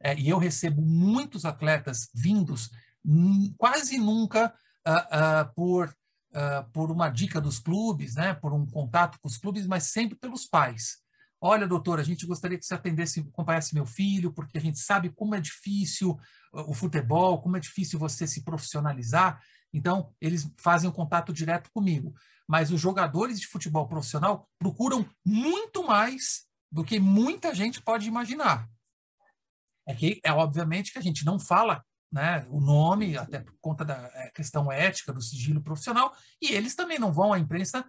é, 0.01 0.17
e 0.17 0.27
eu 0.27 0.39
recebo 0.39 0.81
muitos 0.81 1.45
atletas 1.45 2.09
vindos, 2.13 2.71
quase 3.57 3.97
nunca 3.97 4.53
uh, 4.87 4.91
uh, 4.91 5.53
por 5.55 5.95
uh, 6.31 6.69
por 6.71 6.91
uma 6.91 7.09
dica 7.09 7.39
dos 7.39 7.59
clubes, 7.59 8.15
né, 8.15 8.33
por 8.33 8.53
um 8.53 8.65
contato 8.65 9.19
com 9.19 9.27
os 9.27 9.37
clubes, 9.37 9.67
mas 9.67 9.85
sempre 9.85 10.15
pelos 10.15 10.45
pais. 10.45 10.97
Olha, 11.43 11.67
doutor, 11.67 11.99
a 11.99 12.03
gente 12.03 12.27
gostaria 12.27 12.57
que 12.57 12.63
você 12.63 12.75
atendesse, 12.75 13.21
acompanhasse 13.21 13.73
meu 13.73 13.85
filho, 13.85 14.31
porque 14.31 14.59
a 14.59 14.61
gente 14.61 14.77
sabe 14.77 15.09
como 15.09 15.33
é 15.33 15.41
difícil 15.41 16.19
o 16.53 16.73
futebol, 16.75 17.41
como 17.41 17.57
é 17.57 17.59
difícil 17.59 17.97
você 17.97 18.27
se 18.27 18.43
profissionalizar. 18.43 19.41
Então, 19.73 20.13
eles 20.21 20.47
fazem 20.59 20.87
um 20.87 20.93
contato 20.93 21.33
direto 21.33 21.71
comigo. 21.73 22.13
Mas 22.47 22.71
os 22.71 22.79
jogadores 22.79 23.39
de 23.39 23.47
futebol 23.47 23.87
profissional 23.87 24.47
procuram 24.59 25.03
muito 25.25 25.83
mais 25.83 26.45
do 26.71 26.83
que 26.83 26.99
muita 26.99 27.55
gente 27.55 27.81
pode 27.81 28.07
imaginar. 28.07 28.69
É 29.87 29.95
que, 29.95 30.21
é 30.23 30.31
obviamente, 30.31 30.91
que 30.91 30.99
a 30.99 31.01
gente 31.01 31.25
não 31.25 31.39
fala 31.39 31.83
né, 32.11 32.45
o 32.49 32.61
nome, 32.61 33.17
até 33.17 33.39
por 33.39 33.55
conta 33.59 33.83
da 33.83 34.11
é, 34.13 34.29
questão 34.29 34.71
ética, 34.71 35.11
do 35.11 35.21
sigilo 35.21 35.61
profissional, 35.61 36.15
e 36.39 36.51
eles 36.51 36.75
também 36.75 36.99
não 36.99 37.11
vão 37.11 37.33
à 37.33 37.39
imprensa 37.39 37.83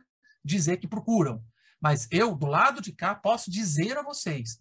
dizer 0.44 0.78
que 0.78 0.88
procuram. 0.88 1.44
Mas 1.82 2.06
eu, 2.10 2.34
do 2.34 2.46
lado 2.46 2.80
de 2.80 2.92
cá, 2.92 3.14
posso 3.14 3.50
dizer 3.50 3.98
a 3.98 4.02
vocês: 4.02 4.60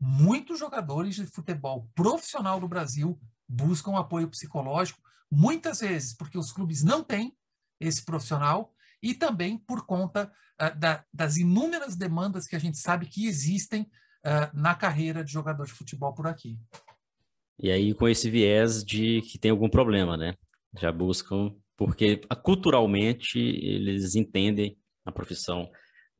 muitos 0.00 0.58
jogadores 0.58 1.14
de 1.14 1.26
futebol 1.26 1.90
profissional 1.94 2.58
do 2.58 2.66
Brasil 2.66 3.20
buscam 3.48 3.96
apoio 3.96 4.28
psicológico, 4.28 5.00
muitas 5.30 5.80
vezes 5.80 6.14
porque 6.14 6.38
os 6.38 6.50
clubes 6.50 6.82
não 6.82 7.04
têm 7.04 7.36
esse 7.78 8.04
profissional 8.04 8.74
e 9.02 9.12
também 9.14 9.58
por 9.58 9.84
conta 9.84 10.32
uh, 10.60 10.78
da, 10.78 11.04
das 11.12 11.36
inúmeras 11.36 11.96
demandas 11.96 12.46
que 12.46 12.56
a 12.56 12.58
gente 12.58 12.78
sabe 12.78 13.06
que 13.06 13.26
existem 13.26 13.82
uh, 13.82 14.50
na 14.54 14.74
carreira 14.74 15.22
de 15.22 15.32
jogador 15.32 15.66
de 15.66 15.72
futebol 15.72 16.14
por 16.14 16.26
aqui. 16.26 16.58
E 17.58 17.70
aí 17.70 17.92
com 17.92 18.08
esse 18.08 18.30
viés 18.30 18.82
de 18.82 19.20
que 19.22 19.38
tem 19.38 19.50
algum 19.50 19.68
problema, 19.68 20.16
né? 20.16 20.34
já 20.78 20.90
buscam, 20.90 21.54
porque 21.76 22.20
culturalmente 22.42 23.38
eles 23.38 24.14
entendem 24.14 24.78
a 25.04 25.12
profissão 25.12 25.70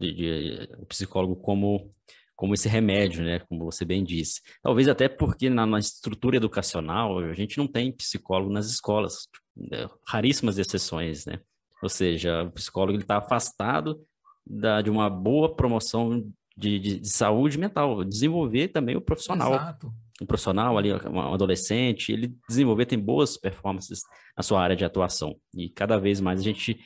de, 0.03 0.67
de 0.67 0.87
psicólogo 0.87 1.37
como 1.37 1.91
como 2.35 2.55
esse 2.55 2.69
remédio, 2.69 3.23
né? 3.23 3.39
Como 3.49 3.65
você 3.65 3.85
bem 3.85 4.03
disse. 4.03 4.41
Talvez 4.61 4.89
até 4.89 5.09
porque 5.09 5.49
na, 5.49 5.65
na 5.65 5.79
estrutura 5.79 6.37
educacional 6.37 7.21
a 7.21 7.35
gente 7.35 7.57
não 7.57 7.69
tem 7.69 7.93
psicólogo 7.93 8.53
nas 8.53 8.67
escolas, 8.67 9.29
né? 9.57 9.89
raríssimas 10.09 10.59
exceções, 10.59 11.25
né? 11.25 11.39
Ou 11.81 11.89
seja, 11.89 12.43
o 12.43 12.51
psicólogo 12.51 12.99
está 12.99 13.19
afastado 13.19 14.01
da, 14.45 14.83
de 14.83 14.91
uma 14.91 15.09
boa 15.09 15.55
promoção 15.55 16.29
de, 16.57 16.79
de, 16.79 17.01
de, 17.01 17.09
saúde 17.09 17.59
mental, 17.59 18.05
desenvolver 18.05 18.69
também 18.69 18.97
o 18.97 19.01
profissional. 19.01 19.55
Exato. 19.55 19.93
O 20.21 20.27
profissional 20.27 20.77
ali, 20.79 20.93
um 20.93 21.21
adolescente, 21.33 22.13
ele 22.13 22.35
desenvolver, 22.49 22.87
tem 22.87 22.99
boas 22.99 23.37
performances 23.37 24.01
na 24.37 24.43
sua 24.43 24.61
área 24.61 24.77
de 24.77 24.85
atuação. 24.85 25.37
E 25.55 25.69
cada 25.69 25.99
vez 25.99 26.21
mais 26.21 26.41
a 26.41 26.43
gente 26.43 26.79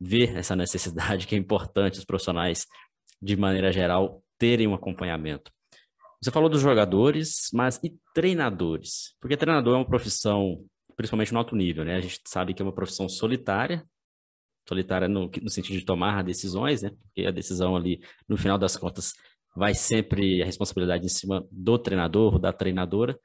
vê 0.00 0.24
essa 0.24 0.54
necessidade 0.54 1.26
que 1.26 1.34
é 1.34 1.38
importante 1.38 1.98
os 1.98 2.04
profissionais, 2.04 2.66
de 3.20 3.36
maneira 3.36 3.72
geral, 3.72 4.22
terem 4.38 4.66
um 4.66 4.74
acompanhamento. 4.74 5.50
Você 6.20 6.30
falou 6.30 6.48
dos 6.48 6.60
jogadores, 6.60 7.48
mas 7.52 7.80
e 7.82 7.96
treinadores? 8.14 9.14
Porque 9.20 9.36
treinador 9.36 9.74
é 9.74 9.78
uma 9.78 9.86
profissão, 9.86 10.64
principalmente 10.96 11.32
no 11.32 11.38
alto 11.38 11.54
nível, 11.54 11.84
né? 11.84 11.96
A 11.96 12.00
gente 12.00 12.20
sabe 12.26 12.54
que 12.54 12.62
é 12.62 12.64
uma 12.64 12.74
profissão 12.74 13.08
solitária, 13.08 13.84
solitária 14.68 15.08
no, 15.08 15.30
no 15.42 15.50
sentido 15.50 15.78
de 15.78 15.84
tomar 15.84 16.22
decisões, 16.24 16.82
né? 16.82 16.90
Porque 16.90 17.26
a 17.26 17.30
decisão 17.30 17.76
ali, 17.76 18.00
no 18.28 18.36
final 18.36 18.58
das 18.58 18.76
contas, 18.76 19.12
vai 19.56 19.74
sempre 19.74 20.42
a 20.42 20.44
responsabilidade 20.44 21.04
em 21.04 21.08
cima 21.08 21.46
do 21.50 21.78
treinador, 21.78 22.38
da 22.38 22.52
treinadora, 22.52 23.18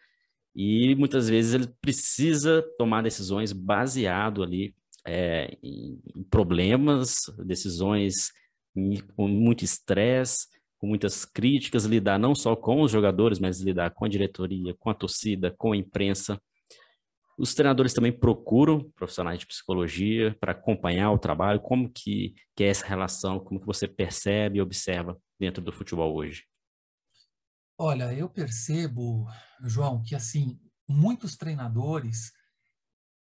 e 0.55 0.95
muitas 0.95 1.27
vezes 1.27 1.53
ele 1.53 1.67
precisa 1.81 2.63
tomar 2.77 3.01
decisões 3.01 3.51
baseado 3.51 4.43
ali 4.43 4.75
é, 5.05 5.57
em, 5.61 6.01
em 6.15 6.23
problemas, 6.23 7.15
decisões 7.45 8.31
com 9.15 9.27
muito 9.27 9.63
estresse, 9.63 10.47
com 10.77 10.87
muitas 10.87 11.23
críticas, 11.23 11.85
lidar 11.85 12.19
não 12.19 12.35
só 12.35 12.55
com 12.55 12.81
os 12.81 12.91
jogadores, 12.91 13.39
mas 13.39 13.61
lidar 13.61 13.91
com 13.91 14.05
a 14.05 14.09
diretoria, 14.09 14.73
com 14.77 14.89
a 14.89 14.93
torcida, 14.93 15.53
com 15.57 15.71
a 15.71 15.77
imprensa. 15.77 16.41
Os 17.37 17.53
treinadores 17.53 17.93
também 17.93 18.11
procuram 18.11 18.91
profissionais 18.91 19.39
de 19.39 19.47
psicologia 19.47 20.35
para 20.39 20.51
acompanhar 20.51 21.11
o 21.11 21.17
trabalho. 21.17 21.59
Como 21.59 21.89
que, 21.89 22.35
que 22.55 22.63
é 22.63 22.67
essa 22.67 22.85
relação? 22.85 23.39
Como 23.39 23.59
que 23.59 23.65
você 23.65 23.87
percebe 23.87 24.57
e 24.59 24.61
observa 24.61 25.17
dentro 25.39 25.63
do 25.63 25.71
futebol 25.71 26.15
hoje? 26.15 26.43
Olha, 27.77 28.13
eu 28.13 28.29
percebo, 28.29 29.25
João, 29.63 30.03
que 30.03 30.15
assim 30.15 30.59
muitos 30.87 31.35
treinadores 31.35 32.31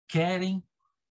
querem, 0.08 0.64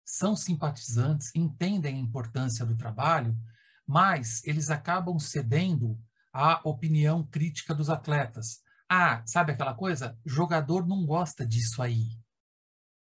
são 0.07 0.37
simpatizantes, 0.37 1.33
entendem 1.35 1.97
a 1.97 2.01
importância 2.01 2.65
do 2.65 2.77
trabalho, 2.77 3.37
mas 3.85 4.41
eles 4.45 4.71
acabam 4.71 5.19
cedendo 5.19 5.99
a 6.33 6.61
opinião 6.65 7.27
crítica 7.27 7.75
dos 7.75 7.91
atletas. 7.91 8.61
Ah, 8.89 9.23
sabe 9.27 9.53
aquela 9.53 9.75
coisa? 9.75 10.17
Jogador 10.25 10.87
não 10.87 11.05
gosta 11.05 11.45
disso 11.45 11.83
aí. 11.83 12.07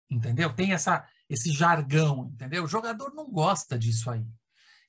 Entendeu? 0.09 0.53
Tem 0.53 0.71
essa 0.71 1.05
esse 1.29 1.51
jargão, 1.51 2.29
entendeu? 2.33 2.63
O 2.63 2.67
jogador 2.67 3.13
não 3.13 3.29
gosta 3.29 3.77
disso 3.77 4.09
aí. 4.09 4.25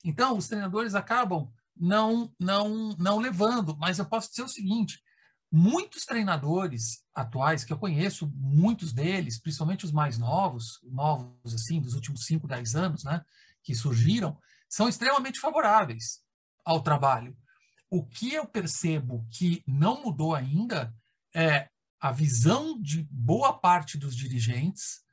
Então, 0.03 0.37
os 0.37 0.47
treinadores 0.47 0.95
acabam 0.95 1.51
não 1.75 2.33
não 2.39 2.95
não 2.97 3.19
levando, 3.19 3.75
mas 3.77 3.99
eu 3.99 4.05
posso 4.05 4.29
dizer 4.29 4.43
o 4.43 4.47
seguinte, 4.47 5.01
muitos 5.55 6.03
treinadores 6.03 7.05
atuais 7.13 7.63
que 7.63 7.71
eu 7.71 7.79
conheço, 7.79 8.29
muitos 8.35 8.91
deles, 8.91 9.39
principalmente 9.39 9.85
os 9.85 9.91
mais 9.93 10.17
novos, 10.17 10.81
novos 10.83 11.53
assim, 11.53 11.79
dos 11.79 11.93
últimos 11.93 12.25
5, 12.25 12.45
10 12.45 12.75
anos, 12.75 13.03
né, 13.05 13.23
que 13.63 13.73
surgiram, 13.73 14.37
são 14.67 14.89
extremamente 14.89 15.39
favoráveis 15.39 16.19
ao 16.65 16.83
trabalho. 16.83 17.37
O 17.89 18.05
que 18.05 18.33
eu 18.33 18.45
percebo 18.45 19.25
que 19.31 19.63
não 19.65 20.03
mudou 20.03 20.35
ainda 20.35 20.93
é 21.33 21.69
a 22.01 22.11
visão 22.11 22.77
de 22.81 23.07
boa 23.09 23.57
parte 23.57 23.97
dos 23.97 24.13
dirigentes 24.13 25.05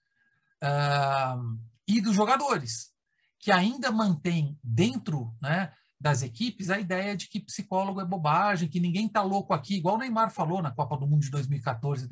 uh, 0.61 1.57
e 1.87 2.01
dos 2.01 2.17
jogadores, 2.17 2.93
que 3.39 3.53
ainda 3.53 3.93
mantém 3.93 4.59
dentro 4.61 5.33
né, 5.41 5.73
das 6.03 6.21
equipes 6.23 6.69
a 6.69 6.81
ideia 6.81 7.17
de 7.17 7.29
que 7.29 7.39
psicólogo 7.39 8.01
é 8.01 8.05
bobagem, 8.05 8.69
que 8.69 8.81
ninguém 8.81 9.07
está 9.07 9.23
louco 9.23 9.55
aqui, 9.55 9.77
igual 9.77 9.95
o 9.95 9.99
Neymar 9.99 10.33
falou 10.33 10.61
na 10.61 10.73
Copa 10.73 10.97
do 10.97 11.07
Mundo 11.07 11.23
de 11.23 11.31
2014, 11.31 12.09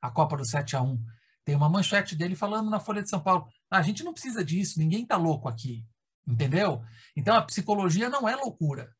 a 0.00 0.10
Copa 0.10 0.38
do 0.38 0.44
7 0.44 0.74
a 0.74 0.82
1 0.82 1.04
Tem 1.44 1.54
uma 1.54 1.68
manchete 1.68 2.16
dele 2.16 2.34
falando 2.34 2.70
na 2.70 2.80
Folha 2.80 3.02
de 3.02 3.10
São 3.10 3.22
Paulo: 3.22 3.46
a 3.70 3.82
gente 3.82 4.02
não 4.02 4.14
precisa 4.14 4.42
disso, 4.42 4.78
ninguém 4.78 5.02
está 5.02 5.18
louco 5.18 5.48
aqui. 5.48 5.86
Entendeu? 6.26 6.82
Então 7.14 7.36
a 7.36 7.42
psicologia 7.42 8.08
não 8.08 8.26
é 8.26 8.34
loucura. 8.34 8.90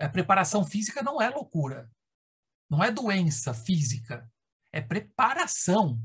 A 0.00 0.08
preparação 0.08 0.64
física 0.64 1.02
não 1.02 1.20
é 1.20 1.28
loucura. 1.28 1.90
Não 2.70 2.84
é 2.84 2.90
doença 2.92 3.52
física. 3.52 4.30
É 4.72 4.80
preparação. 4.80 6.00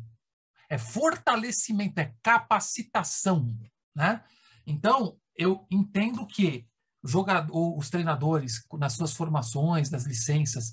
É 0.67 0.79
fortalecimento, 0.79 1.99
é 1.99 2.11
capacitação. 2.23 3.55
Né? 3.95 4.23
Então, 4.65 5.19
eu 5.35 5.67
entendo 5.69 6.25
que 6.25 6.67
jogador, 7.03 7.77
os 7.77 7.89
treinadores, 7.89 8.65
nas 8.73 8.93
suas 8.93 9.13
formações, 9.13 9.89
das 9.89 10.05
licenças, 10.05 10.69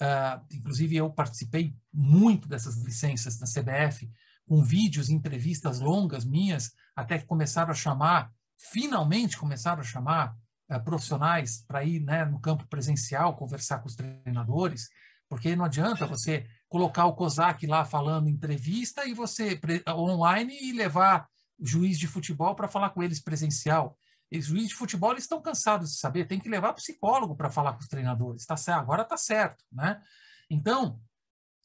uh, 0.00 0.42
inclusive 0.50 0.96
eu 0.96 1.10
participei 1.10 1.76
muito 1.92 2.48
dessas 2.48 2.76
licenças 2.76 3.38
na 3.38 3.46
CBF, 3.46 4.10
com 4.46 4.62
vídeos, 4.62 5.10
entrevistas 5.10 5.80
longas 5.80 6.24
minhas, 6.24 6.72
até 6.96 7.18
que 7.18 7.26
começaram 7.26 7.70
a 7.70 7.74
chamar, 7.74 8.32
finalmente 8.56 9.36
começaram 9.36 9.80
a 9.80 9.84
chamar 9.84 10.36
uh, 10.70 10.82
profissionais 10.82 11.64
para 11.66 11.84
ir 11.84 12.00
né, 12.00 12.24
no 12.24 12.40
campo 12.40 12.66
presencial, 12.66 13.36
conversar 13.36 13.78
com 13.78 13.88
os 13.88 13.96
treinadores, 13.96 14.88
porque 15.28 15.56
não 15.56 15.64
adianta 15.64 16.06
você 16.06 16.46
colocar 16.68 17.06
o 17.06 17.14
COSAC 17.14 17.66
lá 17.66 17.84
falando 17.84 18.28
entrevista 18.28 19.04
e 19.06 19.14
você 19.14 19.60
online 19.88 20.56
e 20.60 20.72
levar 20.72 21.28
o 21.58 21.66
juiz 21.66 21.98
de 21.98 22.06
futebol 22.06 22.54
para 22.54 22.68
falar 22.68 22.90
com 22.90 23.02
eles 23.02 23.20
presencial. 23.20 23.96
Os 24.38 24.46
juízes 24.46 24.70
de 24.70 24.74
futebol 24.74 25.14
estão 25.14 25.40
cansados 25.40 25.90
de 25.90 25.98
saber, 25.98 26.26
tem 26.26 26.40
que 26.40 26.48
levar 26.48 26.72
psicólogo 26.72 27.36
para 27.36 27.50
falar 27.50 27.74
com 27.74 27.80
os 27.80 27.88
treinadores. 27.88 28.46
Tá 28.46 28.56
certo, 28.56 28.80
agora 28.80 29.02
está 29.02 29.16
certo, 29.16 29.64
né? 29.70 30.02
Então, 30.50 31.00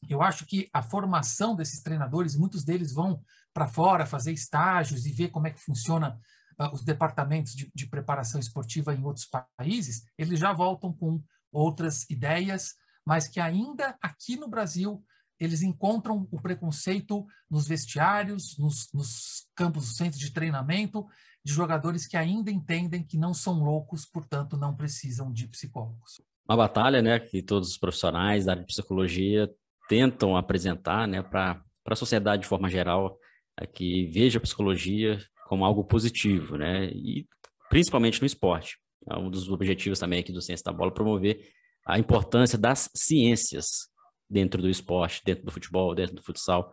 eu 0.08 0.22
acho 0.22 0.46
que 0.46 0.68
a 0.72 0.82
formação 0.82 1.54
desses 1.54 1.82
treinadores, 1.82 2.36
muitos 2.36 2.64
deles 2.64 2.92
vão 2.92 3.22
para 3.52 3.68
fora 3.68 4.06
fazer 4.06 4.32
estágios 4.32 5.06
e 5.06 5.12
ver 5.12 5.28
como 5.28 5.46
é 5.46 5.50
que 5.50 5.60
funciona 5.60 6.18
uh, 6.58 6.72
os 6.72 6.84
departamentos 6.84 7.54
de, 7.54 7.70
de, 7.74 7.86
preparação 7.86 8.40
esportiva 8.40 8.94
em 8.94 9.04
outros 9.04 9.28
países, 9.58 10.04
eles 10.16 10.38
já 10.38 10.52
voltam 10.52 10.92
com 10.92 11.22
outras 11.52 12.08
ideias, 12.08 12.74
mas 13.04 13.28
que 13.28 13.40
ainda 13.40 13.98
aqui 14.00 14.36
no 14.36 14.48
Brasil 14.48 15.04
eles 15.38 15.62
encontram 15.62 16.28
o 16.30 16.40
preconceito 16.40 17.26
nos 17.50 17.66
vestiários, 17.66 18.58
nos, 18.58 18.92
nos 18.92 19.48
campos, 19.54 19.96
centros 19.96 20.20
de 20.20 20.30
treinamento, 20.30 21.08
de 21.44 21.52
jogadores 21.52 22.06
que 22.06 22.16
ainda 22.16 22.50
entendem 22.50 23.02
que 23.02 23.16
não 23.16 23.32
são 23.32 23.64
loucos, 23.64 24.04
portanto 24.04 24.56
não 24.56 24.74
precisam 24.74 25.32
de 25.32 25.46
psicólogos. 25.48 26.20
Uma 26.48 26.56
batalha, 26.56 27.00
né, 27.00 27.18
que 27.18 27.42
todos 27.42 27.70
os 27.70 27.78
profissionais 27.78 28.44
da 28.44 28.52
área 28.52 28.62
de 28.62 28.66
psicologia 28.66 29.50
tentam 29.88 30.36
apresentar, 30.36 31.06
né, 31.06 31.22
para 31.22 31.62
a 31.86 31.96
sociedade 31.96 32.42
de 32.42 32.48
forma 32.48 32.68
geral, 32.68 33.18
é 33.58 33.66
que 33.66 34.06
veja 34.06 34.38
a 34.38 34.42
psicologia 34.42 35.18
como 35.46 35.64
algo 35.64 35.84
positivo, 35.84 36.56
né, 36.56 36.90
e 36.90 37.26
principalmente 37.68 38.20
no 38.20 38.26
esporte. 38.26 38.78
É 39.08 39.16
um 39.16 39.30
dos 39.30 39.48
objetivos 39.48 39.98
também 39.98 40.20
aqui 40.20 40.32
do 40.32 40.42
Ciência 40.42 40.64
da 40.64 40.72
Bola 40.72 40.92
promover 40.92 41.40
a 41.86 41.98
importância 41.98 42.58
das 42.58 42.90
ciências 42.94 43.88
dentro 44.28 44.60
do 44.60 44.68
esporte, 44.68 45.22
dentro 45.24 45.44
do 45.44 45.50
futebol, 45.50 45.94
dentro 45.94 46.14
do 46.14 46.22
futsal. 46.22 46.72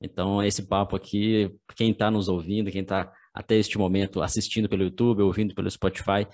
Então, 0.00 0.42
esse 0.42 0.62
papo 0.62 0.96
aqui, 0.96 1.54
quem 1.74 1.90
está 1.90 2.10
nos 2.10 2.28
ouvindo, 2.28 2.70
quem 2.70 2.82
está 2.82 3.12
até 3.36 3.54
este 3.54 3.76
momento 3.76 4.22
assistindo 4.22 4.66
pelo 4.66 4.84
YouTube, 4.84 5.20
ouvindo 5.20 5.54
pelo 5.54 5.70
Spotify, 5.70 6.26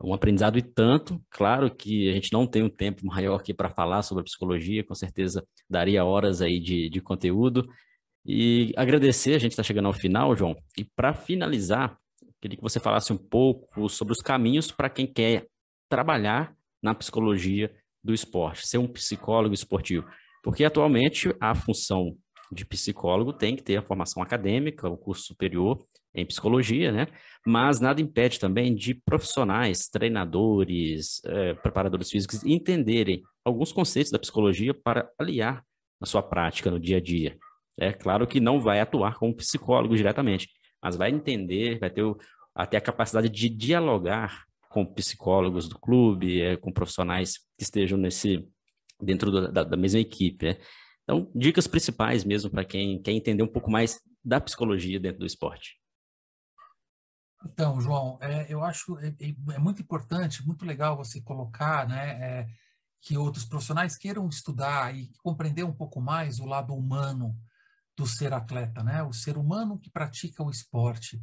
um 0.00 0.14
aprendizado 0.14 0.56
e 0.56 0.62
tanto. 0.62 1.20
Claro 1.28 1.74
que 1.74 2.08
a 2.08 2.12
gente 2.12 2.32
não 2.32 2.46
tem 2.46 2.62
um 2.62 2.68
tempo 2.68 3.04
maior 3.04 3.40
aqui 3.40 3.52
para 3.52 3.68
falar 3.68 4.02
sobre 4.02 4.20
a 4.20 4.24
psicologia, 4.24 4.84
com 4.84 4.94
certeza 4.94 5.44
daria 5.68 6.04
horas 6.04 6.40
aí 6.40 6.60
de, 6.60 6.88
de 6.88 7.00
conteúdo. 7.00 7.66
E 8.24 8.72
agradecer, 8.76 9.34
a 9.34 9.38
gente 9.38 9.52
está 9.52 9.62
chegando 9.64 9.86
ao 9.86 9.92
final, 9.92 10.36
João. 10.36 10.56
E 10.78 10.84
para 10.84 11.12
finalizar, 11.14 11.98
queria 12.40 12.56
que 12.56 12.62
você 12.62 12.78
falasse 12.78 13.12
um 13.12 13.18
pouco 13.18 13.88
sobre 13.88 14.12
os 14.12 14.20
caminhos 14.20 14.70
para 14.70 14.88
quem 14.88 15.06
quer 15.06 15.46
trabalhar 15.88 16.54
na 16.80 16.94
psicologia 16.94 17.74
do 18.04 18.14
esporte, 18.14 18.68
ser 18.68 18.78
um 18.78 18.86
psicólogo 18.86 19.54
esportivo. 19.54 20.06
Porque 20.44 20.64
atualmente 20.64 21.34
a 21.40 21.56
função 21.56 22.16
de 22.52 22.64
psicólogo 22.64 23.32
tem 23.32 23.56
que 23.56 23.62
ter 23.64 23.76
a 23.76 23.82
formação 23.82 24.22
acadêmica, 24.22 24.88
o 24.88 24.96
curso 24.96 25.24
superior, 25.24 25.84
em 26.16 26.26
psicologia, 26.26 26.90
né? 26.90 27.06
Mas 27.46 27.78
nada 27.78 28.00
impede 28.00 28.40
também 28.40 28.74
de 28.74 28.94
profissionais, 28.94 29.88
treinadores, 29.88 31.22
é, 31.24 31.54
preparadores 31.54 32.10
físicos 32.10 32.42
entenderem 32.44 33.22
alguns 33.44 33.70
conceitos 33.70 34.10
da 34.10 34.18
psicologia 34.18 34.74
para 34.74 35.08
aliar 35.18 35.62
na 36.00 36.06
sua 36.06 36.22
prática 36.22 36.70
no 36.70 36.80
dia 36.80 36.96
a 36.96 37.00
dia. 37.00 37.36
É 37.78 37.92
claro 37.92 38.26
que 38.26 38.40
não 38.40 38.58
vai 38.58 38.80
atuar 38.80 39.16
como 39.16 39.36
psicólogo 39.36 39.94
diretamente, 39.94 40.48
mas 40.82 40.96
vai 40.96 41.10
entender, 41.10 41.78
vai 41.78 41.90
ter 41.90 42.02
até 42.54 42.78
a 42.78 42.80
capacidade 42.80 43.28
de 43.28 43.48
dialogar 43.48 44.44
com 44.70 44.84
psicólogos 44.84 45.68
do 45.68 45.78
clube, 45.78 46.40
é, 46.40 46.56
com 46.56 46.72
profissionais 46.72 47.38
que 47.56 47.62
estejam 47.64 47.98
nesse 47.98 48.46
dentro 49.00 49.30
do, 49.30 49.52
da, 49.52 49.62
da, 49.62 49.76
mesma 49.76 50.00
equipe. 50.00 50.46
Né? 50.46 50.56
Então, 51.04 51.30
dicas 51.34 51.66
principais 51.66 52.24
mesmo 52.24 52.50
para 52.50 52.64
quem 52.64 53.00
quer 53.00 53.12
entender 53.12 53.42
um 53.42 53.48
pouco 53.48 53.70
mais 53.70 54.00
da 54.24 54.40
psicologia 54.40 54.98
dentro 54.98 55.20
do 55.20 55.26
esporte. 55.26 55.76
Então, 57.52 57.80
João, 57.80 58.18
é, 58.20 58.52
eu 58.52 58.62
acho 58.64 58.98
é, 58.98 59.14
é, 59.20 59.34
é, 59.54 59.58
muito 59.58 59.80
importante, 59.80 60.44
muito 60.44 60.64
legal 60.64 60.96
você 60.96 61.20
colocar, 61.20 61.88
né, 61.88 62.10
é, 62.20 62.48
que 63.00 63.16
outros 63.16 63.44
profissionais 63.44 63.96
queiram 63.96 64.28
estudar 64.28 64.94
e 64.94 65.12
compreender 65.22 65.64
um 65.64 65.72
pouco 65.72 66.00
mais 66.00 66.40
o 66.40 66.44
lado 66.44 66.74
humano 66.74 67.38
do 67.96 68.04
ser 68.04 68.32
atleta, 68.32 68.82
né, 68.82 69.02
o 69.04 69.12
ser 69.12 69.38
humano 69.38 69.78
que 69.78 69.88
pratica 69.88 70.42
o 70.42 70.50
esporte. 70.50 71.22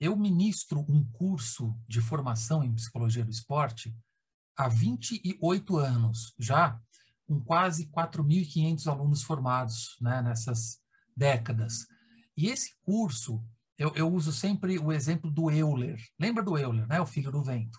Eu 0.00 0.16
ministro 0.16 0.86
um 0.88 1.04
curso 1.04 1.78
de 1.86 2.00
formação 2.00 2.64
em 2.64 2.74
psicologia 2.74 3.24
do 3.24 3.30
esporte 3.30 3.94
há 4.56 4.68
28 4.68 5.76
anos, 5.76 6.34
já 6.38 6.80
com 7.26 7.40
quase 7.40 7.90
4.500 7.90 8.86
alunos 8.86 9.22
formados 9.22 9.98
né, 10.00 10.22
nessas 10.22 10.80
décadas. 11.14 11.86
E 12.34 12.48
esse 12.48 12.74
curso 12.82 13.44
eu, 13.78 13.92
eu, 13.94 14.12
uso 14.12 14.32
sempre 14.32 14.78
o 14.78 14.92
exemplo 14.92 15.30
do 15.30 15.50
Euler. 15.50 16.02
Lembra 16.18 16.42
do 16.42 16.58
Euler, 16.58 16.86
né? 16.88 17.00
O 17.00 17.06
filho 17.06 17.30
do 17.30 17.42
vento. 17.42 17.78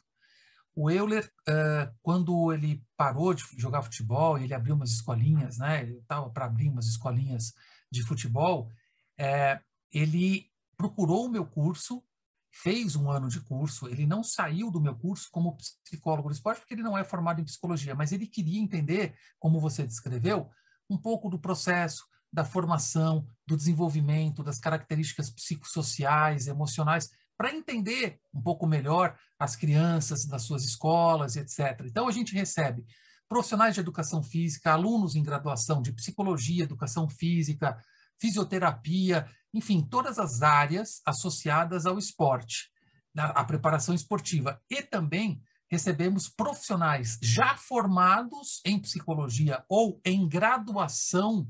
O 0.73 0.89
Euler, 0.89 1.29
uh, 1.47 1.93
quando 2.01 2.53
ele 2.53 2.81
parou 2.95 3.33
de 3.33 3.43
jogar 3.57 3.81
futebol, 3.81 4.37
ele 4.37 4.53
abriu 4.53 4.75
umas 4.75 4.91
escolinhas, 4.91 5.57
né? 5.57 5.81
Ele 5.81 5.97
estava 5.97 6.29
para 6.29 6.45
abrir 6.45 6.69
umas 6.69 6.85
escolinhas 6.85 7.53
de 7.91 8.01
futebol. 8.01 8.71
É, 9.17 9.59
ele 9.91 10.49
procurou 10.77 11.25
o 11.25 11.29
meu 11.29 11.45
curso, 11.45 12.01
fez 12.49 12.95
um 12.95 13.11
ano 13.11 13.27
de 13.27 13.41
curso. 13.41 13.89
Ele 13.89 14.07
não 14.07 14.23
saiu 14.23 14.71
do 14.71 14.79
meu 14.79 14.95
curso 14.95 15.27
como 15.31 15.57
psicólogo 15.83 16.29
do 16.29 16.33
esporte, 16.33 16.59
porque 16.61 16.75
ele 16.75 16.83
não 16.83 16.97
é 16.97 17.03
formado 17.03 17.41
em 17.41 17.45
psicologia, 17.45 17.93
mas 17.93 18.13
ele 18.13 18.25
queria 18.25 18.61
entender, 18.61 19.15
como 19.37 19.59
você 19.59 19.85
descreveu, 19.85 20.49
um 20.89 20.97
pouco 20.97 21.29
do 21.29 21.37
processo, 21.37 22.05
da 22.31 22.45
formação, 22.45 23.25
do 23.47 23.57
desenvolvimento, 23.57 24.43
das 24.43 24.59
características 24.59 25.29
psicossociais, 25.29 26.47
emocionais, 26.47 27.09
para 27.37 27.55
entender 27.55 28.19
um 28.33 28.41
pouco 28.41 28.67
melhor 28.67 29.17
as 29.39 29.55
crianças 29.55 30.25
das 30.25 30.43
suas 30.43 30.63
escolas, 30.63 31.35
etc. 31.35 31.85
Então, 31.85 32.07
a 32.07 32.11
gente 32.11 32.33
recebe 32.33 32.85
profissionais 33.27 33.75
de 33.75 33.79
educação 33.79 34.21
física, 34.21 34.73
alunos 34.73 35.15
em 35.15 35.23
graduação 35.23 35.81
de 35.81 35.93
psicologia, 35.93 36.63
educação 36.63 37.07
física, 37.07 37.77
fisioterapia, 38.19 39.29
enfim, 39.53 39.81
todas 39.81 40.19
as 40.19 40.41
áreas 40.41 41.01
associadas 41.05 41.85
ao 41.85 41.97
esporte, 41.97 42.69
à 43.15 43.43
preparação 43.43 43.95
esportiva. 43.95 44.61
E 44.69 44.81
também 44.81 45.41
recebemos 45.69 46.27
profissionais 46.27 47.17
já 47.21 47.55
formados 47.55 48.59
em 48.65 48.79
psicologia 48.79 49.63
ou 49.69 50.01
em 50.03 50.27
graduação 50.27 51.47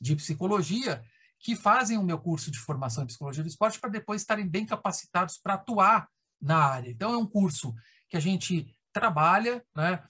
de 0.00 0.16
psicologia 0.16 1.02
que 1.38 1.54
fazem 1.54 1.98
o 1.98 2.02
meu 2.02 2.18
curso 2.18 2.50
de 2.50 2.58
formação 2.58 3.04
em 3.04 3.06
psicologia 3.06 3.42
do 3.42 3.48
esporte 3.48 3.78
para 3.78 3.90
depois 3.90 4.22
estarem 4.22 4.48
bem 4.48 4.64
capacitados 4.64 5.38
para 5.38 5.54
atuar 5.54 6.08
na 6.40 6.58
área. 6.58 6.90
Então, 6.90 7.12
é 7.12 7.16
um 7.16 7.26
curso 7.26 7.74
que 8.08 8.16
a 8.16 8.20
gente 8.20 8.74
trabalha, 8.92 9.64
né? 9.74 10.02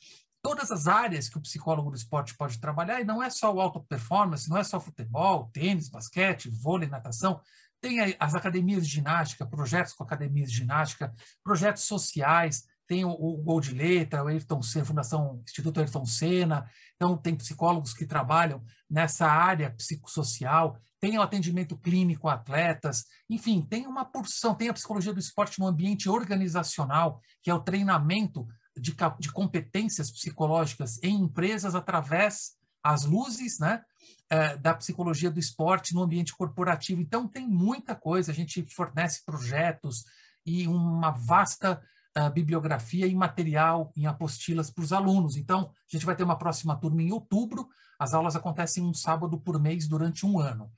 Todas 0.42 0.70
as 0.70 0.86
áreas 0.86 1.28
que 1.28 1.38
o 1.38 1.40
psicólogo 1.40 1.90
do 1.90 1.96
esporte 1.96 2.36
pode 2.36 2.60
trabalhar, 2.60 3.00
e 3.00 3.04
não 3.04 3.22
é 3.22 3.30
só 3.30 3.52
o 3.52 3.60
alto 3.60 3.82
performance, 3.82 4.48
não 4.48 4.58
é 4.58 4.64
só 4.64 4.78
futebol, 4.78 5.50
tênis, 5.52 5.88
basquete, 5.88 6.50
vôlei, 6.50 6.88
natação, 6.88 7.40
tem 7.80 8.16
as 8.18 8.34
academias 8.34 8.86
de 8.86 8.94
ginástica, 8.94 9.46
projetos 9.46 9.92
com 9.92 10.04
academias 10.04 10.50
de 10.50 10.58
ginástica, 10.58 11.12
projetos 11.42 11.84
sociais, 11.84 12.64
tem 12.86 13.04
o, 13.04 13.10
o 13.10 13.36
Gol 13.38 13.60
de 13.60 13.72
Letra, 13.74 14.24
o 14.24 14.28
Ayrton 14.28 14.62
Senna, 14.62 14.84
Fundação 14.84 15.40
Instituto 15.42 15.80
Ayrton 15.80 16.04
Senna, 16.04 16.68
então 16.96 17.16
tem 17.16 17.34
psicólogos 17.34 17.94
que 17.94 18.06
trabalham 18.06 18.62
nessa 18.88 19.26
área 19.26 19.70
psicossocial, 19.70 20.78
tem 21.00 21.18
o 21.18 21.22
atendimento 21.22 21.76
clínico 21.76 22.28
a 22.28 22.34
atletas, 22.34 23.04
enfim, 23.28 23.60
tem 23.60 23.86
uma 23.86 24.04
porção, 24.04 24.54
tem 24.54 24.68
a 24.68 24.74
psicologia 24.74 25.12
do 25.12 25.20
esporte 25.20 25.58
no 25.58 25.66
ambiente 25.66 26.08
organizacional, 26.08 27.20
que 27.42 27.50
é 27.50 27.54
o 27.54 27.60
treinamento 27.60 28.46
de, 28.76 28.94
de 29.18 29.32
competências 29.32 30.10
psicológicas 30.10 30.98
em 31.02 31.14
empresas 31.20 31.74
através 31.74 32.52
as 32.82 33.04
luzes 33.04 33.58
né, 33.58 33.82
é, 34.28 34.56
da 34.56 34.74
psicologia 34.74 35.30
do 35.30 35.38
esporte 35.38 35.94
no 35.94 36.02
ambiente 36.02 36.34
corporativo. 36.36 37.00
Então, 37.00 37.26
tem 37.26 37.48
muita 37.48 37.94
coisa, 37.94 38.30
a 38.30 38.34
gente 38.34 38.64
fornece 38.74 39.24
projetos 39.24 40.04
e 40.44 40.68
uma 40.68 41.10
vasta 41.10 41.82
uh, 42.18 42.30
bibliografia 42.30 43.06
e 43.06 43.14
material 43.14 43.92
em 43.96 44.06
apostilas 44.06 44.70
para 44.70 44.84
os 44.84 44.92
alunos. 44.92 45.36
Então, 45.36 45.70
a 45.70 45.96
gente 45.96 46.06
vai 46.06 46.16
ter 46.16 46.24
uma 46.24 46.38
próxima 46.38 46.76
turma 46.76 47.02
em 47.02 47.12
outubro, 47.12 47.68
as 47.98 48.14
aulas 48.14 48.36
acontecem 48.36 48.82
um 48.82 48.94
sábado 48.94 49.38
por 49.38 49.60
mês 49.60 49.86
durante 49.86 50.26
um 50.26 50.38
ano. 50.38 50.70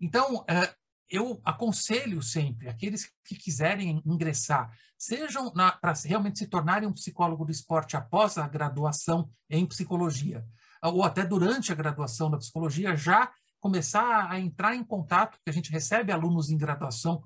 Então, 0.00 0.38
uh, 0.38 0.78
eu 1.10 1.40
aconselho 1.44 2.22
sempre 2.22 2.68
aqueles 2.68 3.10
que 3.24 3.34
quiserem 3.34 4.02
ingressar, 4.04 4.70
sejam 4.96 5.50
para 5.50 5.94
realmente 6.04 6.38
se 6.38 6.46
tornarem 6.46 6.88
um 6.88 6.92
psicólogo 6.92 7.44
do 7.44 7.52
esporte 7.52 7.96
após 7.96 8.36
a 8.36 8.46
graduação 8.46 9.30
em 9.48 9.64
psicologia, 9.64 10.44
ou 10.82 11.02
até 11.02 11.24
durante 11.24 11.72
a 11.72 11.74
graduação 11.74 12.30
da 12.30 12.36
psicologia, 12.36 12.96
já 12.96 13.30
começar 13.60 14.30
a 14.30 14.38
entrar 14.38 14.74
em 14.74 14.84
contato, 14.84 15.38
a 15.46 15.52
gente 15.52 15.72
recebe 15.72 16.12
alunos 16.12 16.50
em 16.50 16.56
graduação 16.56 17.22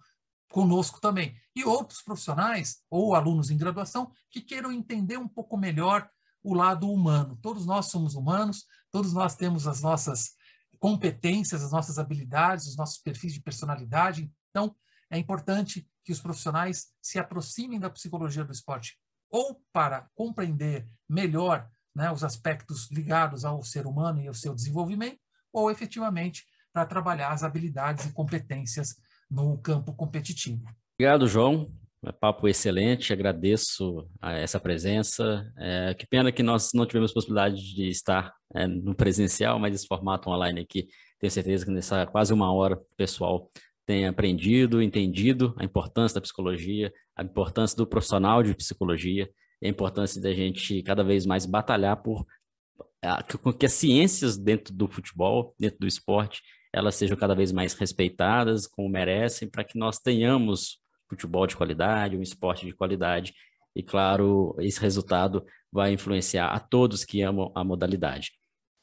conosco 0.52 1.00
também. 1.00 1.34
E 1.56 1.64
outros 1.64 2.02
profissionais 2.02 2.82
ou 2.88 3.14
alunos 3.14 3.50
em 3.50 3.56
graduação 3.56 4.12
que 4.30 4.40
queiram 4.40 4.70
entender 4.70 5.16
um 5.16 5.26
pouco 5.26 5.56
melhor 5.56 6.08
o 6.42 6.54
lado 6.54 6.90
humano. 6.90 7.38
Todos 7.40 7.66
nós 7.66 7.86
somos 7.86 8.14
humanos, 8.14 8.64
todos 8.90 9.12
nós 9.12 9.34
temos 9.34 9.66
as 9.66 9.80
nossas 9.80 10.32
competências, 10.78 11.62
as 11.62 11.72
nossas 11.72 11.98
habilidades, 11.98 12.66
os 12.66 12.76
nossos 12.76 12.98
perfis 12.98 13.32
de 13.32 13.40
personalidade. 13.40 14.30
Então, 14.50 14.74
é 15.10 15.18
importante 15.18 15.88
que 16.04 16.12
os 16.12 16.20
profissionais 16.20 16.88
se 17.00 17.18
aproximem 17.18 17.80
da 17.80 17.90
psicologia 17.90 18.44
do 18.44 18.52
esporte 18.52 18.98
ou 19.30 19.62
para 19.72 20.08
compreender 20.14 20.86
melhor 21.08 21.68
né, 21.94 22.10
os 22.10 22.22
aspectos 22.24 22.90
ligados 22.90 23.44
ao 23.44 23.62
ser 23.62 23.86
humano 23.86 24.20
e 24.20 24.28
ao 24.28 24.34
seu 24.34 24.54
desenvolvimento, 24.54 25.20
ou 25.52 25.70
efetivamente 25.70 26.44
para 26.72 26.86
trabalhar 26.86 27.30
as 27.30 27.42
habilidades 27.42 28.06
e 28.06 28.12
competências 28.12 28.96
no 29.32 29.56
campo 29.58 29.92
competitivo. 29.94 30.62
Obrigado, 30.94 31.26
João. 31.26 31.72
É 32.04 32.10
papo 32.10 32.48
excelente, 32.48 33.12
agradeço 33.12 34.08
essa 34.20 34.58
presença. 34.58 35.48
É, 35.56 35.94
que 35.94 36.06
pena 36.06 36.32
que 36.32 36.42
nós 36.42 36.72
não 36.74 36.84
tivemos 36.84 37.12
possibilidade 37.12 37.74
de 37.74 37.88
estar 37.88 38.34
é, 38.54 38.66
no 38.66 38.94
presencial, 38.94 39.58
mas 39.58 39.74
esse 39.74 39.86
formato 39.86 40.28
online 40.28 40.60
aqui, 40.60 40.88
tenho 41.20 41.30
certeza 41.30 41.64
que 41.64 41.70
nessa 41.70 42.04
quase 42.06 42.32
uma 42.32 42.52
hora 42.52 42.74
o 42.74 42.96
pessoal 42.96 43.48
tem 43.86 44.06
aprendido, 44.06 44.82
entendido 44.82 45.54
a 45.56 45.64
importância 45.64 46.16
da 46.16 46.20
psicologia, 46.20 46.92
a 47.16 47.22
importância 47.22 47.76
do 47.76 47.86
profissional 47.86 48.42
de 48.42 48.54
psicologia, 48.54 49.30
a 49.62 49.68
importância 49.68 50.20
da 50.20 50.32
gente 50.34 50.82
cada 50.82 51.04
vez 51.04 51.24
mais 51.24 51.46
batalhar 51.46 52.02
por 52.02 52.26
que 53.58 53.66
as 53.66 53.72
ciências 53.72 54.36
dentro 54.36 54.72
do 54.74 54.88
futebol, 54.88 55.54
dentro 55.58 55.78
do 55.80 55.86
esporte, 55.86 56.42
elas 56.72 56.94
sejam 56.94 57.16
cada 57.16 57.34
vez 57.34 57.52
mais 57.52 57.74
respeitadas, 57.74 58.66
como 58.66 58.88
merecem, 58.88 59.48
para 59.48 59.64
que 59.64 59.78
nós 59.78 59.98
tenhamos 59.98 60.78
futebol 61.08 61.46
de 61.46 61.56
qualidade, 61.56 62.16
um 62.16 62.22
esporte 62.22 62.64
de 62.64 62.72
qualidade. 62.72 63.34
E, 63.74 63.82
claro, 63.82 64.56
esse 64.58 64.80
resultado 64.80 65.44
vai 65.70 65.92
influenciar 65.92 66.48
a 66.48 66.58
todos 66.58 67.04
que 67.04 67.22
amam 67.22 67.52
a 67.54 67.62
modalidade. 67.62 68.32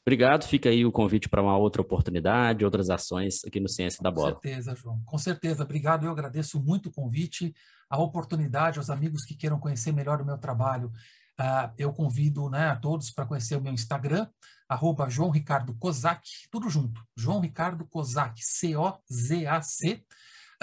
Obrigado, 0.06 0.44
fica 0.44 0.70
aí 0.70 0.84
o 0.84 0.90
convite 0.90 1.28
para 1.28 1.42
uma 1.42 1.56
outra 1.56 1.82
oportunidade, 1.82 2.64
outras 2.64 2.88
ações 2.88 3.44
aqui 3.44 3.60
no 3.60 3.68
Ciência 3.68 4.02
da 4.02 4.10
Bola. 4.10 4.34
Com 4.34 4.40
certeza, 4.40 4.74
João. 4.74 5.00
Com 5.04 5.18
certeza, 5.18 5.62
obrigado. 5.62 6.06
Eu 6.06 6.10
agradeço 6.10 6.60
muito 6.60 6.88
o 6.88 6.92
convite, 6.92 7.54
a 7.88 8.00
oportunidade, 8.00 8.78
aos 8.78 8.88
amigos 8.88 9.24
que 9.24 9.36
queiram 9.36 9.60
conhecer 9.60 9.92
melhor 9.92 10.20
o 10.20 10.24
meu 10.24 10.38
trabalho. 10.38 10.90
Uh, 11.38 11.72
eu 11.78 11.92
convido 11.92 12.48
né, 12.48 12.68
a 12.68 12.76
todos 12.76 13.10
para 13.10 13.26
conhecer 13.26 13.56
o 13.56 13.60
meu 13.60 13.72
Instagram, 13.72 14.26
arroba 14.70 15.10
João 15.10 15.30
Ricardo 15.30 15.74
Kozak, 15.74 16.48
tudo 16.48 16.70
junto, 16.70 17.04
João 17.16 17.40
Ricardo 17.40 17.84
Kozak, 17.84 18.40
C-O-Z-A-C. 18.40 19.94
Uh, 19.94 20.04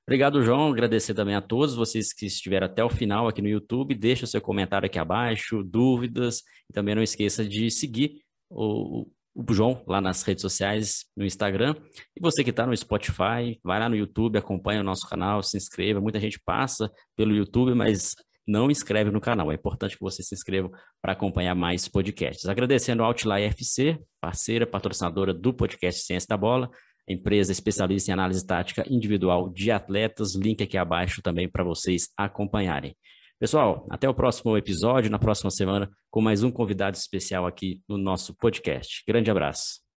Obrigado, 0.09 0.41
João. 0.41 0.71
Agradecer 0.71 1.13
também 1.13 1.35
a 1.35 1.41
todos 1.41 1.75
vocês 1.75 2.11
que 2.11 2.25
estiveram 2.25 2.65
até 2.65 2.83
o 2.83 2.89
final 2.89 3.27
aqui 3.27 3.43
no 3.43 3.47
YouTube. 3.47 3.93
Deixe 3.93 4.23
o 4.23 4.27
seu 4.27 4.41
comentário 4.41 4.87
aqui 4.87 4.97
abaixo, 4.97 5.63
dúvidas. 5.63 6.41
E 6.67 6.73
também 6.73 6.95
não 6.95 7.03
esqueça 7.03 7.45
de 7.45 7.69
seguir 7.69 8.23
o, 8.49 9.05
o 9.35 9.53
João 9.53 9.83
lá 9.85 10.01
nas 10.01 10.23
redes 10.23 10.41
sociais, 10.41 11.05
no 11.15 11.23
Instagram. 11.23 11.75
E 12.17 12.19
você 12.19 12.43
que 12.43 12.49
está 12.49 12.65
no 12.65 12.75
Spotify, 12.75 13.59
vai 13.63 13.79
lá 13.79 13.87
no 13.87 13.95
YouTube, 13.95 14.39
acompanha 14.39 14.81
o 14.81 14.83
nosso 14.83 15.07
canal, 15.07 15.43
se 15.43 15.57
inscreva. 15.57 16.01
Muita 16.01 16.19
gente 16.19 16.39
passa 16.43 16.91
pelo 17.15 17.35
YouTube, 17.35 17.75
mas 17.75 18.15
não 18.47 18.71
inscreve 18.71 19.11
no 19.11 19.21
canal. 19.21 19.51
É 19.51 19.55
importante 19.55 19.95
que 19.95 20.01
você 20.01 20.23
se 20.23 20.33
inscreva 20.33 20.71
para 20.99 21.13
acompanhar 21.13 21.53
mais 21.53 21.87
podcasts. 21.87 22.47
Agradecendo 22.47 23.03
ao 23.03 23.09
Outlier 23.09 23.51
FC, 23.51 23.99
parceira, 24.19 24.65
patrocinadora 24.65 25.35
do 25.35 25.53
podcast 25.53 26.01
Ciência 26.03 26.25
da 26.27 26.35
Bola, 26.35 26.67
empresa 27.09 27.51
especialista 27.51 28.11
em 28.11 28.13
análise 28.13 28.45
tática 28.45 28.85
individual 28.89 29.49
de 29.49 29.71
atletas. 29.71 30.35
Link 30.35 30.63
aqui 30.63 30.77
abaixo 30.77 31.21
também 31.21 31.49
para 31.49 31.63
vocês 31.63 32.09
acompanharem. 32.15 32.95
Pessoal, 33.39 33.87
até 33.89 34.07
o 34.07 34.13
próximo 34.13 34.57
episódio, 34.57 35.09
na 35.09 35.17
próxima 35.17 35.49
semana, 35.49 35.89
com 36.11 36.21
mais 36.21 36.43
um 36.43 36.51
convidado 36.51 36.97
especial 36.97 37.47
aqui 37.47 37.81
no 37.87 37.97
nosso 37.97 38.35
podcast. 38.35 39.03
Grande 39.07 39.31
abraço. 39.31 39.88